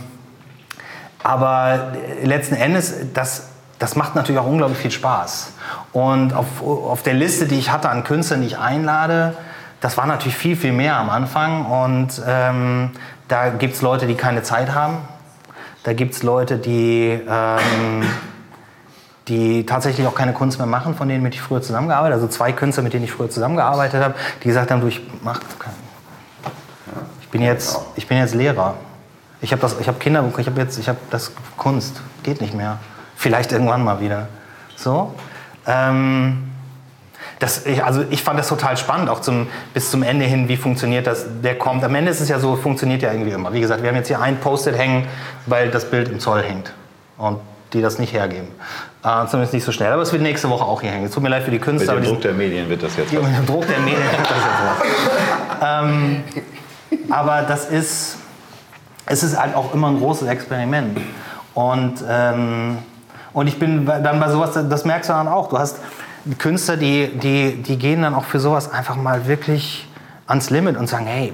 [1.24, 1.94] aber
[2.24, 5.54] letzten Endes, das, das macht natürlich auch unglaublich viel Spaß.
[5.92, 9.36] Und auf, auf der Liste, die ich hatte an Künstlern, die ich einlade,
[9.82, 11.66] das war natürlich viel, viel mehr am Anfang.
[11.66, 12.92] Und ähm,
[13.28, 14.98] da gibt es Leute, die keine Zeit haben
[15.90, 18.04] da gibt es Leute, die, ähm,
[19.28, 22.26] die tatsächlich auch keine Kunst mehr machen, von denen mit ich früher zusammengearbeitet habe.
[22.26, 24.14] Also zwei Künstler, mit denen ich früher zusammengearbeitet habe,
[24.44, 25.42] die gesagt haben, du, ich, mach,
[27.22, 28.76] ich, bin, jetzt, ich bin jetzt Lehrer.
[29.42, 32.02] Ich habe hab Kinderbuch, ich habe jetzt ich hab das Kunst.
[32.22, 32.78] Geht nicht mehr.
[33.16, 34.28] Vielleicht irgendwann mal wieder.
[34.76, 35.16] So.
[35.66, 36.52] Ähm,
[37.40, 40.58] das, ich, also ich fand das total spannend, auch zum, bis zum Ende hin, wie
[40.58, 41.84] funktioniert das, der kommt.
[41.84, 43.54] Am Ende ist es ja so, funktioniert ja irgendwie immer.
[43.54, 45.08] Wie gesagt, wir haben jetzt hier ein Post-it hängen,
[45.46, 46.74] weil das Bild im Zoll hängt
[47.18, 47.40] und
[47.74, 48.48] die das nicht hergeben.
[49.04, 51.06] Äh, zumindest nicht so schnell, aber es wird nächste Woche auch hier hängen.
[51.06, 51.96] Es tut mir leid für die Künstler.
[51.96, 54.22] Mit dem Druck der Medien wird das jetzt ja, Mit dem Druck der Medien wird
[54.22, 55.84] das jetzt was.
[55.86, 56.24] ähm,
[57.10, 58.18] aber das ist,
[59.06, 61.00] es ist halt auch immer ein großes Experiment.
[61.54, 62.80] Und, ähm,
[63.32, 65.48] und ich bin dann bei sowas, das merkst du dann auch.
[65.50, 65.78] Du hast
[66.38, 69.88] Künstler, die, die, die gehen dann auch für sowas einfach mal wirklich
[70.28, 71.34] ans Limit und sagen, hey,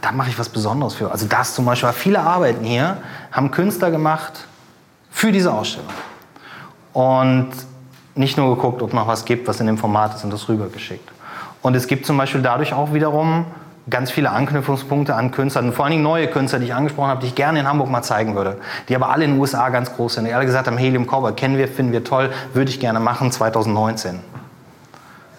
[0.00, 1.10] da mache ich was Besonderes für.
[1.10, 2.98] Also das zum Beispiel, viele Arbeiten hier
[3.32, 4.46] haben Künstler gemacht
[5.10, 5.90] für diese Ausstellung.
[6.92, 7.50] Und
[8.14, 11.10] nicht nur geguckt, ob noch was gibt, was in dem Format ist und das rübergeschickt.
[11.62, 13.46] Und es gibt zum Beispiel dadurch auch wiederum
[13.88, 17.20] ganz viele Anknüpfungspunkte an Künstler, und vor allen Dingen neue Künstler, die ich angesprochen habe,
[17.20, 18.58] die ich gerne in Hamburg mal zeigen würde,
[18.88, 20.24] die aber alle in den USA ganz groß sind.
[20.24, 23.30] Die alle gesagt haben, Helium Cowboy kennen wir, finden wir toll, würde ich gerne machen
[23.30, 24.20] 2019.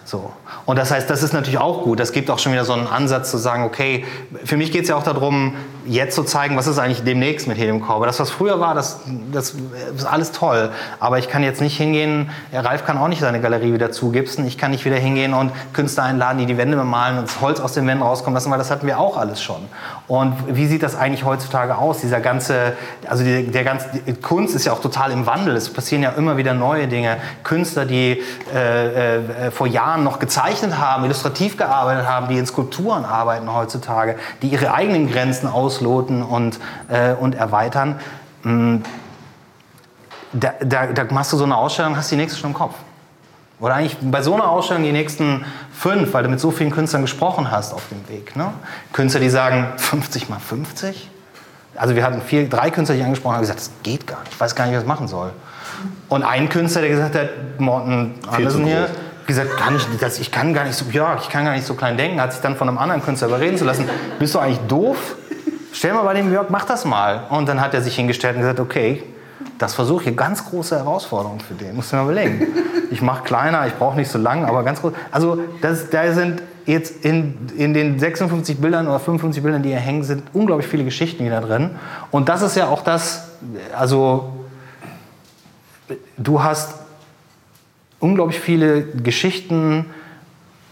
[0.08, 0.32] So.
[0.64, 2.00] Und das heißt, das ist natürlich auch gut.
[2.00, 4.06] Das gibt auch schon wieder so einen Ansatz zu sagen, okay,
[4.42, 5.52] für mich geht es ja auch darum,
[5.84, 8.06] jetzt zu zeigen, was ist eigentlich demnächst mit Helium Core.
[8.06, 9.00] Das, was früher war, das,
[9.32, 9.54] das
[9.94, 10.70] ist alles toll.
[10.98, 14.46] Aber ich kann jetzt nicht hingehen, Ralf kann auch nicht seine Galerie wieder zugipsen.
[14.46, 17.60] Ich kann nicht wieder hingehen und Künstler einladen, die die Wände bemalen und das Holz
[17.60, 19.60] aus den Wänden rauskommen lassen, weil das hatten wir auch alles schon.
[20.06, 22.00] Und wie sieht das eigentlich heutzutage aus?
[22.00, 22.72] Dieser ganze,
[23.06, 23.88] also die, der ganze,
[24.22, 25.54] Kunst ist ja auch total im Wandel.
[25.54, 27.18] Es passieren ja immer wieder neue Dinge.
[27.44, 28.22] Künstler, die
[28.54, 34.16] äh, äh, vor Jahren noch gezeichnet haben, illustrativ gearbeitet haben, die in Skulpturen arbeiten heutzutage,
[34.42, 38.00] die ihre eigenen Grenzen ausloten und, äh, und erweitern.
[38.42, 38.76] Mm.
[40.32, 42.74] da, da, da machst du so eine Ausstellung, hast die nächste schon im Kopf.
[43.60, 47.02] Oder eigentlich bei so einer Ausstellung die nächsten fünf, weil du mit so vielen Künstlern
[47.02, 48.36] gesprochen hast auf dem Weg.
[48.36, 48.52] Ne?
[48.92, 51.10] Künstler, die sagen 50 mal 50.
[51.74, 54.32] Also wir hatten vier, drei Künstler, die ich angesprochen habe, gesagt, das geht gar nicht,
[54.32, 55.32] ich weiß gar nicht, was ich machen soll.
[56.08, 57.28] Und ein Künstler, der gesagt hat,
[57.58, 58.88] Morten Andersen hier,
[59.28, 61.74] gesagt, kann ich, das, ich kann gar nicht so, ja, ich kann gar nicht so
[61.74, 63.88] klein denken, hat sich dann von einem anderen Künstler überreden zu lassen.
[64.18, 65.16] Bist du eigentlich doof?
[65.72, 67.24] Stell mal bei dem Jörg, mach das mal.
[67.30, 69.04] Und dann hat er sich hingestellt und gesagt, okay,
[69.58, 72.46] das versuche ich, ganz große Herausforderung für den, musst du mir überlegen.
[72.90, 74.92] Ich mache kleiner, ich brauche nicht so lang, aber ganz groß.
[75.12, 79.78] Also das, da sind jetzt in, in den 56 Bildern oder 55 Bildern, die hier
[79.78, 81.72] hängen, sind unglaublich viele Geschichten wieder drin.
[82.10, 83.28] Und das ist ja auch das,
[83.76, 84.32] also
[86.16, 86.74] du hast
[88.00, 89.86] unglaublich viele Geschichten,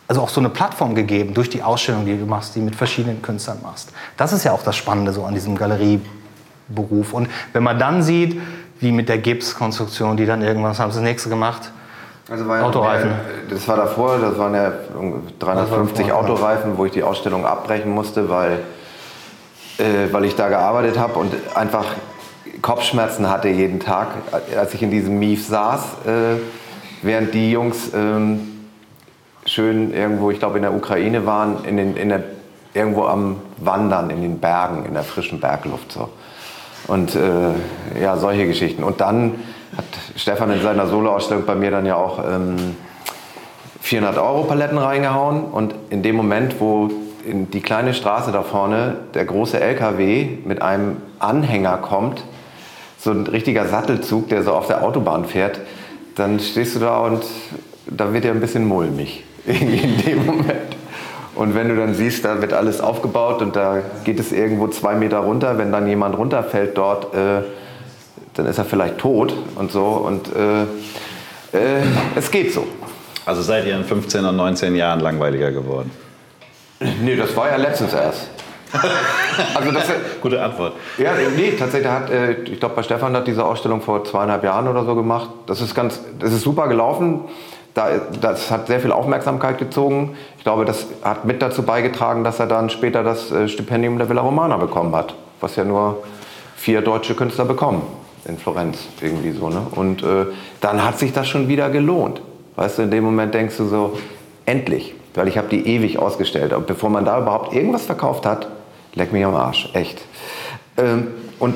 [0.09, 3.23] also auch so eine Plattform gegeben durch die Ausstellung, die du machst, die mit verschiedenen
[3.23, 3.91] Künstlern machst.
[4.17, 7.13] Das ist ja auch das Spannende so an diesem Galerieberuf.
[7.13, 8.41] Und wenn man dann sieht,
[8.79, 11.73] wie mit der Gipskonstruktion, die dann irgendwas haben sie das nächste gemacht.
[12.31, 13.11] Also war ja Autoreifen.
[13.49, 14.73] Der, das war davor, das waren ja
[15.39, 18.61] 350 war Autoreifen, wo ich die Ausstellung abbrechen musste, weil,
[19.79, 21.85] äh, weil ich da gearbeitet habe und einfach
[22.63, 24.09] Kopfschmerzen hatte jeden Tag,
[24.57, 26.37] als ich in diesem Mief saß, äh,
[27.07, 28.37] während die Jungs äh,
[29.47, 32.25] schön irgendwo, ich glaube in der Ukraine waren, in den, in der,
[32.75, 35.93] irgendwo am Wandern in den Bergen, in der frischen Bergluft.
[35.93, 36.09] So.
[36.89, 38.85] Und äh, ja, solche Geschichten.
[38.85, 39.37] Und dann
[39.77, 39.85] hat
[40.17, 42.77] Stefan in seiner Soloausstellung bei mir dann ja auch ähm,
[43.81, 45.45] 400 Euro Paletten reingehauen.
[45.45, 46.91] Und in dem Moment, wo
[47.25, 52.23] in die kleine Straße da vorne der große LKW mit einem Anhänger kommt,
[52.99, 55.61] so ein richtiger Sattelzug, der so auf der Autobahn fährt,
[56.17, 57.25] dann stehst du da und
[57.87, 60.77] da wird dir ein bisschen mulmig in dem Moment.
[61.37, 64.95] Und wenn du dann siehst, da wird alles aufgebaut und da geht es irgendwo zwei
[64.95, 67.43] Meter runter, wenn dann jemand runterfällt dort, äh,
[68.33, 69.85] dann ist er vielleicht tot und so.
[69.85, 70.63] Und äh,
[71.53, 71.83] äh,
[72.17, 72.67] es geht so.
[73.27, 75.91] Also seid ihr in 15 und 19 Jahren langweiliger geworden?
[77.03, 78.29] Nee, das war ja letztens erst.
[79.55, 79.85] also das,
[80.21, 80.75] Gute Antwort.
[80.99, 84.69] Ja, nee, tatsächlich hat, äh, ich glaube, bei Stefan hat diese Ausstellung vor zweieinhalb Jahren
[84.69, 85.31] oder so gemacht.
[85.47, 87.25] Das ist ganz, das ist super gelaufen
[87.77, 87.91] da,
[88.23, 90.17] das hat sehr viel Aufmerksamkeit gezogen.
[90.39, 94.09] Ich glaube, das hat mit dazu beigetragen, dass er dann später das äh, Stipendium der
[94.09, 96.03] Villa Romana bekommen hat, was ja nur
[96.57, 97.83] vier deutsche Künstler bekommen
[98.25, 99.51] in Florenz irgendwie so.
[99.51, 99.61] Ne?
[99.73, 100.25] Und äh,
[100.63, 102.23] dann hat sich das schon wieder gelohnt.
[102.57, 103.99] Weißt du, in dem Moment denkst du so,
[104.47, 106.55] endlich, weil ich habe die ewig ausgestellt.
[106.55, 108.49] Und bevor man da überhaupt irgendwas verkauft hat,
[108.97, 110.03] leck mich am Arsch, echt.
[110.77, 111.55] Ähm, und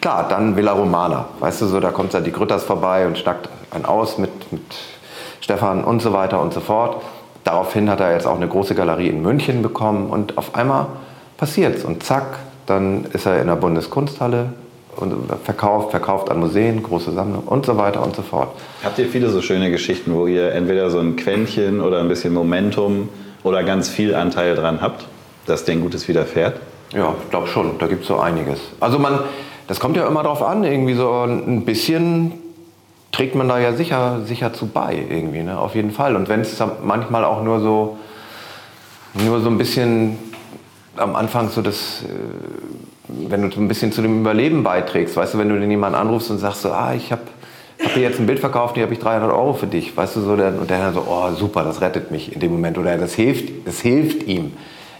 [0.00, 3.48] klar, dann Villa Romana, weißt du so, da kommt dann die Grütters vorbei und schnackt
[3.70, 4.62] einen aus mit, mit
[5.40, 7.02] Stefan und so weiter und so fort.
[7.44, 10.86] Daraufhin hat er jetzt auch eine große Galerie in München bekommen und auf einmal
[11.36, 14.52] passiert es und zack, dann ist er in der Bundeskunsthalle
[14.96, 18.50] und verkauft, verkauft an Museen, große Sammlung und so weiter und so fort.
[18.84, 22.32] Habt ihr viele so schöne Geschichten, wo ihr entweder so ein Quäntchen oder ein bisschen
[22.32, 23.08] Momentum
[23.42, 25.06] oder ganz viel Anteil dran habt,
[25.46, 26.60] dass denen Gutes widerfährt?
[26.92, 28.60] Ja, ich glaube schon, da gibt es so einiges.
[28.80, 29.20] Also man,
[29.66, 32.32] das kommt ja immer darauf an, irgendwie so ein bisschen
[33.12, 35.58] trägt man da ja sicher, sicher zu bei irgendwie, ne?
[35.58, 36.16] auf jeden Fall.
[36.16, 37.98] Und wenn es manchmal auch nur so,
[39.14, 40.18] nur so ein bisschen
[40.96, 45.34] am Anfang so das, äh, wenn du so ein bisschen zu dem Überleben beiträgst, weißt
[45.34, 47.22] du, wenn du den jemanden anrufst und sagst so, ah, ich habe
[47.82, 50.20] hab dir jetzt ein Bild verkauft, hier habe ich 300 Euro für dich, weißt du,
[50.22, 53.14] so, und der dann so, oh, super, das rettet mich in dem Moment oder das
[53.14, 54.52] hilft, das hilft ihm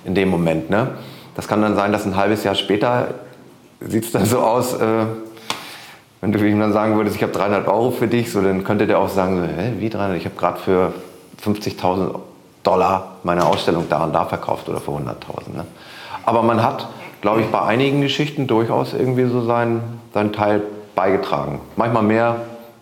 [0.04, 0.88] in dem Moment, ne?
[1.34, 3.08] Das kann dann sein, dass ein halbes Jahr später
[3.80, 5.04] sieht es dann so aus, äh,
[6.20, 8.86] wenn du ihm dann sagen würdest, ich habe 300 Euro für dich, so, dann könnte
[8.86, 10.16] der auch sagen, so, hä, wie 300?
[10.16, 10.92] Ich habe gerade für
[11.44, 12.14] 50.000
[12.62, 15.56] Dollar meine Ausstellung da und da verkauft oder für 100.000.
[15.56, 15.66] Ne?
[16.24, 16.88] Aber man hat,
[17.20, 20.62] glaube ich, bei einigen Geschichten durchaus irgendwie so seinen, seinen Teil
[20.94, 21.60] beigetragen.
[21.76, 22.36] Manchmal mehr,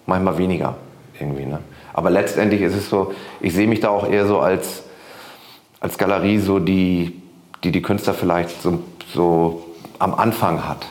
[0.05, 0.75] manchmal weniger
[1.19, 1.47] irgendwie.
[1.47, 1.61] Ne?
[1.95, 4.83] Aber letztendlich ist es so, ich sehe mich da auch eher so als,
[5.81, 7.21] als Galerie, so die,
[7.65, 8.81] die die Künstler vielleicht so,
[9.13, 9.65] so
[9.99, 10.87] am Anfang hat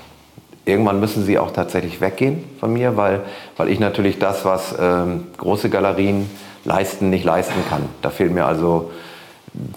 [0.69, 3.21] irgendwann müssen sie auch tatsächlich weggehen von mir, weil,
[3.57, 6.29] weil ich natürlich das, was ähm, große Galerien
[6.63, 7.83] leisten, nicht leisten kann.
[8.01, 8.91] Da fehlt mir also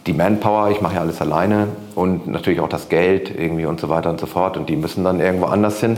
[0.06, 3.88] die Manpower, ich mache ja alles alleine und natürlich auch das Geld irgendwie und so
[3.88, 4.56] weiter und so fort.
[4.56, 5.96] Und die müssen dann irgendwo anders hin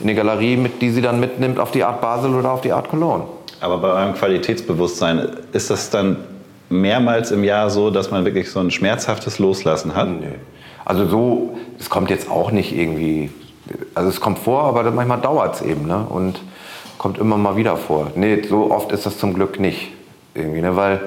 [0.00, 2.72] in eine Galerie, mit, die sie dann mitnimmt auf die Art Basel oder auf die
[2.72, 3.24] Art Cologne.
[3.60, 6.16] Aber bei eurem Qualitätsbewusstsein ist das dann
[6.72, 10.08] mehrmals im Jahr so, dass man wirklich so ein schmerzhaftes Loslassen hat?
[10.08, 10.34] Nee.
[10.84, 13.30] Also so, es kommt jetzt auch nicht irgendwie
[13.94, 16.06] also es kommt vor, aber manchmal dauert es eben ne?
[16.08, 16.40] und
[16.98, 18.10] kommt immer mal wieder vor.
[18.14, 19.92] Nee, so oft ist das zum Glück nicht.
[20.34, 20.76] Irgendwie, ne?
[20.76, 21.00] Weil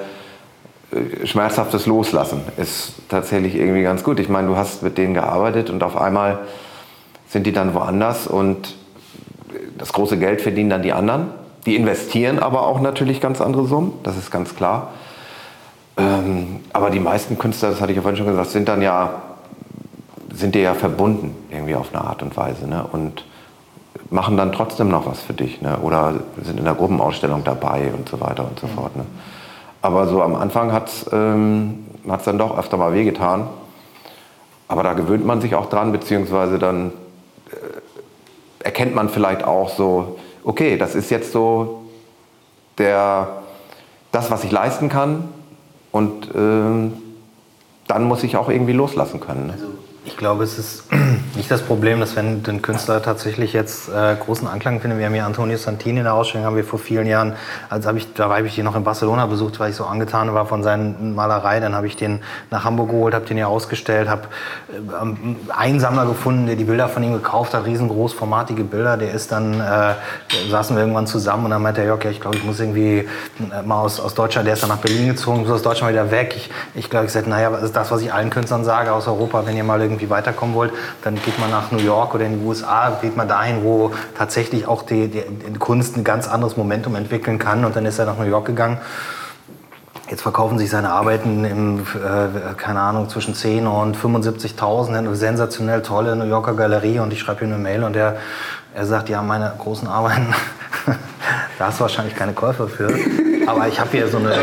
[0.91, 4.19] äh, schmerzhaftes Loslassen ist tatsächlich irgendwie ganz gut.
[4.19, 6.39] Ich meine, du hast mit denen gearbeitet und auf einmal
[7.27, 8.75] sind die dann woanders und
[9.77, 11.27] Das große Geld verdienen dann die anderen.
[11.65, 14.93] Die investieren aber auch natürlich ganz andere Summen, das ist ganz klar.
[15.97, 19.21] Ähm, aber die meisten Künstler, das hatte ich ja vorhin schon gesagt, sind dann ja,
[20.33, 22.67] sind dir ja verbunden irgendwie auf eine Art und Weise.
[22.67, 22.85] Ne?
[22.91, 23.23] Und
[24.09, 25.61] machen dann trotzdem noch was für dich.
[25.61, 25.77] Ne?
[25.81, 28.95] Oder sind in der Gruppenausstellung dabei und so weiter und so fort.
[28.95, 29.05] Ne?
[29.81, 33.47] Aber so am Anfang hat es ähm, dann doch öfter mal wehgetan.
[34.67, 36.91] Aber da gewöhnt man sich auch dran, beziehungsweise dann
[37.51, 41.83] äh, erkennt man vielleicht auch so, okay, das ist jetzt so
[42.77, 43.27] der,
[44.11, 45.29] das, was ich leisten kann.
[45.95, 46.91] Und ähm,
[47.87, 49.47] dann muss ich auch irgendwie loslassen können.
[49.47, 49.53] Ne?
[49.53, 49.67] Also
[50.05, 50.83] ich glaube, es ist
[51.35, 54.99] nicht das Problem, dass wenn ein Künstler tatsächlich jetzt äh, großen Anklang findet.
[54.99, 57.33] Wir haben hier Antonio Santini in der Ausstellung, haben wir vor vielen Jahren,
[57.69, 60.33] als habe ich, da habe ich ihn noch in Barcelona besucht, weil ich so angetan
[60.33, 61.59] war von seinen Malerei.
[61.59, 64.27] Dann habe ich den nach Hamburg geholt, habe den hier ausgestellt, habe
[64.69, 68.97] äh, einen Sammler gefunden, der die Bilder von ihm gekauft hat, riesengroßformatige Bilder.
[68.97, 69.95] Der ist dann, äh,
[70.49, 73.61] saßen wir irgendwann zusammen und dann meinte er, Jörg, ich glaube, ich muss irgendwie äh,
[73.65, 76.35] mal aus, aus Deutschland, der ist dann nach Berlin gezogen, muss aus Deutschland wieder weg.
[76.37, 79.07] Ich, ich glaube, ich sagte, naja, das ist das, was ich allen Künstlern sage aus
[79.07, 80.73] Europa, wenn ihr mal irgendwie irgendwie weiterkommen wollt,
[81.03, 84.67] dann geht man nach New York oder in die USA, geht man dahin, wo tatsächlich
[84.67, 87.65] auch die, die, die Kunst ein ganz anderes Momentum entwickeln kann.
[87.65, 88.77] Und dann ist er nach New York gegangen.
[90.09, 95.15] Jetzt verkaufen sich seine Arbeiten im, äh, keine Ahnung, zwischen 10 und 75.000 in eine
[95.15, 98.17] sensationell tolle New Yorker Galerie und ich schreibe ihm eine Mail und er,
[98.75, 100.27] er sagt, ja, meine großen Arbeiten,
[101.57, 102.93] da hast du wahrscheinlich keine Käufer für.
[103.47, 104.35] Aber ich habe hier, so eine,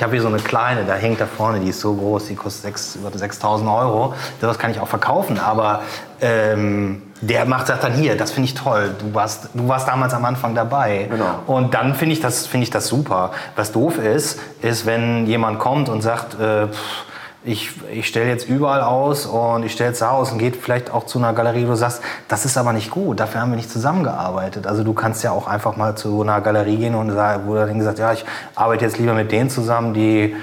[0.00, 2.62] hab hier so eine kleine, da hängt da vorne, die ist so groß, die kostet
[2.62, 4.14] 6, über 6000 Euro.
[4.40, 5.82] Das kann ich auch verkaufen, aber
[6.20, 8.94] ähm, der macht sagt dann hier, das finde ich toll.
[8.98, 11.08] Du warst, du warst damals am Anfang dabei.
[11.10, 11.42] Genau.
[11.46, 13.32] Und dann finde ich, das, find ich das super.
[13.54, 17.05] Was doof ist, ist, wenn jemand kommt und sagt, äh, pff,
[17.46, 20.92] ich, ich stelle jetzt überall aus und ich stelle jetzt da aus und geht vielleicht
[20.92, 23.56] auch zu einer Galerie, wo du sagst, das ist aber nicht gut, dafür haben wir
[23.56, 24.66] nicht zusammengearbeitet.
[24.66, 28.00] Also du kannst ja auch einfach mal zu einer Galerie gehen und wo dann gesagt,
[28.00, 28.24] ja, ich
[28.56, 30.34] arbeite jetzt lieber mit denen zusammen, die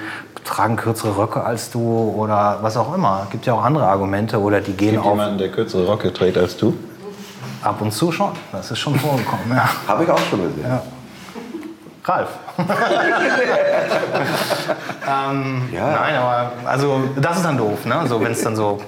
[0.45, 3.24] tragen kürzere Röcke als du oder was auch immer.
[3.26, 5.12] Es gibt ja auch andere Argumente oder die gehen Gibt auf...
[5.12, 6.74] jemanden, der kürzere Röcke trägt als du?
[7.62, 9.70] Ab und zu schon, das ist schon vorgekommen, ja.
[9.88, 10.70] Habe ich auch schon gesehen.
[10.70, 10.82] Ja.
[12.06, 12.30] Ralf.
[15.08, 15.91] ähm, ja.
[15.91, 18.01] Nein, aber also das ist dann doof, ne?
[18.08, 18.82] So, wenn es dann so.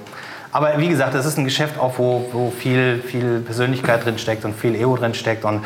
[0.52, 4.44] Aber wie gesagt, das ist ein Geschäft auch, wo, wo viel, viel Persönlichkeit drin steckt
[4.44, 5.44] und viel Ego drin steckt.
[5.44, 5.64] Und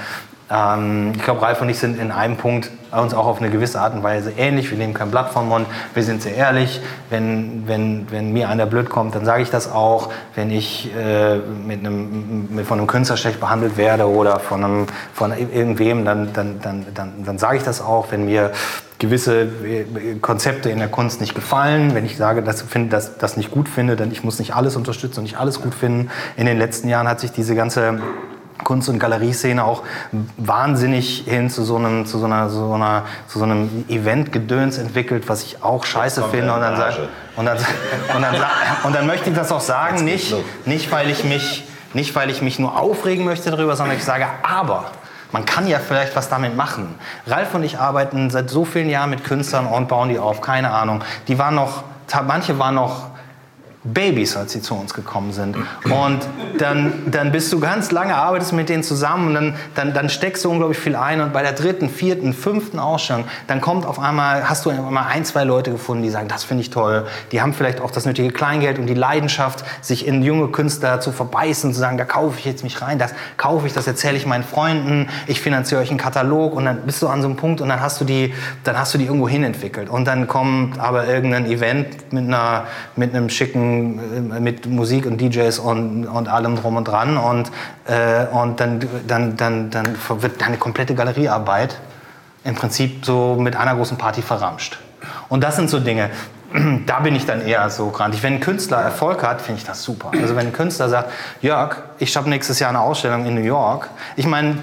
[0.51, 3.81] ähm, ich glaube, Ralf und ich sind in einem Punkt uns auch auf eine gewisse
[3.81, 4.71] Art und Weise ähnlich.
[4.71, 6.81] Wir nehmen kein Blatt vom Mund, wir sind sehr ehrlich.
[7.09, 10.11] Wenn, wenn, wenn mir einer blöd kommt, dann sage ich das auch.
[10.35, 14.87] Wenn ich äh, mit einem, mit, von einem Künstler schlecht behandelt werde oder von, einem,
[15.13, 18.11] von irgendwem, dann, dann, dann, dann, dann sage ich das auch.
[18.11, 18.53] Wenn mir
[19.01, 23.37] gewisse äh, Konzepte in der Kunst nicht gefallen, wenn ich sage, dass ich das, das
[23.37, 26.11] nicht gut finde, dann ich muss nicht alles unterstützen und nicht alles gut finden.
[26.37, 28.01] In den letzten Jahren hat sich diese ganze
[28.65, 29.83] Kunst- und Galerieszene auch
[30.37, 35.29] wahnsinnig hin zu so einem, zu so einer, so einer, zu so einem Event-Gedöns entwickelt,
[35.29, 36.53] was ich auch scheiße finde.
[36.53, 36.95] Und dann, sag,
[37.37, 38.35] und, dann, und, dann,
[38.85, 40.35] und dann möchte ich das auch sagen, nicht,
[40.67, 44.27] nicht, weil ich mich, nicht weil ich mich nur aufregen möchte darüber, sondern ich sage,
[44.43, 44.91] aber
[45.33, 46.95] man kann ja vielleicht was damit machen.
[47.27, 50.71] Ralf und ich arbeiten seit so vielen Jahren mit Künstlern und bauen die auf, keine
[50.73, 51.05] Ahnung.
[51.29, 51.85] Die waren noch,
[52.27, 53.10] manche waren noch
[53.83, 55.57] Babys, als sie zu uns gekommen sind.
[55.85, 56.19] Und
[56.59, 60.45] dann, dann bist du ganz lange, arbeitest mit denen zusammen und dann, dann, dann steckst
[60.45, 61.23] du unglaublich viel ein.
[61.23, 65.25] Und bei der dritten, vierten, fünften Ausstellung, dann kommt auf einmal, hast du einmal ein,
[65.25, 67.07] zwei Leute gefunden, die sagen, das finde ich toll.
[67.33, 71.11] Die haben vielleicht auch das nötige Kleingeld und die Leidenschaft, sich in junge Künstler zu
[71.11, 74.27] verbeißen, zu sagen, da kaufe ich jetzt mich rein, das kaufe ich, das erzähle ich
[74.27, 77.63] meinen Freunden, ich finanziere euch einen Katalog und dann bist du an so einem Punkt
[77.63, 79.89] und dann hast du die, dann hast du die irgendwo hin entwickelt.
[79.89, 85.21] Und dann kommt aber irgendein Event mit, einer, mit einem schicken äh, mit Musik und
[85.21, 87.51] DJs und, und allem drum und dran und,
[87.87, 91.79] äh, und dann, dann, dann, dann wird deine komplette Galeriearbeit
[92.45, 94.79] im Prinzip so mit einer großen Party verramscht.
[95.29, 96.11] Und das sind so Dinge,
[96.87, 98.23] da bin ich dann eher so grantig.
[98.23, 100.11] Wenn ein Künstler Erfolg hat, finde ich das super.
[100.21, 101.11] Also wenn ein Künstler sagt,
[101.41, 104.59] Jörg, ich habe nächstes Jahr eine Ausstellung in New York, ich meine,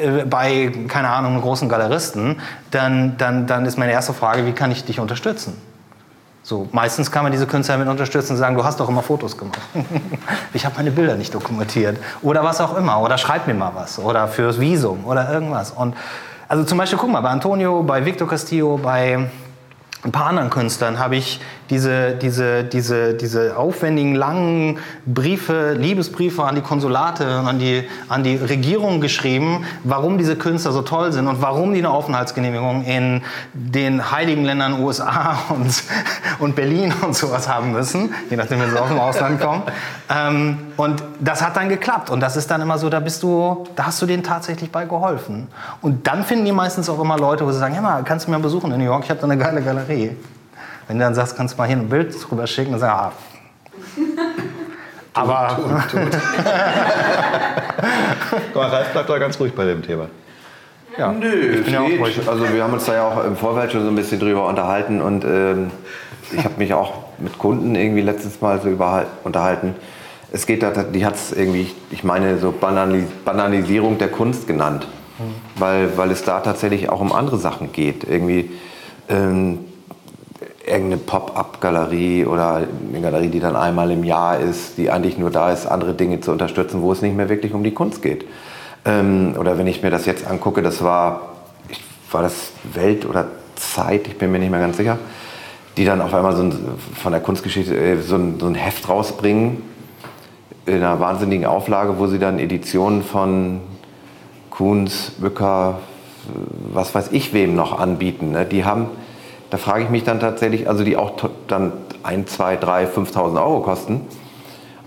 [0.00, 2.40] äh, bei, keine Ahnung, großen Galeristen,
[2.70, 5.56] dann, dann, dann ist meine erste Frage, wie kann ich dich unterstützen?
[6.42, 9.36] So, meistens kann man diese Künstler mit unterstützen und sagen, du hast doch immer Fotos
[9.36, 9.60] gemacht.
[10.54, 11.98] ich habe meine Bilder nicht dokumentiert.
[12.22, 13.00] Oder was auch immer.
[13.02, 13.98] Oder schreib mir mal was.
[13.98, 15.70] Oder fürs Visum oder irgendwas.
[15.70, 15.94] Und
[16.48, 19.30] also zum Beispiel, guck mal, bei Antonio, bei Victor Castillo, bei
[20.02, 21.40] ein paar anderen Künstlern habe ich
[21.70, 28.24] diese, diese, diese, diese aufwendigen, langen Briefe, Liebesbriefe an die Konsulate und an die, an
[28.24, 33.22] die Regierung geschrieben, warum diese Künstler so toll sind und warum die eine Aufenthaltsgenehmigung in
[33.54, 35.82] den heiligen Ländern USA und,
[36.40, 39.62] und Berlin und sowas haben müssen, je nachdem, wenn sie aus dem Ausland kommen.
[40.10, 42.10] Ähm, und das hat dann geklappt.
[42.10, 44.86] Und das ist dann immer so, da bist du, da hast du denen tatsächlich bei
[44.86, 45.46] geholfen.
[45.82, 48.32] Und dann finden die meistens auch immer Leute, wo sie sagen, ja mal, kannst du
[48.32, 50.16] mir besuchen in New York, ich habe da eine geile Galerie.
[50.90, 53.12] Wenn du dann sagst, kannst du mal hier ein Bild drüber schicken, dann sag
[53.94, 55.12] ich, ah.
[55.14, 55.54] Aber.
[55.54, 56.20] Tut, tut, tut.
[58.52, 60.06] Guck mal, Ralf bleibt da ganz ruhig bei dem Thema.
[60.98, 61.12] Ja.
[61.12, 61.88] Nö, ich bin ja auch
[62.26, 65.00] Also wir haben uns da ja auch im Vorfeld schon so ein bisschen drüber unterhalten
[65.00, 65.70] und ähm,
[66.32, 69.76] ich habe mich auch mit Kunden irgendwie letztes Mal so über, unterhalten.
[70.32, 74.88] Es geht da, die hat es irgendwie, ich meine, so Banalis Banalisierung der Kunst genannt,
[75.20, 75.34] mhm.
[75.54, 78.02] weil, weil es da tatsächlich auch um andere Sachen geht.
[78.02, 78.50] Irgendwie
[79.08, 79.66] ähm,
[80.64, 85.50] irgendeine Pop-up-Galerie oder eine Galerie, die dann einmal im Jahr ist, die eigentlich nur da
[85.52, 88.26] ist, andere Dinge zu unterstützen, wo es nicht mehr wirklich um die Kunst geht.
[88.84, 91.32] Ähm, oder wenn ich mir das jetzt angucke, das war,
[91.68, 94.98] ich, war das Welt oder Zeit, ich bin mir nicht mehr ganz sicher,
[95.76, 96.54] die dann auf einmal so ein,
[96.94, 99.62] von der Kunstgeschichte äh, so ein, so ein Heft rausbringen,
[100.66, 103.60] in einer wahnsinnigen Auflage, wo sie dann Editionen von
[104.50, 105.80] Kuhns, Bücker,
[106.72, 108.32] was weiß ich wem noch anbieten.
[108.32, 108.44] Ne?
[108.44, 108.86] Die haben,
[109.50, 111.12] da frage ich mich dann tatsächlich, also die auch
[111.48, 111.72] dann
[112.02, 114.02] 1, 2, 3, 5.000 Euro kosten.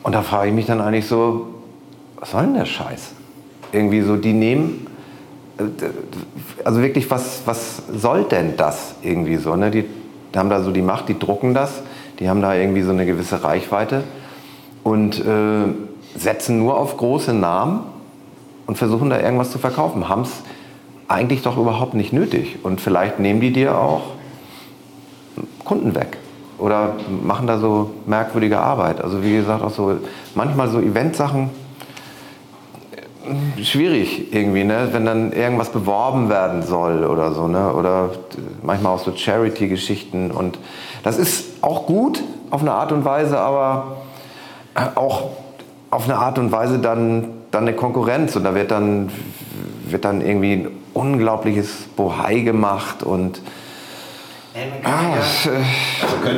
[0.03, 1.47] Und da frage ich mich dann eigentlich so,
[2.17, 3.11] was soll denn der Scheiß?
[3.71, 4.87] Irgendwie so, die nehmen,
[5.57, 5.63] äh,
[6.63, 9.55] also wirklich, was, was soll denn das irgendwie so?
[9.55, 9.69] Ne?
[9.71, 9.85] Die
[10.35, 11.81] haben da so die Macht, die drucken das,
[12.19, 14.03] die haben da irgendwie so eine gewisse Reichweite
[14.83, 15.65] und äh,
[16.15, 17.81] setzen nur auf große Namen
[18.65, 20.07] und versuchen da irgendwas zu verkaufen.
[20.07, 20.31] Haben es
[21.07, 22.59] eigentlich doch überhaupt nicht nötig.
[22.63, 24.12] Und vielleicht nehmen die dir auch
[25.63, 26.17] Kunden weg
[26.57, 29.01] oder machen da so merkwürdige Arbeit.
[29.01, 29.97] Also wie gesagt, auch so
[30.35, 31.49] manchmal so Eventsachen
[33.57, 34.89] äh, schwierig irgendwie, ne?
[34.91, 37.73] wenn dann irgendwas beworben werden soll oder so, ne?
[37.73, 38.11] oder
[38.61, 40.59] manchmal auch so Charity-Geschichten und
[41.03, 43.97] das ist auch gut auf eine Art und Weise, aber
[44.95, 45.31] auch
[45.89, 49.11] auf eine Art und Weise dann, dann eine Konkurrenz und da wird dann,
[49.85, 53.41] wird dann irgendwie ein unglaubliches Bohai gemacht und
[54.83, 55.49] Ah, also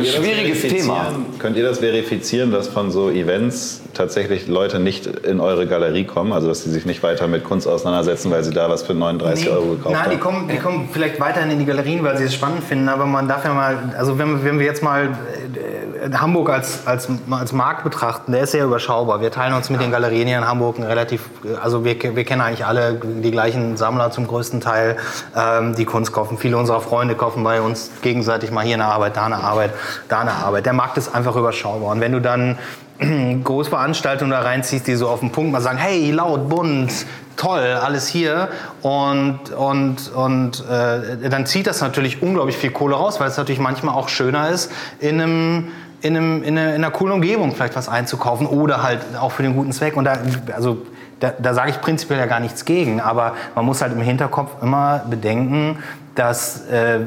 [0.03, 1.13] schwieriges Thema.
[1.37, 6.33] Könnt ihr das verifizieren, dass von so Events tatsächlich Leute nicht in eure Galerie kommen?
[6.33, 9.45] Also dass sie sich nicht weiter mit Kunst auseinandersetzen, weil sie da was für 39
[9.45, 10.09] nee, Euro gekauft nein, haben?
[10.09, 12.89] Nein, die kommen, die kommen vielleicht weiterhin in die Galerien, weil sie es spannend finden.
[12.89, 17.07] Aber man darf ja mal, also wenn, wenn wir jetzt mal äh, Hamburg als, als,
[17.29, 19.21] als Markt betrachten, der ist sehr überschaubar.
[19.21, 21.29] Wir teilen uns mit den Galerien hier in Hamburg relativ,
[21.61, 24.97] also wir, wir kennen eigentlich alle die gleichen Sammler zum größten Teil,
[25.35, 26.37] ähm, die Kunst kaufen.
[26.37, 29.71] Viele unserer Freunde kaufen bei uns gegenseitig mal hier eine Arbeit, da eine Arbeit,
[30.09, 30.65] da eine Arbeit.
[30.65, 31.91] Der Markt ist einfach überschaubar.
[31.91, 32.57] Und wenn du dann
[33.43, 38.07] Großveranstaltungen da reinziehst, die so auf den Punkt mal sagen, hey, laut, bunt, toll, alles
[38.07, 38.49] hier.
[38.81, 43.59] Und, und, und äh, dann zieht das natürlich unglaublich viel Kohle raus, weil es natürlich
[43.59, 45.67] manchmal auch schöner ist, in einem
[46.01, 49.41] in, einem, in, einer, in einer coolen Umgebung vielleicht was einzukaufen oder halt auch für
[49.41, 49.97] den guten Zweck.
[49.97, 50.19] Und da,
[50.55, 50.77] also
[51.19, 54.61] da, da sage ich prinzipiell ja gar nichts gegen, aber man muss halt im Hinterkopf
[54.61, 55.79] immer bedenken,
[56.15, 56.99] dass äh,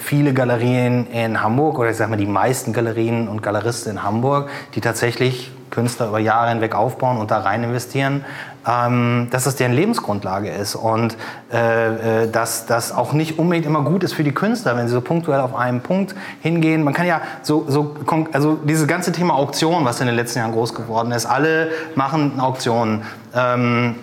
[0.00, 4.48] viele Galerien in Hamburg oder ich sage mal die meisten Galerien und Galeristen in Hamburg,
[4.74, 8.24] die tatsächlich Künstler über Jahre hinweg aufbauen und da rein investieren,
[8.66, 11.16] ähm, dass das deren Lebensgrundlage ist und
[11.52, 14.94] äh, äh, dass das auch nicht unbedingt immer gut ist für die Künstler, wenn sie
[14.94, 16.84] so punktuell auf einen Punkt hingehen.
[16.84, 17.96] Man kann ja so, so
[18.32, 22.40] also dieses ganze Thema Auktion, was in den letzten Jahren groß geworden ist, alle machen
[22.40, 23.02] Auktionen.
[23.34, 23.96] Ähm,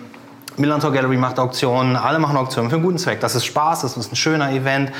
[0.56, 3.20] Millantor Gallery macht Auktionen, alle machen Auktionen für einen guten Zweck.
[3.20, 4.92] Das ist Spaß, das ist ein schöner Event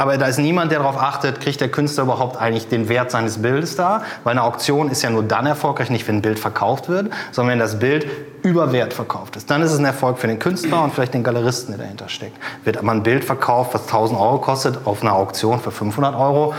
[0.00, 3.42] aber da ist niemand, der darauf achtet, kriegt der Künstler überhaupt eigentlich den Wert seines
[3.42, 6.88] Bildes da, weil eine Auktion ist ja nur dann erfolgreich, nicht wenn ein Bild verkauft
[6.88, 8.06] wird, sondern wenn das Bild
[8.42, 9.50] über Wert verkauft ist.
[9.50, 12.38] Dann ist es ein Erfolg für den Künstler und vielleicht den Galeristen, der dahinter steckt.
[12.64, 16.54] Wird aber ein Bild verkauft, was 1000 Euro kostet, auf einer Auktion für 500 Euro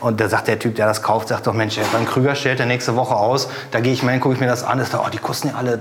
[0.00, 2.66] und da sagt der Typ, der das kauft, sagt doch, Mensch, Herr Krüger stellt der
[2.66, 5.04] nächste Woche aus, da gehe ich mal hin, gucke ich mir das an, ist da,
[5.06, 5.80] oh, die kosten ja alle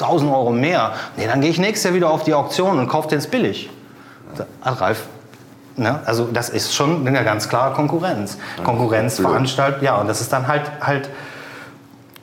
[0.00, 0.92] 1000 Euro mehr.
[1.16, 3.70] Nee, dann gehe ich nächstes Jahr wieder auf die Auktion und kaufe den billig.
[4.62, 5.06] Ralf,
[5.78, 6.00] Ne?
[6.06, 8.38] Also das ist schon eine ganz klare Konkurrenz.
[8.64, 11.10] Konkurrenz veranstaltet, ja, und das ist dann halt halt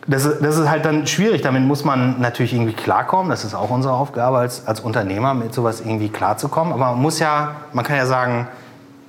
[0.07, 1.43] das ist, das ist halt dann schwierig.
[1.43, 3.30] Damit muss man natürlich irgendwie klarkommen.
[3.30, 6.74] Das ist auch unsere Aufgabe als, als Unternehmer, mit sowas irgendwie klarzukommen.
[6.74, 8.47] Aber man muss ja, man kann ja sagen,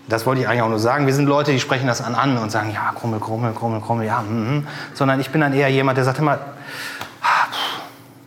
[0.08, 1.06] das wollte ich eigentlich auch nur sagen.
[1.06, 4.06] Wir sind Leute, die sprechen das an an und sagen, ja, Krummel, Krummel, Krummel, Krummel,
[4.06, 4.66] ja, mm, mm.
[4.92, 6.38] sondern ich bin dann eher jemand, der sagt immer,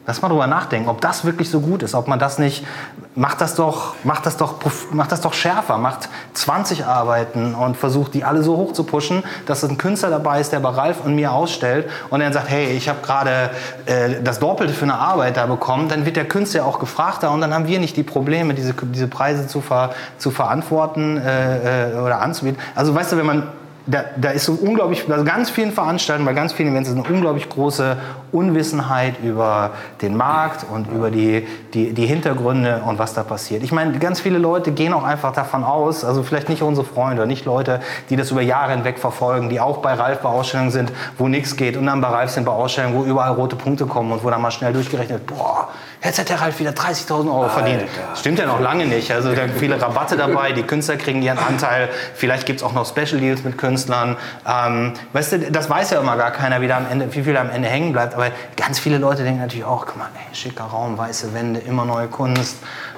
[0.07, 2.65] Lass mal drüber nachdenken, ob das wirklich so gut ist, ob man das nicht,
[3.13, 4.55] macht das doch, macht das doch,
[4.91, 9.25] macht das doch schärfer, macht 20 Arbeiten und versucht die alle so hoch zu pushen,
[9.47, 12.67] dass ein Künstler dabei ist, der bei Ralf und mir ausstellt und dann sagt, hey,
[12.67, 13.49] ich habe gerade
[13.85, 17.41] äh, das Doppelte für eine Arbeit da bekommen, dann wird der Künstler auch gefragter und
[17.41, 21.99] dann haben wir nicht die Probleme, diese, diese Preise zu, ver, zu verantworten äh, äh
[21.99, 22.61] oder anzubieten.
[22.75, 23.43] Also weißt du, wenn man
[23.87, 27.07] da, da ist so unglaublich, bei ganz vielen Veranstaltungen, bei ganz vielen Events ist eine
[27.07, 27.95] unglaublich große
[28.33, 29.71] Unwissenheit über
[30.01, 33.63] den Markt und über die, die, die Hintergründe und was da passiert.
[33.63, 37.25] Ich meine, ganz viele Leute gehen auch einfach davon aus, also vielleicht nicht unsere Freunde,
[37.25, 37.79] nicht Leute,
[38.09, 41.55] die das über Jahre hinweg verfolgen, die auch bei Ralf bei Ausstellungen sind, wo nichts
[41.55, 44.29] geht und dann bei Ralf sind bei Ausstellungen, wo überall rote Punkte kommen und wo
[44.29, 45.69] dann mal schnell durchgerechnet, boah,
[46.03, 47.83] jetzt hat der Ralf wieder 30.000 Euro verdient.
[47.83, 48.15] Alter.
[48.17, 49.11] Stimmt ja noch lange nicht.
[49.11, 52.85] Also da viele Rabatte dabei, die Künstler kriegen ihren Anteil, vielleicht gibt es auch noch
[52.85, 53.76] Special Deals mit Künstlern.
[53.85, 57.49] Ähm, weißt du, das weiß ja immer gar keiner, wie, am Ende, wie viel am
[57.49, 58.15] Ende hängen bleibt.
[58.15, 61.85] Aber ganz viele Leute denken natürlich auch, guck mal, ey, schicker Raum, weiße Wände, immer
[61.85, 62.57] neue Kunst,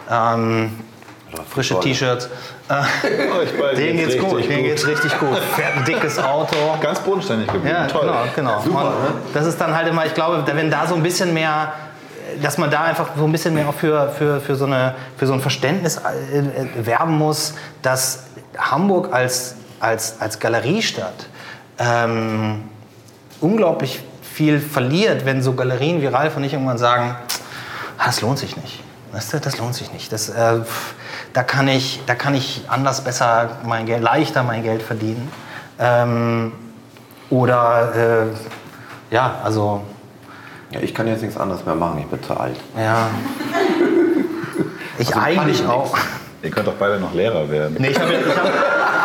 [0.10, 0.80] ähm,
[1.50, 2.30] frische T-Shirts.
[2.70, 5.38] oh, denen geht's, geht's gut, denen geht's richtig gut.
[5.56, 6.56] Fährt ein dickes Auto.
[6.82, 7.76] Ganz bodenständig geblieben.
[7.76, 8.02] Ja, Toll.
[8.02, 8.62] genau, genau.
[8.62, 9.14] Super, ne?
[9.34, 11.74] Das ist dann halt immer, ich glaube, wenn da so ein bisschen mehr
[12.42, 15.28] dass man da einfach so ein bisschen mehr auch für, für, für, so, eine, für
[15.28, 18.24] so ein Verständnis äh, äh, werben muss, dass
[18.58, 21.28] Hamburg als, als, als Galeriestadt
[21.78, 22.64] ähm,
[23.42, 27.16] unglaublich viel verliert, wenn so Galerien wie Ralf und ich irgendwann sagen,
[27.98, 28.82] ah, das lohnt sich nicht.
[29.12, 30.12] Weißt du, das lohnt sich nicht.
[30.12, 30.60] Das, äh,
[31.34, 35.32] da, kann ich, da kann ich anders besser mein Geld, leichter mein Geld verdienen.
[35.80, 36.52] Ähm,
[37.30, 39.82] oder äh, ja, also.
[40.72, 42.58] Ja, ich kann jetzt nichts anderes mehr machen, ich bin zu alt.
[42.78, 43.10] Ja.
[45.00, 45.98] Ich also eigentlich auch.
[46.44, 47.78] Ihr könnt doch beide noch Lehrer werden.
[47.80, 48.99] Nee, ich habe hab,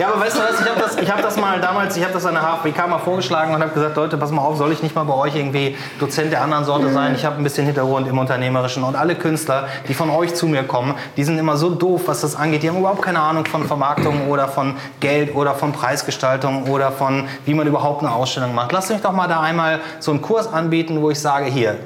[0.00, 2.24] ja, aber weißt du was, ich habe das, hab das mal damals, ich habe das
[2.24, 4.94] an der HFBK mal vorgeschlagen und habe gesagt, Leute, pass mal auf, soll ich nicht
[4.94, 7.14] mal bei euch irgendwie Dozent der anderen Sorte sein?
[7.14, 10.62] Ich habe ein bisschen Hintergrund im Unternehmerischen und alle Künstler, die von euch zu mir
[10.62, 12.62] kommen, die sind immer so doof, was das angeht.
[12.62, 17.28] Die haben überhaupt keine Ahnung von Vermarktung oder von Geld oder von Preisgestaltung oder von,
[17.44, 18.72] wie man überhaupt eine Ausstellung macht.
[18.72, 21.76] Lasst euch doch mal da einmal so einen Kurs anbieten, wo ich sage, hier,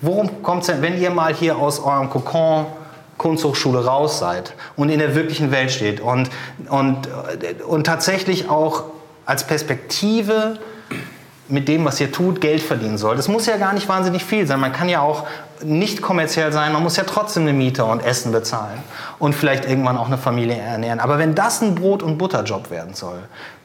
[0.00, 2.64] worum kommt es denn, wenn ihr mal hier aus eurem Kokon
[3.24, 6.28] Kunsthochschule raus seid und in der wirklichen Welt steht und,
[6.68, 7.08] und,
[7.66, 8.84] und tatsächlich auch
[9.24, 10.58] als Perspektive
[11.48, 13.16] mit dem, was ihr tut, Geld verdienen soll.
[13.16, 14.60] Das muss ja gar nicht wahnsinnig viel sein.
[14.60, 15.26] Man kann ja auch
[15.62, 18.78] nicht kommerziell sein, man muss ja trotzdem eine Miete und Essen bezahlen
[19.18, 21.00] und vielleicht irgendwann auch eine Familie ernähren.
[21.00, 23.18] Aber wenn das ein Brot- und Butterjob werden soll,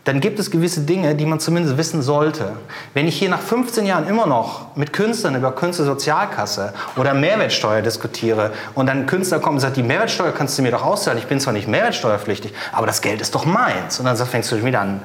[0.06, 2.54] dann gibt es gewisse Dinge, die man zumindest wissen sollte.
[2.94, 8.52] Wenn ich hier nach 15 Jahren immer noch mit Künstlern über Künstlersozialkasse oder Mehrwertsteuer diskutiere
[8.76, 11.28] und dann ein Künstler kommt und sagt, die Mehrwertsteuer kannst du mir doch auszahlen, ich
[11.28, 14.00] bin zwar nicht mehrwertsteuerpflichtig, aber das Geld ist doch meins.
[14.00, 15.02] Und dann fängst du wieder an,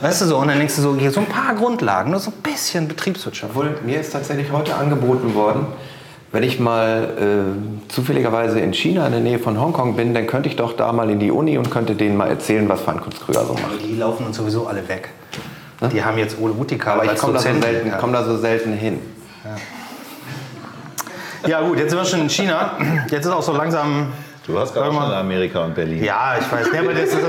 [0.00, 2.30] Weißt du so, und dann denkst du so, hier so ein paar Grundlagen, nur so
[2.30, 3.52] ein bisschen Betriebswirtschaft.
[3.54, 5.66] Obwohl, mir ist tatsächlich heute angeboten worden,
[6.30, 10.48] wenn ich mal äh, zufälligerweise in China in der Nähe von Hongkong bin, dann könnte
[10.48, 13.44] ich doch da mal in die Uni und könnte denen mal erzählen, was Frankunst Krüger
[13.44, 13.82] so macht.
[13.84, 15.10] Die laufen uns sowieso alle weg.
[15.82, 15.88] Ne?
[15.90, 18.72] Die haben jetzt Ole Utika Aber ich komme da, so selten, komm da so selten
[18.72, 19.00] hin.
[21.44, 21.48] Ja.
[21.48, 22.78] ja gut, jetzt sind wir schon in China.
[23.10, 24.12] Jetzt ist auch so langsam
[24.44, 26.02] Du hast gerade schon Amerika und Berlin.
[26.02, 26.66] Ja, ich weiß.
[26.74, 27.22] Ja, aber, das ist,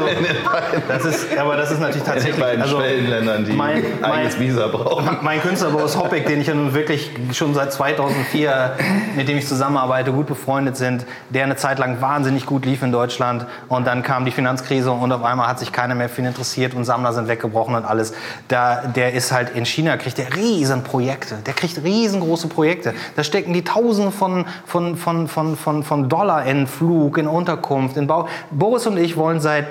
[0.87, 2.33] das ist, aber das ist natürlich tatsächlich.
[2.33, 5.19] In den beiden also, Schwellenländern, die mein, mein, eigenes Visa brauchen.
[5.21, 8.77] Mein Künstler Boris Hoppig, den ich ja nun wirklich schon seit 2004,
[9.15, 12.91] mit dem ich zusammenarbeite, gut befreundet sind, der eine Zeit lang wahnsinnig gut lief in
[12.91, 13.45] Deutschland.
[13.69, 16.73] Und dann kam die Finanzkrise und auf einmal hat sich keiner mehr für ihn interessiert
[16.73, 18.15] und Sammler sind weggebrochen und alles.
[18.47, 21.35] Da, der ist halt in China, kriegt der riesen Projekte.
[21.45, 22.95] Der kriegt riesengroße Projekte.
[23.15, 27.27] Da stecken die Tausende von, von, von, von, von, von Dollar in Flug Flug, in
[27.27, 28.27] Unterkunft, in Bau.
[28.51, 29.67] Boris und ich wollen seit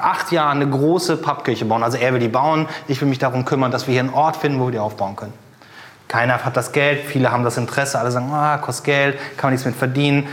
[0.00, 1.82] acht Jahren eine große Pappkirche bauen.
[1.82, 4.36] Also er will die bauen, ich will mich darum kümmern, dass wir hier einen Ort
[4.36, 5.32] finden, wo wir die aufbauen können.
[6.06, 9.54] Keiner hat das Geld, viele haben das Interesse, alle sagen, ah, kostet Geld, kann man
[9.54, 10.28] nichts mit verdienen.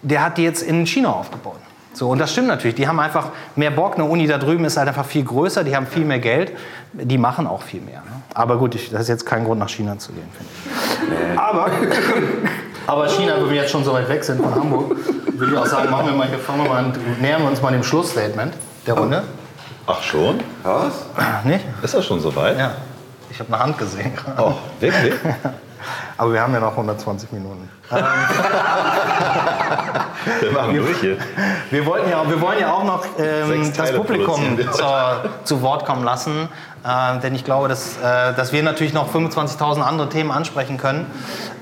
[0.00, 1.58] Der hat die jetzt in China aufgebaut.
[1.92, 2.74] So, und das stimmt natürlich.
[2.76, 3.96] Die haben einfach mehr Bock.
[3.96, 6.52] Eine Uni da drüben ist halt einfach viel größer, die haben viel mehr Geld.
[6.94, 8.00] Die machen auch viel mehr.
[8.00, 8.22] Ne?
[8.32, 11.38] Aber gut, ich, das ist jetzt kein Grund, nach China zu gehen, finde ich.
[11.38, 11.66] Aber,
[12.86, 14.96] aber China, wo wir jetzt schon so weit weg sind von Hamburg,
[15.32, 17.60] würde ich auch sagen, machen wir mal, hier fangen wir mal an, nähern wir uns
[17.62, 18.54] mal dem Schlussstatement
[18.86, 19.22] der Runde.
[19.86, 20.40] Ach schon?
[20.62, 21.06] Was?
[21.44, 21.64] Nicht?
[21.82, 22.58] Ist das schon so weit?
[22.58, 22.72] Ja.
[23.30, 24.12] Ich habe eine Hand gesehen.
[24.38, 25.14] Oh, wirklich?
[26.16, 27.68] Aber wir haben ja noch 120 Minuten.
[27.90, 27.98] wir
[30.52, 31.16] machen durch hier.
[31.70, 36.04] Wir, wollten ja, wir wollen ja auch noch ähm, das Publikum zur, zu Wort kommen
[36.04, 36.48] lassen.
[36.84, 41.06] Äh, denn ich glaube, dass, äh, dass wir natürlich noch 25.000 andere Themen ansprechen können.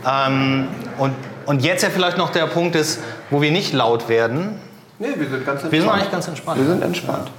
[0.07, 0.69] Ähm,
[0.99, 1.15] und
[1.47, 3.01] und jetzt ja vielleicht noch der Punkt ist,
[3.31, 4.61] wo wir nicht laut werden.
[4.99, 5.73] Nee, wir sind ganz entspannt.
[5.73, 6.61] Wir sind eigentlich ganz entspannt.
[6.61, 7.31] Wir sind entspannt.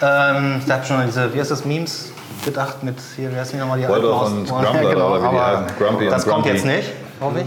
[0.00, 0.36] Ja.
[0.36, 2.12] Ähm, ich habe schon diese, wie heißt das, Memes?
[2.44, 5.46] gedacht mit hier, wer ist nochmal die Waldorf und Grumbler, genau, oder wie die aber
[5.46, 5.76] heißen.
[5.78, 7.46] Grumpy Das kommt jetzt nicht, hoffe ich.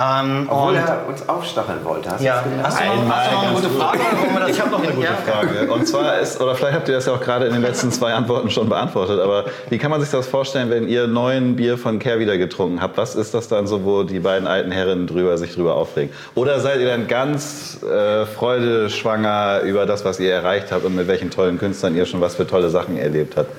[0.00, 2.10] Ähm, Obwohl er uns aufstacheln wollte.
[2.10, 2.66] Hast du ja, das gemerkt?
[2.66, 3.78] hast du, noch, hast du noch eine gute gut.
[3.82, 3.98] Frage?
[4.40, 5.12] Das- Ich habe noch eine gute Ja?
[5.32, 5.72] Frage.
[5.72, 8.14] Und zwar ist, oder vielleicht habt ihr das ja auch gerade in den letzten zwei
[8.14, 11.98] Antworten schon beantwortet, aber wie kann man sich das vorstellen, wenn ihr neuen Bier von
[11.98, 12.96] Care wieder getrunken habt?
[12.96, 16.12] Was ist das dann so, wo die beiden alten Herren drüber, sich drüber aufregen?
[16.34, 21.06] Oder seid ihr dann ganz äh, freudeschwanger über das, was ihr erreicht habt und mit
[21.06, 23.50] welchen tollen Künstlern ihr schon was für tolle Sachen erlebt habt?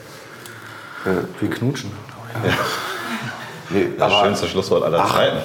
[1.40, 1.92] Wir knutschen.
[3.70, 5.38] Nee, Das aber- schönste Schlusswort aller Ach, Zeiten.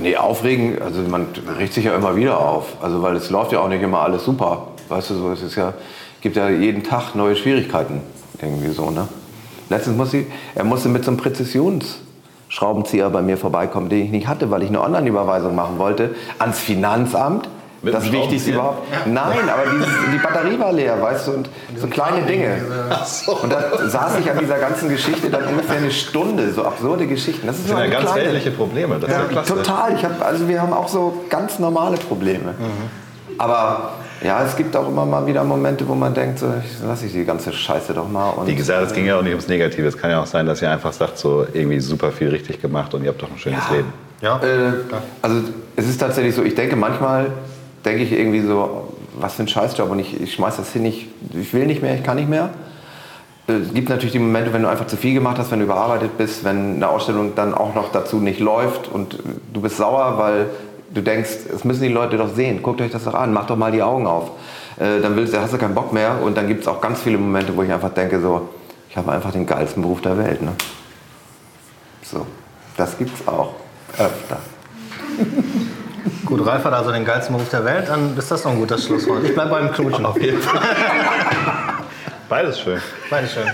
[0.00, 1.26] Nee, aufregen, also man
[1.58, 2.82] regt sich ja immer wieder auf.
[2.82, 4.68] Also weil es läuft ja auch nicht immer alles super.
[4.88, 5.74] Weißt du, so es ist ja,
[6.20, 8.00] gibt ja jeden Tag neue Schwierigkeiten.
[8.40, 9.08] Irgendwie so, ne?
[9.68, 14.26] Letztens musste ich, er musste mit so einem Präzisionsschraubenzieher bei mir vorbeikommen, den ich nicht
[14.26, 17.48] hatte, weil ich eine Online-Überweisung machen wollte, ans Finanzamt.
[17.82, 18.86] Mit das Wichtigste überhaupt.
[19.06, 22.56] Nein, aber dieses, die Batterie war leer, weißt du, und so kleine Dinge.
[23.42, 27.46] Und da saß ich an dieser ganzen Geschichte dann ungefähr eine Stunde, so absurde Geschichten.
[27.46, 28.98] Das ist Das so sind ja ganz kleine- weltliche Probleme.
[29.00, 29.54] Das ist ja ja, klasse.
[29.54, 29.94] total.
[29.94, 32.54] Ich hab, also wir haben auch so ganz normale Probleme.
[33.38, 37.02] Aber ja, es gibt auch immer mal wieder Momente, wo man denkt, so, ich- lass
[37.02, 38.30] ich die ganze Scheiße doch mal.
[38.30, 39.86] Und Wie gesagt, es ging ja auch nicht ums Negative.
[39.88, 42.92] Es kann ja auch sein, dass ihr einfach sagt, so irgendwie super viel richtig gemacht
[42.92, 43.74] und ihr habt doch ein schönes Ja.
[43.76, 43.92] Leben.
[44.20, 44.36] Ja.
[44.42, 44.72] äh,
[45.22, 45.36] also
[45.76, 47.28] es ist tatsächlich so, ich denke manchmal,
[47.84, 51.08] denke ich irgendwie so, was für ein Scheißjob und ich, ich schmeiß das hin, ich,
[51.34, 52.50] ich will nicht mehr, ich kann nicht mehr.
[53.48, 55.64] Äh, Es gibt natürlich die Momente, wenn du einfach zu viel gemacht hast, wenn du
[55.64, 59.18] überarbeitet bist, wenn eine Ausstellung dann auch noch dazu nicht läuft und
[59.52, 60.46] du bist sauer, weil
[60.92, 63.56] du denkst, es müssen die Leute doch sehen, guckt euch das doch an, macht doch
[63.56, 64.30] mal die Augen auf.
[64.78, 67.18] Äh, Dann willst, hast du keinen Bock mehr und dann gibt es auch ganz viele
[67.18, 68.48] Momente, wo ich einfach denke, so,
[68.88, 70.42] ich habe einfach den geilsten Beruf der Welt.
[70.42, 70.52] Ne?
[72.02, 72.26] So,
[72.76, 73.54] das gibt's auch
[73.98, 74.38] öfter.
[76.24, 78.84] Gut, Ralf hat also den geilsten Beruf der Welt, dann ist das doch ein gutes
[78.86, 79.24] Schlusswort.
[79.24, 80.06] Ich bleibe beim Knutschen.
[80.06, 80.60] Auf jeden Fall.
[82.28, 82.80] Beides schön.
[83.10, 83.50] Dankeschön.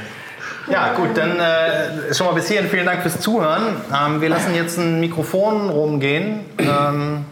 [0.69, 3.77] Ja, gut, dann äh, schon mal bis hierhin vielen Dank fürs Zuhören.
[3.95, 7.25] Ähm, wir lassen jetzt ein Mikrofon rumgehen ähm,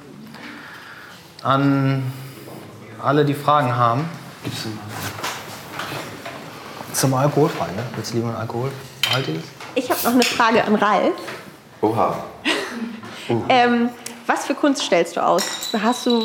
[1.42, 2.12] an
[3.02, 4.08] alle, die Fragen haben.
[6.92, 7.82] Zum Alkoholfrei, ne?
[7.96, 9.42] Willst du lieber ein Alkoholhaltiges?
[9.74, 11.14] Ich habe noch eine Frage an Ralf.
[11.80, 12.16] Oha.
[13.48, 13.88] Ähm,
[14.26, 15.70] was für Kunst stellst du aus?
[15.82, 16.22] Hast du,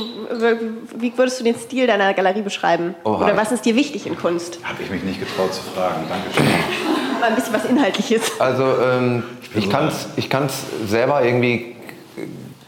[0.98, 2.96] wie würdest du den Stil deiner Galerie beschreiben?
[3.04, 3.26] Oha.
[3.26, 4.60] Oder was ist dir wichtig in Kunst?
[4.64, 6.04] Habe ich mich nicht getraut zu fragen.
[6.08, 6.46] Dankeschön.
[7.20, 8.40] Mal ein bisschen was Inhaltliches.
[8.40, 9.24] Also ähm,
[9.56, 11.76] ich kann es ich kann's selber irgendwie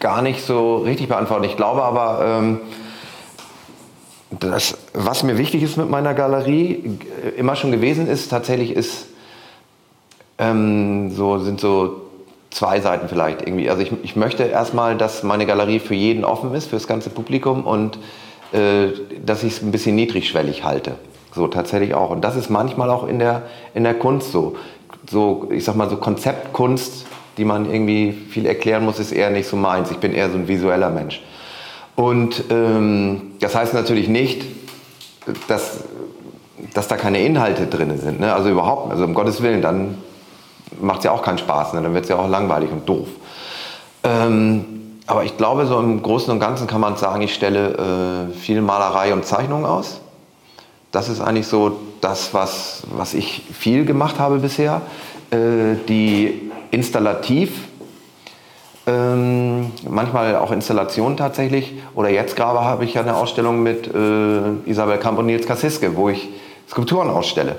[0.01, 1.45] gar nicht so richtig beantworten.
[1.45, 2.59] Ich glaube aber, ähm,
[4.31, 9.07] das, was mir wichtig ist mit meiner Galerie, äh, immer schon gewesen ist, tatsächlich ist,
[10.37, 12.01] ähm, so, sind so
[12.51, 13.69] zwei Seiten vielleicht irgendwie.
[13.69, 17.09] Also ich, ich möchte erstmal, dass meine Galerie für jeden offen ist, für das ganze
[17.09, 17.97] Publikum und
[18.51, 18.89] äh,
[19.25, 20.95] dass ich es ein bisschen niedrigschwellig halte.
[21.33, 22.09] So tatsächlich auch.
[22.09, 23.43] Und das ist manchmal auch in der,
[23.73, 24.57] in der Kunst so.
[25.09, 27.05] So, ich sag mal, so Konzeptkunst,
[27.37, 29.89] die man irgendwie viel erklären muss, ist eher nicht so meins.
[29.89, 31.21] Ich bin eher so ein visueller Mensch.
[31.95, 34.45] Und ähm, das heißt natürlich nicht,
[35.47, 35.85] dass,
[36.73, 38.19] dass da keine Inhalte drin sind.
[38.19, 38.33] Ne?
[38.33, 39.97] Also überhaupt, also um Gottes Willen, dann
[40.79, 41.73] macht es ja auch keinen Spaß.
[41.73, 41.81] Ne?
[41.81, 43.07] Dann wird es ja auch langweilig und doof.
[44.03, 44.65] Ähm,
[45.07, 48.61] aber ich glaube, so im Großen und Ganzen kann man sagen, ich stelle äh, viel
[48.61, 49.99] Malerei und Zeichnung aus.
[50.91, 54.81] Das ist eigentlich so das, was, was ich viel gemacht habe bisher.
[55.31, 57.51] Äh, die installativ,
[58.87, 61.73] ähm, manchmal auch Installationen tatsächlich.
[61.95, 65.95] Oder jetzt gerade habe ich ja eine Ausstellung mit äh, Isabel Kamp und Nils Kassiske,
[65.95, 66.29] wo ich
[66.69, 67.57] Skulpturen ausstelle.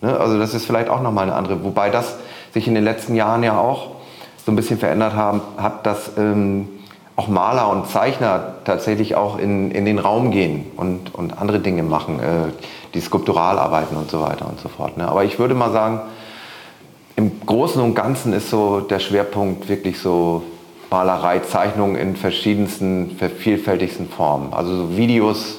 [0.00, 0.18] Ne?
[0.18, 1.62] Also das ist vielleicht auch nochmal eine andere.
[1.64, 2.16] Wobei das
[2.52, 3.96] sich in den letzten Jahren ja auch
[4.44, 6.68] so ein bisschen verändert haben, hat, dass ähm,
[7.14, 11.82] auch Maler und Zeichner tatsächlich auch in, in den Raum gehen und, und andere Dinge
[11.82, 12.52] machen, äh,
[12.94, 14.96] die skulptural arbeiten und so weiter und so fort.
[14.96, 15.08] Ne?
[15.08, 16.00] Aber ich würde mal sagen,
[17.16, 20.42] im Großen und Ganzen ist so der Schwerpunkt wirklich so
[20.90, 24.52] Malerei, Zeichnung in verschiedensten, vielfältigsten Formen.
[24.52, 25.58] Also so Videos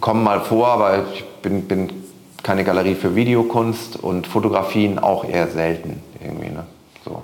[0.00, 2.05] kommen mal vor, aber ich bin, bin
[2.42, 6.50] keine Galerie für Videokunst und Fotografien auch eher selten irgendwie.
[6.50, 6.64] Ne?
[7.04, 7.22] So.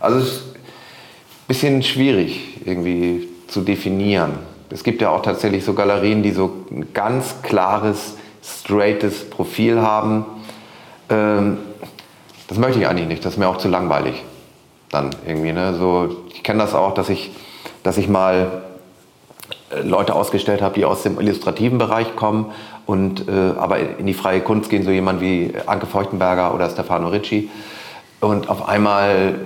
[0.00, 4.38] Also es ist ein bisschen schwierig irgendwie zu definieren.
[4.70, 10.24] Es gibt ja auch tatsächlich so Galerien, die so ein ganz klares, straightes Profil haben.
[11.08, 11.58] Ähm,
[12.46, 14.24] das möchte ich eigentlich nicht, das ist mir auch zu langweilig.
[14.90, 15.74] Dann irgendwie, ne?
[15.74, 17.30] So, ich kenne das auch, dass ich,
[17.82, 18.62] dass ich mal
[19.70, 22.52] äh, Leute ausgestellt habe, die aus dem illustrativen Bereich kommen
[22.90, 27.06] und äh, aber in die freie Kunst gehen, so jemand wie Anke Feuchtenberger oder Stefano
[27.06, 27.48] Ricci.
[28.18, 29.38] Und auf einmal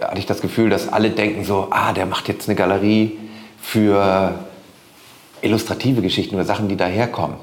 [0.00, 3.18] hatte ich das Gefühl, dass alle denken so, ah, der macht jetzt eine Galerie
[3.60, 4.34] für
[5.42, 7.36] illustrative Geschichten oder Sachen, die daherkommen.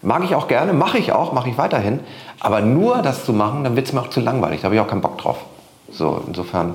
[0.00, 2.00] Mag ich auch gerne, mache ich auch, mache ich weiterhin.
[2.40, 4.62] Aber nur das zu machen, dann wird es mir auch zu langweilig.
[4.62, 5.44] Da habe ich auch keinen Bock drauf.
[5.92, 6.72] So, insofern,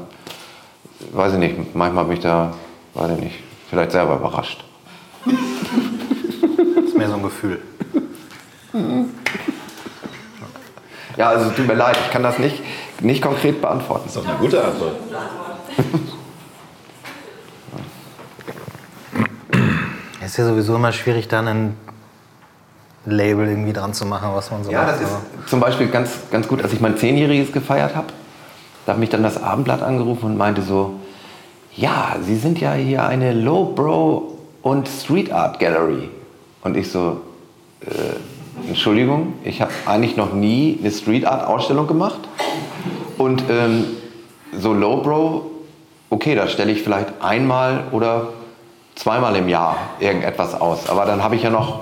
[1.11, 2.53] weiß ich nicht, manchmal bin ich da,
[2.93, 3.35] weiß ich nicht,
[3.67, 4.63] vielleicht selber überrascht.
[6.75, 7.61] Das ist mehr so ein Gefühl.
[11.17, 12.63] Ja, also tut mir leid, ich kann das nicht,
[13.01, 14.03] nicht konkret beantworten.
[14.05, 14.93] Das ist doch eine gute Antwort.
[20.21, 21.77] Es ist ja sowieso immer schwierig, dann ein
[23.05, 24.93] Label irgendwie dran zu machen, was man so Ja, macht.
[24.93, 25.09] das ist
[25.47, 28.07] zum Beispiel ganz, ganz gut, als ich mein Zehnjähriges gefeiert habe.
[28.85, 30.99] Da hat mich dann das Abendblatt angerufen und meinte so,
[31.75, 34.23] ja, Sie sind ja hier eine Lowbrow
[34.61, 36.09] und Street Art Gallery.
[36.63, 37.21] Und ich so,
[37.81, 37.89] äh,
[38.67, 42.19] Entschuldigung, ich habe eigentlich noch nie eine Street Art Ausstellung gemacht.
[43.17, 43.85] Und ähm,
[44.57, 45.43] so Lowbrow,
[46.09, 48.29] okay, da stelle ich vielleicht einmal oder
[48.95, 50.89] zweimal im Jahr irgendetwas aus.
[50.89, 51.81] Aber dann habe ich ja noch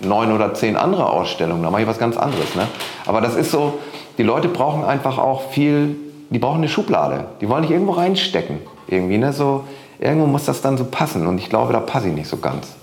[0.00, 2.54] neun oder zehn andere Ausstellungen, da mache ich was ganz anderes.
[2.54, 2.66] Ne?
[3.06, 3.78] Aber das ist so,
[4.18, 5.96] die Leute brauchen einfach auch viel,
[6.30, 7.26] die brauchen eine Schublade.
[7.40, 8.60] Die wollen nicht irgendwo reinstecken.
[8.88, 9.32] Irgendwie, ne?
[9.32, 9.64] so,
[9.98, 11.26] irgendwo muss das dann so passen.
[11.26, 12.75] Und ich glaube, da passe ich nicht so ganz.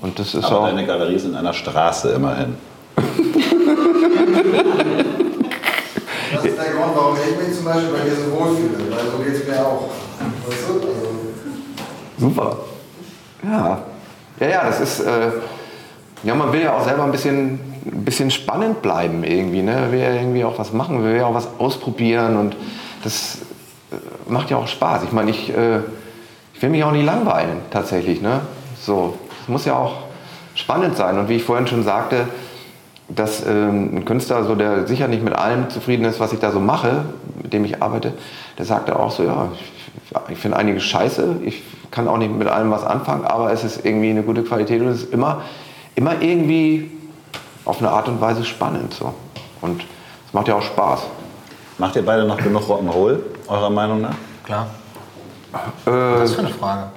[0.00, 0.66] Und das ist Aber auch.
[0.66, 2.56] deine Galerie ist in einer Straße immerhin.
[6.32, 8.90] Das ist der Grund, warum ich mich zum Beispiel bei dir so wohlfühle.
[8.90, 9.90] Weil so geht es mir auch.
[10.46, 10.74] Weißt du?
[10.74, 11.10] Also,
[12.18, 12.56] Super.
[13.42, 13.82] Ja.
[14.38, 15.00] Ja, ja, das ist.
[15.00, 15.30] Äh,
[16.22, 19.62] ja, man will ja auch selber ein bisschen, ein bisschen spannend bleiben irgendwie.
[19.62, 19.88] Ne?
[19.90, 22.56] Will ja irgendwie auch was machen, will ja auch was ausprobieren und
[23.02, 23.38] das
[23.90, 23.96] äh,
[24.30, 25.02] macht ja auch Spaß.
[25.04, 25.78] Ich meine, ich, äh,
[26.54, 28.20] ich will mich auch nicht langweilen tatsächlich.
[28.20, 28.40] Ne?
[28.82, 29.14] So,
[29.50, 29.96] muss ja auch
[30.54, 31.18] spannend sein.
[31.18, 32.26] Und wie ich vorhin schon sagte,
[33.08, 36.52] dass ähm, ein Künstler, so, der sicher nicht mit allem zufrieden ist, was ich da
[36.52, 37.04] so mache,
[37.42, 38.12] mit dem ich arbeite,
[38.58, 42.48] der sagte auch so, ja, ich, ich finde einiges scheiße, ich kann auch nicht mit
[42.48, 45.42] allem was anfangen, aber es ist irgendwie eine gute Qualität und es ist immer,
[45.96, 46.90] immer irgendwie
[47.64, 48.94] auf eine Art und Weise spannend.
[48.94, 49.12] So.
[49.60, 49.82] Und
[50.26, 51.02] es macht ja auch Spaß.
[51.78, 54.14] Macht ihr beide noch genug Rock'n'Roll, eurer Meinung nach?
[54.44, 54.66] Klar.
[55.86, 56.90] Äh, Was für eine Frage.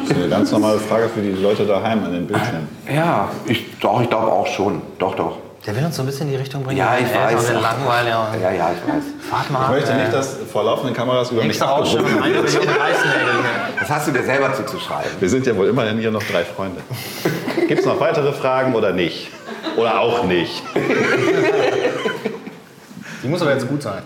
[0.00, 2.68] Das ist eine ganz normale Frage für die Leute daheim an den Bildschirmen.
[2.92, 4.82] ja, ich, doch, ich glaube auch schon.
[4.98, 5.38] Doch, doch.
[5.66, 6.76] Der will uns so ein bisschen in die Richtung bringen.
[6.78, 7.48] Ja, ich weiß.
[7.48, 8.10] wird langweilig.
[8.10, 8.28] Ja.
[8.42, 9.02] Ja, ja, ich weiß.
[9.30, 9.70] Fahrt mal Ich ab.
[9.70, 9.98] möchte ey.
[10.02, 12.58] nicht, dass vor laufenden Kameras über mich abgerufen wird.
[13.80, 15.10] Das hast du dir selber zuzuschreiben.
[15.18, 16.82] Wir sind ja wohl immerhin hier noch drei Freunde.
[17.66, 19.30] Gibt es noch weitere Fragen oder nicht?
[19.78, 20.62] Oder auch nicht?
[23.24, 24.02] Die muss aber jetzt gut sein.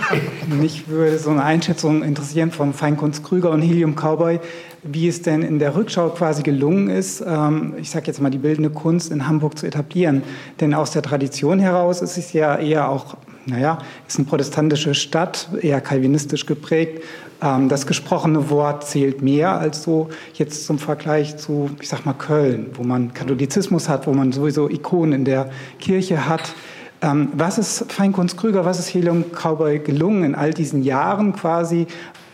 [0.48, 4.40] Mich würde so eine Einschätzung interessieren von Feinkunst Krüger und Helium Cowboy,
[4.82, 8.38] wie es denn in der Rückschau quasi gelungen ist, ähm, ich sage jetzt mal die
[8.38, 10.22] bildende Kunst in Hamburg zu etablieren.
[10.58, 13.76] Denn aus der Tradition heraus ist es ja eher auch, naja,
[14.08, 17.02] ist eine protestantische Stadt, eher kalvinistisch geprägt.
[17.42, 22.14] Ähm, das gesprochene Wort zählt mehr als so jetzt zum Vergleich zu, ich sag mal,
[22.14, 26.54] Köln, wo man Katholizismus hat, wo man sowieso Ikonen in der Kirche hat.
[27.02, 31.88] Ähm, was ist Feinkunst Krüger, was ist Helium Cowboy gelungen in all diesen Jahren quasi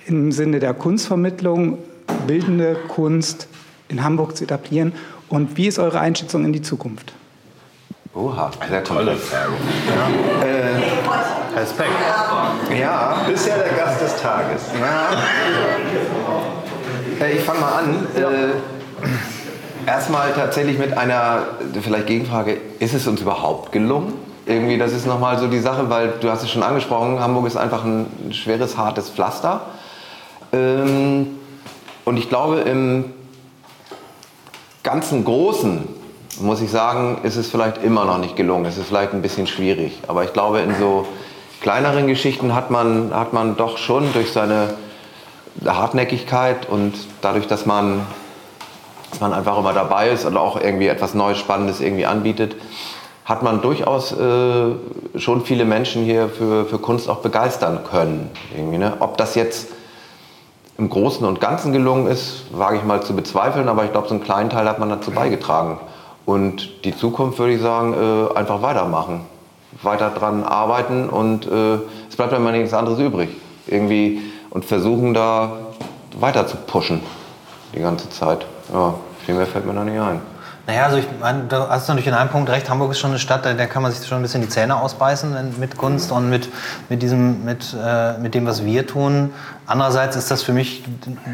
[0.07, 1.79] im Sinne der Kunstvermittlung,
[2.27, 3.49] bildende Kunst
[3.89, 4.93] in Hamburg zu etablieren?
[5.31, 7.15] Und wie ist eure Einschätzung in die Zukunft?
[8.15, 9.17] Oha, sehr Tolle.
[9.17, 9.53] Frage.
[11.57, 11.91] Respekt.
[12.79, 14.63] Ja, Bisher der Gast des Tages.
[17.21, 18.07] Äh, Ich fange mal an.
[18.17, 21.47] Äh, erstmal tatsächlich mit einer
[21.83, 24.28] vielleicht Gegenfrage: Ist es uns überhaupt gelungen?
[24.49, 27.59] Irgendwie, das ist nochmal so die Sache, weil du hast es schon angesprochen, Hamburg ist
[27.59, 29.61] einfach ein schweres, hartes Pflaster.
[30.55, 31.39] Ähm,
[32.07, 33.13] und ich glaube, im
[34.83, 35.87] ganzen Großen,
[36.41, 38.65] muss ich sagen, ist es vielleicht immer noch nicht gelungen.
[38.65, 39.99] Es ist vielleicht ein bisschen schwierig.
[40.09, 41.07] Aber ich glaube, in so
[41.61, 44.75] kleineren Geschichten hat man, hat man doch schon durch seine
[45.63, 48.07] Hartnäckigkeit und dadurch, dass man,
[49.11, 52.57] dass man einfach immer dabei ist und auch irgendwie etwas Neues, Spannendes irgendwie anbietet,
[53.29, 54.71] hat man durchaus äh,
[55.17, 58.31] schon viele Menschen hier für, für Kunst auch begeistern können.
[58.57, 58.95] Irgendwie, ne?
[59.01, 59.69] Ob das jetzt
[60.79, 64.15] im Großen und Ganzen gelungen ist, wage ich mal zu bezweifeln, aber ich glaube, so
[64.15, 65.79] einen kleinen Teil hat man dazu beigetragen.
[66.25, 69.27] Und die Zukunft würde ich sagen, äh, einfach weitermachen.
[69.83, 71.75] Weiter dran arbeiten und äh,
[72.09, 73.29] es bleibt dann mal nichts anderes übrig.
[73.67, 75.53] Irgendwie und versuchen da
[76.19, 77.03] weiter zu pushen
[77.75, 78.47] die ganze Zeit.
[78.73, 78.95] Ja,
[79.27, 80.23] viel mehr fällt mir da nicht ein.
[80.69, 83.19] Naja, also ich meine, du hast natürlich in einem Punkt recht, Hamburg ist schon eine
[83.19, 86.29] Stadt, da, da kann man sich schon ein bisschen die Zähne ausbeißen mit Kunst und
[86.29, 86.51] mit,
[86.91, 89.33] mit, diesem, mit, äh, mit dem, was wir tun.
[89.67, 90.85] Andererseits ist das für mich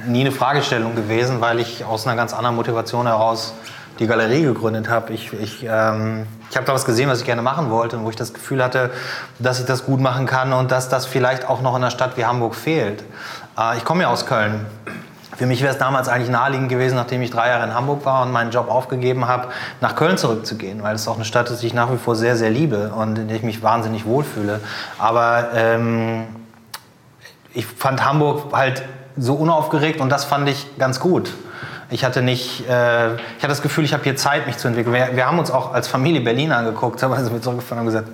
[0.07, 3.55] nie eine Fragestellung gewesen, weil ich aus einer ganz anderen Motivation heraus
[3.99, 5.13] die Galerie gegründet habe.
[5.13, 8.11] Ich, ich, ähm, ich habe da was gesehen, was ich gerne machen wollte und wo
[8.11, 8.93] ich das Gefühl hatte,
[9.41, 12.17] dass ich das gut machen kann und dass das vielleicht auch noch in einer Stadt
[12.17, 13.03] wie Hamburg fehlt.
[13.59, 14.65] Äh, ich komme ja aus Köln.
[15.37, 18.23] Für mich wäre es damals eigentlich naheliegend gewesen, nachdem ich drei Jahre in Hamburg war
[18.23, 19.49] und meinen Job aufgegeben habe,
[19.81, 22.37] nach Köln zurückzugehen, weil es auch eine Stadt ist, die ich nach wie vor sehr,
[22.37, 24.61] sehr liebe und in der ich mich wahnsinnig wohlfühle.
[24.99, 26.25] Aber ähm,
[27.53, 28.83] ich fand Hamburg halt
[29.17, 31.33] so unaufgeregt und das fand ich ganz gut.
[31.91, 34.95] Ich hatte nicht, äh, ich hatte das Gefühl, ich habe hier Zeit, mich zu entwickeln.
[34.95, 38.09] Wir, wir haben uns auch als Familie Berlin angeguckt, da sind wir zurückgefahren und gesagt,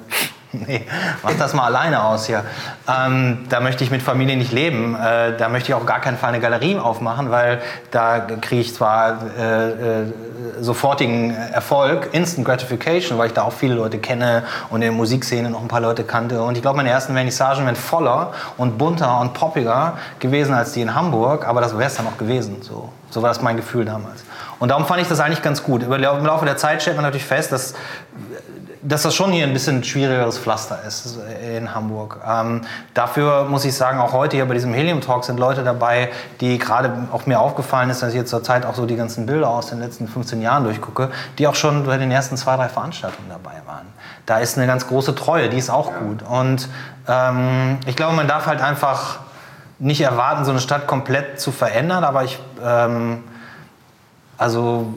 [0.66, 0.84] Nee,
[1.22, 2.44] mach das mal alleine aus hier.
[2.88, 4.96] Ähm, da möchte ich mit Familie nicht leben.
[4.96, 7.60] Äh, da möchte ich auch gar keinen Fall eine Galerie aufmachen, weil
[7.90, 10.12] da kriege ich zwar äh, äh,
[10.60, 15.50] sofortigen Erfolg, Instant Gratification, weil ich da auch viele Leute kenne und in der Musikszene
[15.50, 16.42] noch ein paar Leute kannte.
[16.42, 20.80] Und ich glaube, meine ersten Vernissagen wären voller und bunter und poppiger gewesen als die
[20.80, 22.56] in Hamburg, aber das wäre es dann auch gewesen.
[22.62, 24.24] So, so war das mein Gefühl damals.
[24.58, 25.82] Und darum fand ich das eigentlich ganz gut.
[25.82, 27.74] Im Laufe der Zeit stellt man natürlich fest, dass
[28.82, 31.18] dass das schon hier ein bisschen schwierigeres Pflaster ist
[31.56, 32.20] in Hamburg.
[32.26, 32.62] Ähm,
[32.94, 36.58] dafür muss ich sagen, auch heute hier bei diesem Helium Talk sind Leute dabei, die
[36.58, 39.48] gerade auch mir aufgefallen ist, dass ich jetzt zur Zeit auch so die ganzen Bilder
[39.48, 43.28] aus den letzten 15 Jahren durchgucke, die auch schon bei den ersten zwei, drei Veranstaltungen
[43.28, 43.86] dabei waren.
[44.24, 46.22] Da ist eine ganz große Treue, die ist auch gut.
[46.22, 46.68] Und
[47.06, 49.18] ähm, ich glaube, man darf halt einfach
[49.78, 53.24] nicht erwarten, so eine Stadt komplett zu verändern, aber ich, ähm,
[54.38, 54.94] also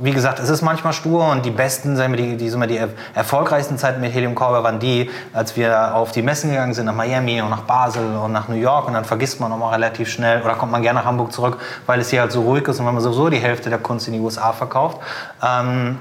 [0.00, 2.80] wie gesagt, es ist manchmal stur und die besten, sagen wir, die, die, die
[3.14, 6.94] erfolgreichsten Zeiten mit Helium Cowboy waren die, als wir auf die Messen gegangen sind, nach
[6.94, 10.42] Miami und nach Basel und nach New York und dann vergisst man nochmal relativ schnell
[10.42, 12.86] oder kommt man gerne nach Hamburg zurück, weil es hier halt so ruhig ist und
[12.86, 14.98] weil man sowieso die Hälfte der Kunst in die USA verkauft.
[15.42, 15.98] Ähm,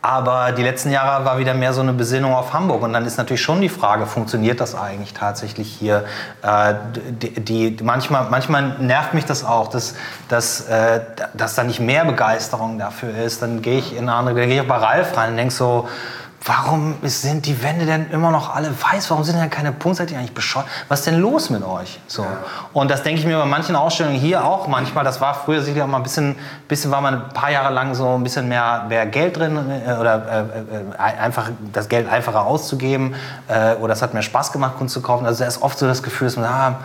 [0.00, 2.82] aber die letzten Jahre war wieder mehr so eine Besinnung auf Hamburg.
[2.82, 6.04] Und dann ist natürlich schon die Frage, funktioniert das eigentlich tatsächlich hier?
[6.42, 9.94] Äh, die, die, manchmal, manchmal nervt mich das auch, dass,
[10.28, 11.00] dass, äh,
[11.34, 13.42] dass da nicht mehr Begeisterung dafür ist.
[13.42, 15.88] Dann gehe ich in eine andere, gehe ich bei Ralf rein und denke so,
[16.48, 19.10] warum sind die Wände denn immer noch alle weiß?
[19.10, 19.98] Warum sind denn keine Punkte?
[19.98, 20.66] Seid ihr eigentlich bescheuert?
[20.88, 22.00] Was ist denn los mit euch?
[22.06, 22.26] So.
[22.72, 25.04] Und das denke ich mir bei manchen Ausstellungen hier auch manchmal.
[25.04, 28.14] Das war früher sicher mal ein bisschen, bisschen war man ein paar Jahre lang so
[28.14, 30.48] ein bisschen mehr, mehr Geld drin äh, oder
[30.96, 33.14] äh, äh, einfach das Geld einfacher auszugeben
[33.48, 35.26] äh, oder es hat mehr Spaß gemacht, Kunst zu kaufen.
[35.26, 36.78] Also da ist oft so das Gefühl, dass man, ah,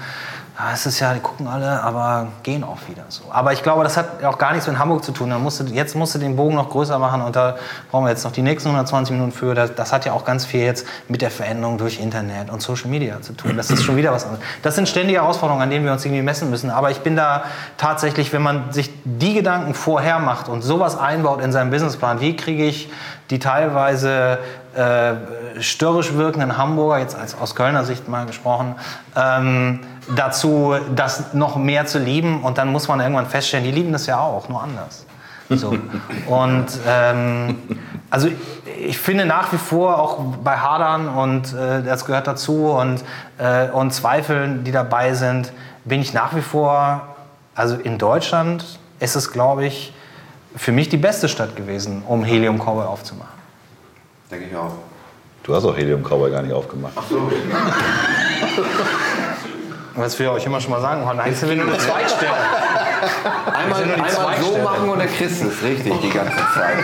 [0.55, 3.23] ja, es ist ja, die gucken alle, aber gehen auch wieder so.
[3.31, 5.31] Aber ich glaube, das hat auch gar nichts mit Hamburg zu tun.
[5.31, 7.55] Dann musst du, jetzt musst du den Bogen noch größer machen und da
[7.89, 9.55] brauchen wir jetzt noch die nächsten 120 Minuten für.
[9.55, 12.87] Das, das, hat ja auch ganz viel jetzt mit der Veränderung durch Internet und Social
[12.91, 13.57] Media zu tun.
[13.57, 14.45] Das ist schon wieder was anderes.
[14.61, 16.69] Das sind ständige Herausforderungen, an denen wir uns irgendwie messen müssen.
[16.69, 17.45] Aber ich bin da
[17.77, 22.35] tatsächlich, wenn man sich die Gedanken vorher macht und sowas einbaut in seinen Businessplan, wie
[22.35, 22.91] kriege ich
[23.31, 24.37] die teilweise
[24.75, 28.75] äh, störrisch wirkenden Hamburger, jetzt als, aus Kölner Sicht mal gesprochen,
[29.15, 29.81] ähm,
[30.15, 32.43] dazu, das noch mehr zu lieben.
[32.43, 35.05] Und dann muss man irgendwann feststellen, die lieben das ja auch, nur anders.
[35.49, 35.77] So.
[36.27, 37.57] Und ähm,
[38.09, 38.29] also
[38.79, 43.03] ich finde nach wie vor auch bei Hadern und äh, das gehört dazu und,
[43.37, 45.51] äh, und Zweifeln, die dabei sind,
[45.85, 47.01] bin ich nach wie vor,
[47.55, 49.93] also in Deutschland ist es, glaube ich,
[50.55, 53.42] für mich die beste Stadt gewesen, um Helium Cowboy aufzumachen.
[54.33, 54.73] Denke ich auch.
[55.43, 56.93] Du hast auch Helium Cowboy gar nicht aufgemacht.
[56.95, 57.31] Ach so.
[59.95, 62.31] Was wir euch immer schon mal sagen, Juan, eigentlich sind wir nur eine Zweigstelle.
[63.45, 66.77] Einmal, einmal so machen und dann kriegst du es richtig die ganze Zeit.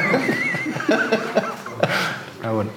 [2.43, 2.67] Na gut.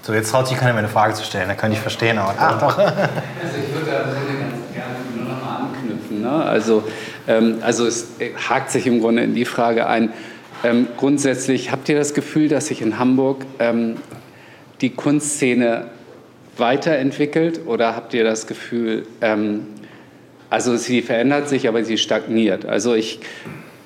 [0.00, 2.34] So, jetzt traut sich keiner mehr eine Frage zu stellen, da könnte ich verstehen, aber
[2.38, 2.78] ach doch.
[2.78, 4.14] Also ich würde da ganz
[4.72, 6.22] gerne nur noch mal anknüpfen.
[6.22, 6.30] Ne?
[6.30, 6.84] Also,
[7.26, 8.08] ähm, also es
[8.48, 10.10] hakt sich im Grunde in die Frage ein,
[10.64, 13.96] ähm, grundsätzlich habt ihr das Gefühl, dass sich in Hamburg ähm,
[14.80, 15.86] die Kunstszene
[16.56, 19.66] weiterentwickelt oder habt ihr das Gefühl, ähm,
[20.48, 22.64] also sie verändert sich, aber sie stagniert?
[22.64, 23.20] Also ich,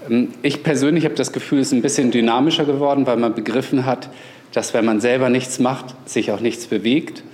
[0.08, 3.84] ähm, ich persönlich habe das Gefühl, es ist ein bisschen dynamischer geworden, weil man begriffen
[3.84, 4.08] hat,
[4.52, 7.24] dass wenn man selber nichts macht, sich auch nichts bewegt.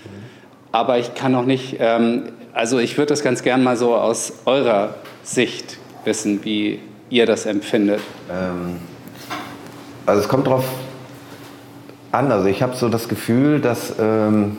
[0.72, 4.32] Aber ich kann auch nicht, ähm, also ich würde das ganz gern mal so aus
[4.46, 6.78] eurer Sicht wissen, wie
[7.10, 8.00] ihr das empfindet.
[8.30, 8.76] Ähm,
[10.06, 10.64] also es kommt drauf
[12.12, 12.30] an.
[12.30, 14.56] Also ich habe so das Gefühl, dass ähm,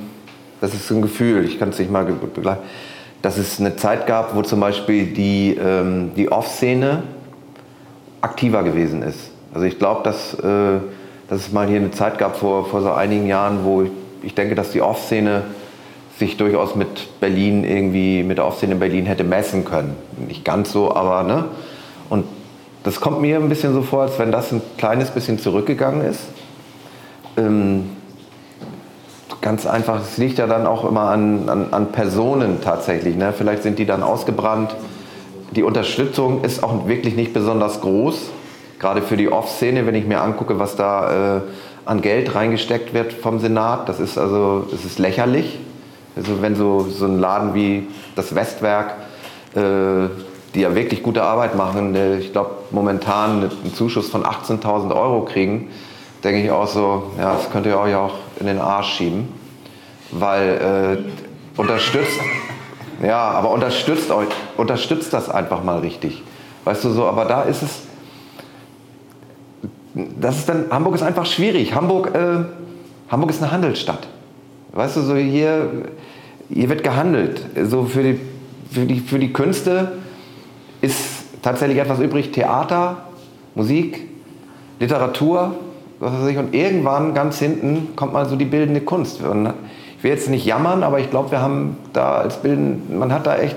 [0.62, 1.46] das ist so ein Gefühl.
[1.46, 2.64] Ich kann es nicht mal begleiten.
[3.22, 7.04] Dass es eine Zeit gab, wo zum Beispiel die, ähm, die Off-Szene
[8.22, 9.32] aktiver gewesen ist.
[9.54, 10.80] Also ich glaube, dass, äh,
[11.30, 13.92] dass es mal hier eine Zeit gab vor, vor so einigen Jahren, wo ich,
[14.22, 15.44] ich denke, dass die Off-Szene
[16.18, 19.96] sich durchaus mit Berlin irgendwie, mit der Off-Szene in Berlin hätte messen können.
[20.28, 21.46] Nicht ganz so, aber ne?
[22.10, 22.26] Und
[22.86, 26.22] das kommt mir ein bisschen so vor, als wenn das ein kleines bisschen zurückgegangen ist.
[27.36, 27.90] Ähm,
[29.42, 33.16] ganz einfach, es liegt ja dann auch immer an, an, an Personen tatsächlich.
[33.16, 33.34] Ne?
[33.36, 34.76] Vielleicht sind die dann ausgebrannt.
[35.52, 38.30] Die Unterstützung ist auch wirklich nicht besonders groß,
[38.78, 41.42] gerade für die Off-Szene, wenn ich mir angucke, was da äh,
[41.86, 43.90] an Geld reingesteckt wird vom Senat.
[43.90, 45.58] Das ist also, das ist lächerlich.
[46.16, 48.94] Also wenn so, so ein Laden wie das Westwerk,
[49.56, 50.08] äh,
[50.56, 55.70] die ja wirklich gute Arbeit machen, ich glaube momentan einen Zuschuss von 18.000 Euro kriegen,
[56.24, 59.28] denke ich auch so, ja, das könnt ihr euch auch in den Arsch schieben,
[60.12, 61.04] weil
[61.58, 62.20] äh, unterstützt,
[63.04, 66.24] ja, aber unterstützt euch, unterstützt das einfach mal richtig,
[66.64, 67.82] weißt du so, aber da ist es,
[69.94, 72.46] das ist dann, Hamburg ist einfach schwierig, Hamburg, äh,
[73.12, 74.08] Hamburg ist eine Handelsstadt,
[74.72, 75.70] weißt du so, hier,
[76.50, 78.20] hier wird gehandelt, so für die,
[78.72, 79.92] für die, für die Künste
[80.86, 80.98] ist
[81.42, 82.98] tatsächlich etwas übrig, Theater,
[83.56, 84.08] Musik,
[84.80, 85.56] Literatur,
[86.00, 89.22] was weiß ich, und irgendwann ganz hinten kommt mal so die bildende Kunst.
[89.22, 89.54] Und
[89.98, 93.26] ich will jetzt nicht jammern, aber ich glaube, wir haben da als Bilden, man hat
[93.26, 93.56] da echt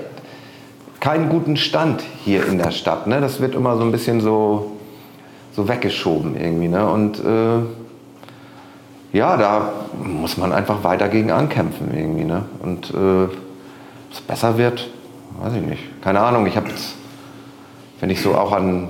[0.99, 3.07] keinen guten Stand hier in der Stadt.
[3.07, 3.21] Ne?
[3.21, 4.71] Das wird immer so ein bisschen so,
[5.53, 6.67] so weggeschoben irgendwie.
[6.67, 6.87] Ne?
[6.89, 7.59] Und äh,
[9.11, 9.71] ja, da
[10.03, 12.25] muss man einfach weiter gegen ankämpfen irgendwie.
[12.25, 12.43] Ne?
[12.61, 13.25] Und äh,
[14.11, 14.89] es besser wird,
[15.41, 16.01] weiß ich nicht.
[16.01, 16.95] Keine Ahnung, ich habe jetzt,
[17.99, 18.89] wenn ich so auch an,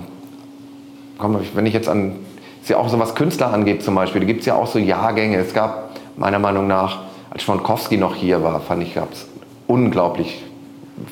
[1.18, 2.15] komm, wenn ich jetzt an
[2.61, 4.80] ist ja auch so was Künstler angeht zum Beispiel, da gibt es ja auch so
[4.80, 5.38] Jahrgänge.
[5.38, 6.99] Es gab meiner Meinung nach,
[7.30, 9.27] als Schwankowski noch hier war, fand ich, gab es
[9.68, 10.44] unglaublich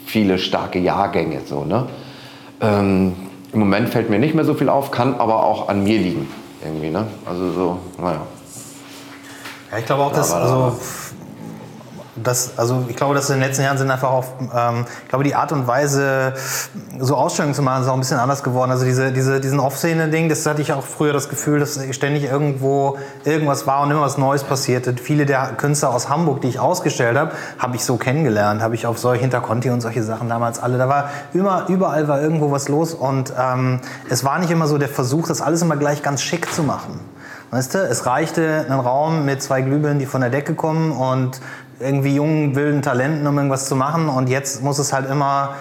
[0.06, 1.42] viele starke Jahrgänge.
[1.46, 1.88] So, ne?
[2.60, 3.14] Ähm,
[3.54, 6.28] Im Moment fällt mir nicht mehr so viel auf, kann aber auch an mir liegen.
[6.64, 7.08] Irgendwie, ne?
[7.26, 8.22] Also so, naja.
[9.72, 10.78] Ja, ich glaube auch, dass, also,
[12.24, 14.26] das, also ich glaube, dass in den letzten Jahren sind einfach auch,
[14.56, 16.34] ähm, ich glaube, die Art und Weise,
[17.00, 18.72] so Ausstellungen zu machen, ist auch ein bisschen anders geworden.
[18.72, 22.98] Also diese, diese, diesen Off-Szene-Ding, das hatte ich auch früher das Gefühl, dass ständig irgendwo
[23.24, 24.94] irgendwas war und immer was Neues passierte.
[25.02, 28.88] Viele der Künstler aus Hamburg, die ich ausgestellt habe, habe ich so kennengelernt, habe ich
[28.88, 30.78] auf solche Hinterconti und solche Sachen damals alle.
[30.78, 33.80] Da war immer, überall war irgendwo was los und ähm,
[34.10, 37.00] es war nicht immer so der Versuch, das alles immer gleich ganz schick zu machen.
[37.50, 41.40] Weißt du, es reichte ein Raum mit zwei Glühbirnen, die von der Decke kommen und
[41.80, 44.10] irgendwie jungen, wilden Talenten, um irgendwas zu machen.
[44.10, 45.56] Und jetzt muss es halt immer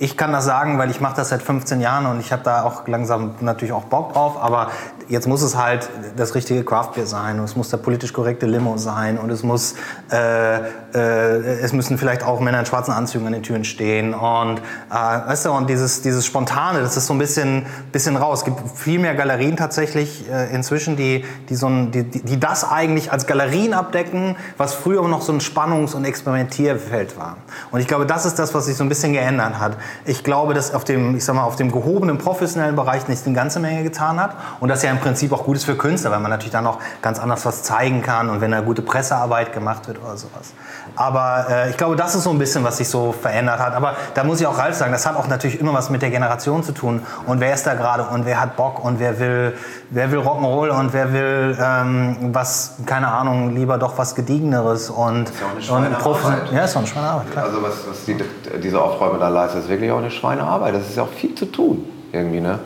[0.00, 2.62] ich kann das sagen, weil ich mache das seit 15 Jahren und ich habe da
[2.62, 4.40] auch langsam natürlich auch Bock drauf.
[4.40, 4.70] Aber
[5.08, 8.76] jetzt muss es halt das richtige Craftbeer sein und es muss der politisch korrekte Limo
[8.76, 9.74] sein und es muss,
[10.12, 14.58] äh, äh, es müssen vielleicht auch Männer in schwarzen Anzügen an den Türen stehen und,
[14.58, 18.40] äh, weißt du, und dieses, dieses Spontane, das ist so ein bisschen, bisschen raus.
[18.40, 22.68] Es gibt viel mehr Galerien tatsächlich äh, inzwischen, die, die, so ein, die, die das
[22.68, 27.38] eigentlich als Galerien abdecken, was früher noch so ein Spannungs- und Experimentierfeld war.
[27.70, 29.76] Und ich glaube, das ist das, was sich so ein bisschen geändert hat.
[30.04, 33.34] Ich glaube, dass auf dem, ich sag mal, auf dem gehobenen professionellen Bereich nicht eine
[33.34, 36.20] ganze Menge getan hat und dass ja im Prinzip auch gut ist für Künstler, weil
[36.20, 39.88] man natürlich dann auch ganz anders was zeigen kann und wenn da gute Pressearbeit gemacht
[39.88, 40.52] wird oder sowas.
[40.96, 43.74] Aber äh, ich glaube, das ist so ein bisschen, was sich so verändert hat.
[43.74, 46.10] Aber da muss ich auch Ralf sagen, das hat auch natürlich immer was mit der
[46.10, 47.02] Generation zu tun.
[47.26, 49.54] Und wer ist da gerade und wer hat Bock und wer will,
[49.90, 55.28] wer will Rock'n'Roll und wer will ähm, was, keine Ahnung, lieber doch was Gediegeneres und,
[55.28, 56.52] ist ja auch und Profi- Schweinearbeit.
[56.52, 57.44] Ja, ist doch eine Schweinearbeit, klar.
[57.44, 58.16] Also was, was die,
[58.62, 60.74] diese Aufräume da leistet, ist wirklich auch eine Schweinearbeit.
[60.74, 62.58] Das ist ja auch viel zu tun irgendwie, ne?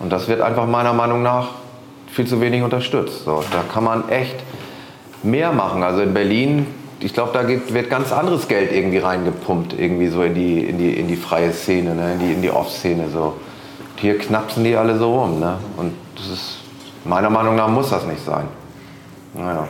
[0.00, 1.48] Und das wird einfach meiner Meinung nach
[2.18, 3.24] viel zu wenig unterstützt.
[3.24, 4.34] So, da kann man echt
[5.22, 5.84] mehr machen.
[5.84, 6.66] Also in Berlin,
[6.98, 10.78] ich glaube, da geht, wird ganz anderes Geld irgendwie reingepumpt, irgendwie so in die, in
[10.78, 12.14] die, in die freie Szene, ne?
[12.14, 13.04] in die, in die Off-Szene.
[13.12, 13.20] So.
[13.20, 15.38] Und hier knapsen die alle so rum.
[15.38, 15.58] Ne?
[15.76, 16.56] Und das ist,
[17.04, 18.46] meiner Meinung nach muss das nicht sein.
[19.34, 19.68] Naja,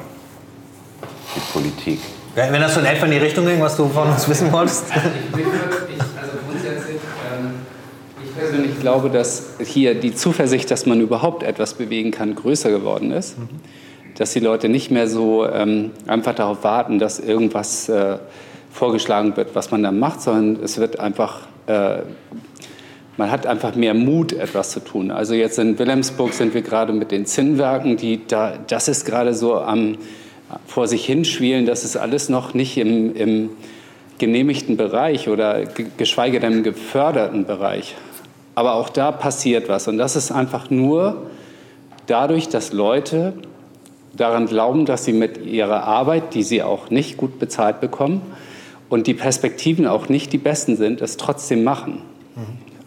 [1.36, 2.00] die Politik.
[2.34, 4.84] Wenn das so in etwa in die Richtung ging, was du von uns wissen wolltest.
[4.86, 5.50] Ich, würde-
[5.92, 6.67] ich, also grundsätzlich, ähm, ich
[8.48, 13.36] persönlich glaube, dass hier die Zuversicht, dass man überhaupt etwas bewegen kann, größer geworden ist.
[14.16, 18.16] Dass die Leute nicht mehr so ähm, einfach darauf warten, dass irgendwas äh,
[18.72, 21.98] vorgeschlagen wird, was man dann macht, sondern es wird einfach, äh,
[23.16, 25.10] man hat einfach mehr Mut, etwas zu tun.
[25.10, 29.34] Also jetzt in Wilhelmsburg sind wir gerade mit den Zinnwerken, die da, das ist gerade
[29.34, 29.98] so am
[30.66, 33.50] vor sich hinschwielen, das ist alles noch nicht im, im
[34.16, 37.94] genehmigten Bereich oder ge- geschweige denn im geförderten Bereich.
[38.58, 39.86] Aber auch da passiert was.
[39.86, 41.28] Und das ist einfach nur
[42.06, 43.34] dadurch, dass Leute
[44.16, 48.20] daran glauben, dass sie mit ihrer Arbeit, die sie auch nicht gut bezahlt bekommen
[48.88, 52.02] und die Perspektiven auch nicht die besten sind, es trotzdem machen.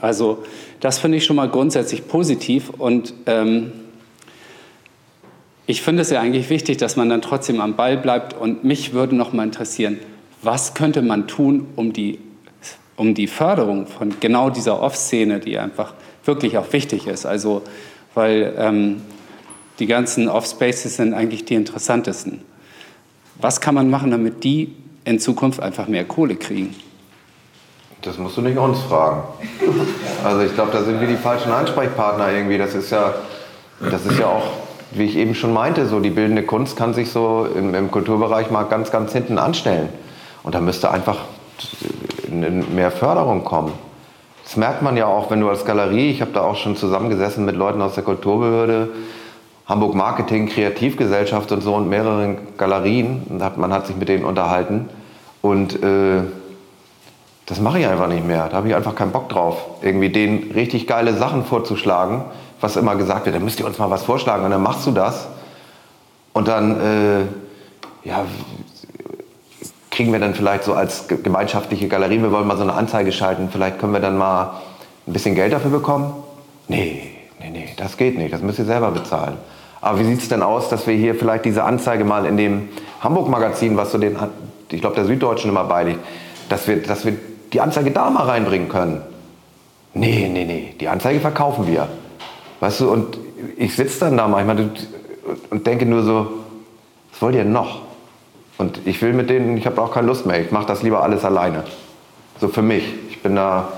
[0.01, 0.43] Also
[0.81, 3.71] das finde ich schon mal grundsätzlich positiv und ähm,
[5.67, 8.91] ich finde es ja eigentlich wichtig, dass man dann trotzdem am Ball bleibt und mich
[8.91, 9.99] würde noch mal interessieren,
[10.41, 12.19] was könnte man tun, um die,
[13.01, 17.63] um die Förderung von genau dieser Off-Szene, die einfach wirklich auch wichtig ist, also
[18.13, 19.01] weil ähm,
[19.79, 22.43] die ganzen Off-Spaces sind eigentlich die interessantesten.
[23.39, 26.75] Was kann man machen, damit die in Zukunft einfach mehr Kohle kriegen?
[28.03, 29.23] Das musst du nicht uns fragen.
[30.23, 32.59] Also ich glaube, da sind wir die falschen Ansprechpartner irgendwie.
[32.59, 33.15] Das ist ja,
[33.79, 34.43] das ist ja auch
[34.91, 38.51] wie ich eben schon meinte, so die bildende Kunst kann sich so im, im Kulturbereich
[38.51, 39.89] mal ganz, ganz hinten anstellen.
[40.43, 41.17] Und da müsste einfach
[42.31, 43.73] mehr Förderung kommen.
[44.43, 47.45] Das merkt man ja auch, wenn du als Galerie, ich habe da auch schon zusammengesessen
[47.45, 48.89] mit Leuten aus der Kulturbehörde,
[49.67, 53.25] Hamburg Marketing, Kreativgesellschaft und so und mehreren Galerien.
[53.55, 54.89] Man hat sich mit denen unterhalten.
[55.41, 56.21] Und äh,
[57.45, 58.47] das mache ich einfach nicht mehr.
[58.49, 62.23] Da habe ich einfach keinen Bock drauf, irgendwie denen richtig geile Sachen vorzuschlagen,
[62.59, 64.91] was immer gesagt wird, dann müsst ihr uns mal was vorschlagen und dann machst du
[64.91, 65.27] das.
[66.33, 68.25] Und dann, äh, ja,
[70.01, 73.49] kriegen wir dann vielleicht so als gemeinschaftliche Galerie, wir wollen mal so eine Anzeige schalten,
[73.51, 74.53] vielleicht können wir dann mal
[75.05, 76.11] ein bisschen Geld dafür bekommen?
[76.67, 77.03] Nee,
[77.39, 79.37] nee, nee, das geht nicht, das müsst ihr selber bezahlen.
[79.79, 82.69] Aber wie sieht es denn aus, dass wir hier vielleicht diese Anzeige mal in dem
[83.01, 84.17] Hamburg-Magazin, was so den,
[84.71, 85.99] ich glaube, der Süddeutschen immer beiliegt,
[86.49, 87.13] dass wir, dass wir
[87.53, 89.03] die Anzeige da mal reinbringen können?
[89.93, 91.87] Nee, nee, nee, die Anzeige verkaufen wir.
[92.59, 93.19] Weißt du, und
[93.55, 94.67] ich sitze dann da manchmal
[95.51, 96.27] und denke nur so,
[97.11, 97.90] was wollt ihr noch?
[98.61, 100.39] Und ich will mit denen, ich habe auch keine Lust mehr.
[100.39, 101.63] Ich mache das lieber alles alleine.
[102.39, 102.83] So für mich.
[103.09, 103.69] Ich bin da,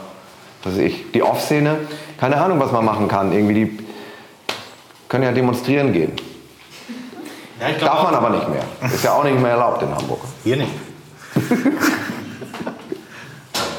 [0.61, 1.77] was weiß ich, die Off-Szene,
[2.19, 3.31] keine Ahnung, was man machen kann.
[3.31, 3.80] Irgendwie die
[5.07, 6.11] können ja demonstrieren gehen.
[7.61, 8.64] Ja, Darf man aber nicht mehr.
[8.93, 10.19] Ist ja auch nicht mehr erlaubt in Hamburg.
[10.43, 10.72] Hier nicht.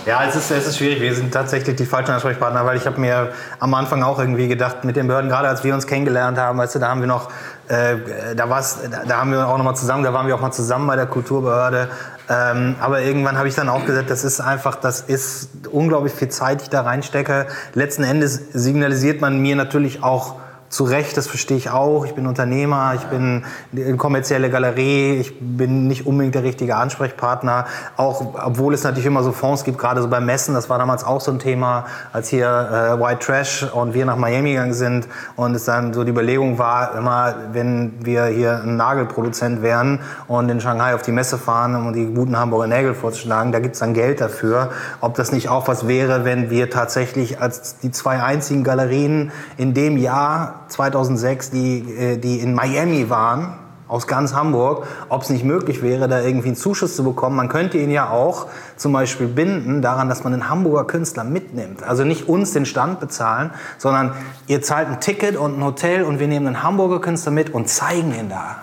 [0.07, 1.01] Ja, es ist, es ist schwierig.
[1.01, 4.85] Wir sind tatsächlich die falschen Ansprechpartner, weil ich habe mir am Anfang auch irgendwie gedacht,
[4.85, 7.31] mit den Behörden, gerade als wir uns kennengelernt haben, weißt du, da haben wir noch,
[7.69, 7.97] äh,
[8.37, 10.87] da war's, da haben wir auch noch mal zusammen, da waren wir auch mal zusammen
[10.87, 11.89] bei der Kulturbehörde.
[12.29, 16.29] Ähm, aber irgendwann habe ich dann auch gesagt, das ist einfach, das ist unglaublich viel
[16.29, 17.47] Zeit, die ich da reinstecke.
[17.73, 20.37] Letzten Endes signalisiert man mir natürlich auch,
[20.69, 22.05] zu Recht, das verstehe ich auch.
[22.05, 27.67] Ich bin Unternehmer, ich bin eine kommerzielle Galerie, ich bin nicht unbedingt der richtige Ansprechpartner.
[27.97, 31.05] Auch obwohl es natürlich immer so Fonds gibt, gerade so beim Messen, das war damals
[31.05, 35.07] auch so ein Thema, als hier äh, White Trash und wir nach Miami gegangen sind
[35.37, 40.49] und es dann so die Überlegung war, immer, wenn wir hier ein Nagelproduzent wären und
[40.49, 43.81] in Shanghai auf die Messe fahren, um die guten Hamburger Nägel vorzuschlagen, da gibt es
[43.81, 44.71] dann Geld dafür.
[45.01, 49.75] Ob das nicht auch was wäre, wenn wir tatsächlich als die zwei einzigen Galerien in
[49.75, 55.45] dem Jahr 2006, die, äh, die in Miami waren, aus ganz Hamburg, ob es nicht
[55.45, 57.37] möglich wäre, da irgendwie einen Zuschuss zu bekommen.
[57.37, 58.47] Man könnte ihn ja auch
[58.77, 61.83] zum Beispiel binden daran, dass man einen Hamburger Künstler mitnimmt.
[61.83, 64.15] Also nicht uns den Stand bezahlen, sondern
[64.47, 67.69] ihr zahlt ein Ticket und ein Hotel und wir nehmen einen Hamburger Künstler mit und
[67.69, 68.57] zeigen ihn da.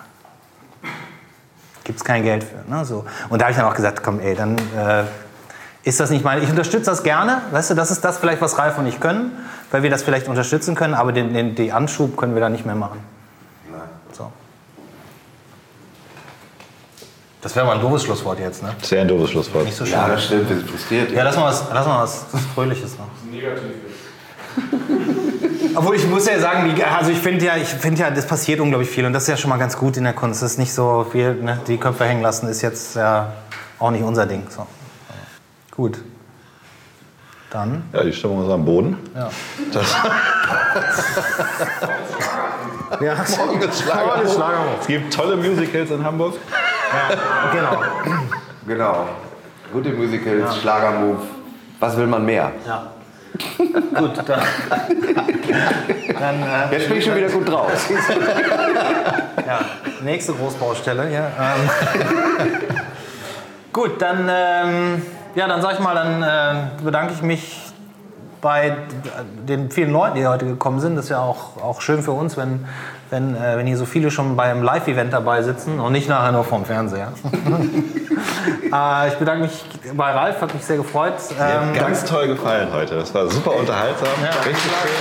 [1.84, 2.70] Gibt es kein Geld für.
[2.70, 2.84] Ne?
[2.86, 3.06] So.
[3.30, 5.04] Und da habe ich dann auch gesagt, komm ey, dann äh,
[5.84, 6.42] ist das nicht meine.
[6.42, 7.42] Ich unterstütze das gerne.
[7.52, 9.32] Weißt du, das ist das vielleicht, was Ralf und ich können
[9.72, 12.66] weil wir das vielleicht unterstützen können, aber den, den, den Anschub können wir da nicht
[12.66, 13.00] mehr machen.
[13.72, 13.82] Nein.
[14.12, 14.32] So.
[17.42, 18.76] Das wäre mal ein doofes Schlusswort jetzt, ne?
[18.82, 19.66] Sehr ein doofes Schlusswort.
[19.66, 19.94] Nicht so schön.
[19.94, 21.12] Ja, das stimmt, wir sind frustriert.
[21.12, 23.08] Ja, lass mal was, lass mal was Fröhliches noch.
[23.32, 23.64] Negativ.
[25.74, 28.90] Obwohl ich muss ja sagen, also ich finde ja, ich finde ja, das passiert unglaublich
[28.90, 30.42] viel und das ist ja schon mal ganz gut in der Kunst.
[30.42, 31.62] Das ist nicht so viel, ne?
[31.66, 33.32] die Köpfe hängen lassen ist jetzt ja
[33.80, 34.44] auch nicht unser Ding.
[34.50, 34.68] So.
[35.82, 35.98] Gut.
[37.50, 37.90] Dann?
[37.92, 38.98] Ja, die Stimmung ist am Boden.
[39.16, 39.32] Ja.
[39.74, 39.96] Das
[43.02, 43.16] ja.
[43.16, 44.22] Morgen ist Schlager.
[44.80, 46.36] Es gibt tolle Musicals in Hamburg.
[46.94, 47.82] Ja, genau.
[48.68, 49.08] Genau.
[49.74, 50.62] Gute Musicals, ja.
[50.62, 51.24] Schlagermove.
[51.80, 52.52] Was will man mehr?
[52.68, 52.92] Ja.
[53.98, 54.42] gut, dann.
[56.20, 57.90] dann äh, Jetzt bin ich schon wieder gut drauf.
[59.48, 59.62] ja,
[60.04, 61.12] nächste Großbaustelle.
[61.12, 61.70] Ja, ähm.
[63.74, 64.30] gut, dann.
[64.30, 65.02] Ähm,
[65.36, 67.58] ja, dann sag ich mal, dann äh, bedanke ich mich
[68.42, 68.76] bei
[69.48, 70.96] den vielen Leuten, die heute gekommen sind.
[70.96, 72.66] Das ist ja auch, auch schön für uns, wenn,
[73.12, 76.44] wenn, äh, wenn hier so viele schon beim Live-Event dabei sitzen und nicht nachher nur
[76.44, 77.14] vom Fernseher.
[78.74, 79.64] äh, ich bedanke mich
[79.94, 81.14] bei Ralf, hat mich sehr gefreut.
[81.40, 82.96] Ähm, ganz toll gefallen heute.
[82.96, 84.10] Das war super unterhaltsam.
[84.24, 84.92] Ja, Richtig schön.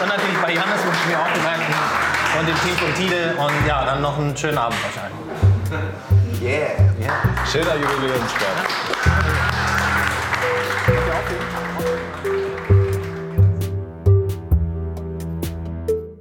[0.00, 1.95] und natürlich bei Janis wünsche ich mir auch bedanken
[2.38, 5.16] und dem Team von Tide und ja, dann noch einen schönen Abend wahrscheinlich.
[6.42, 6.76] Yeah.
[7.00, 7.46] yeah.
[7.50, 8.66] Schöner Jubiläumstag.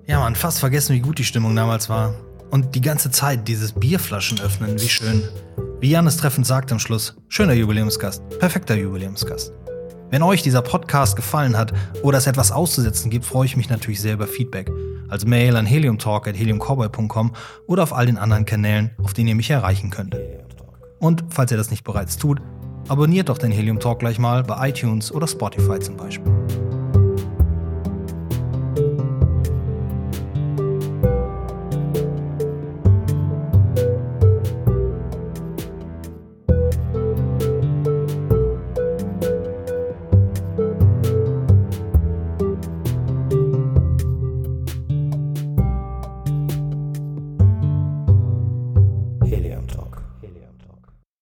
[0.07, 2.13] Ja, man, fast vergessen, wie gut die Stimmung damals war.
[2.49, 5.23] Und die ganze Zeit dieses Bierflaschen öffnen, wie schön.
[5.81, 9.51] Wie Janis treffend sagt am Schluss, schöner Jubiläumsgast, perfekter Jubiläumsgast.
[10.11, 13.99] Wenn euch dieser Podcast gefallen hat oder es etwas auszusetzen gibt, freue ich mich natürlich
[13.99, 14.71] sehr über Feedback.
[15.10, 17.34] Als Mail an heliumtalk.heliumcowboy.com
[17.68, 20.22] oder auf all den anderen Kanälen, auf denen ihr mich erreichen könntet.
[20.99, 22.41] Und falls ihr das nicht bereits tut,
[22.88, 26.44] abonniert doch den Helium Talk gleich mal bei iTunes oder Spotify zum Beispiel.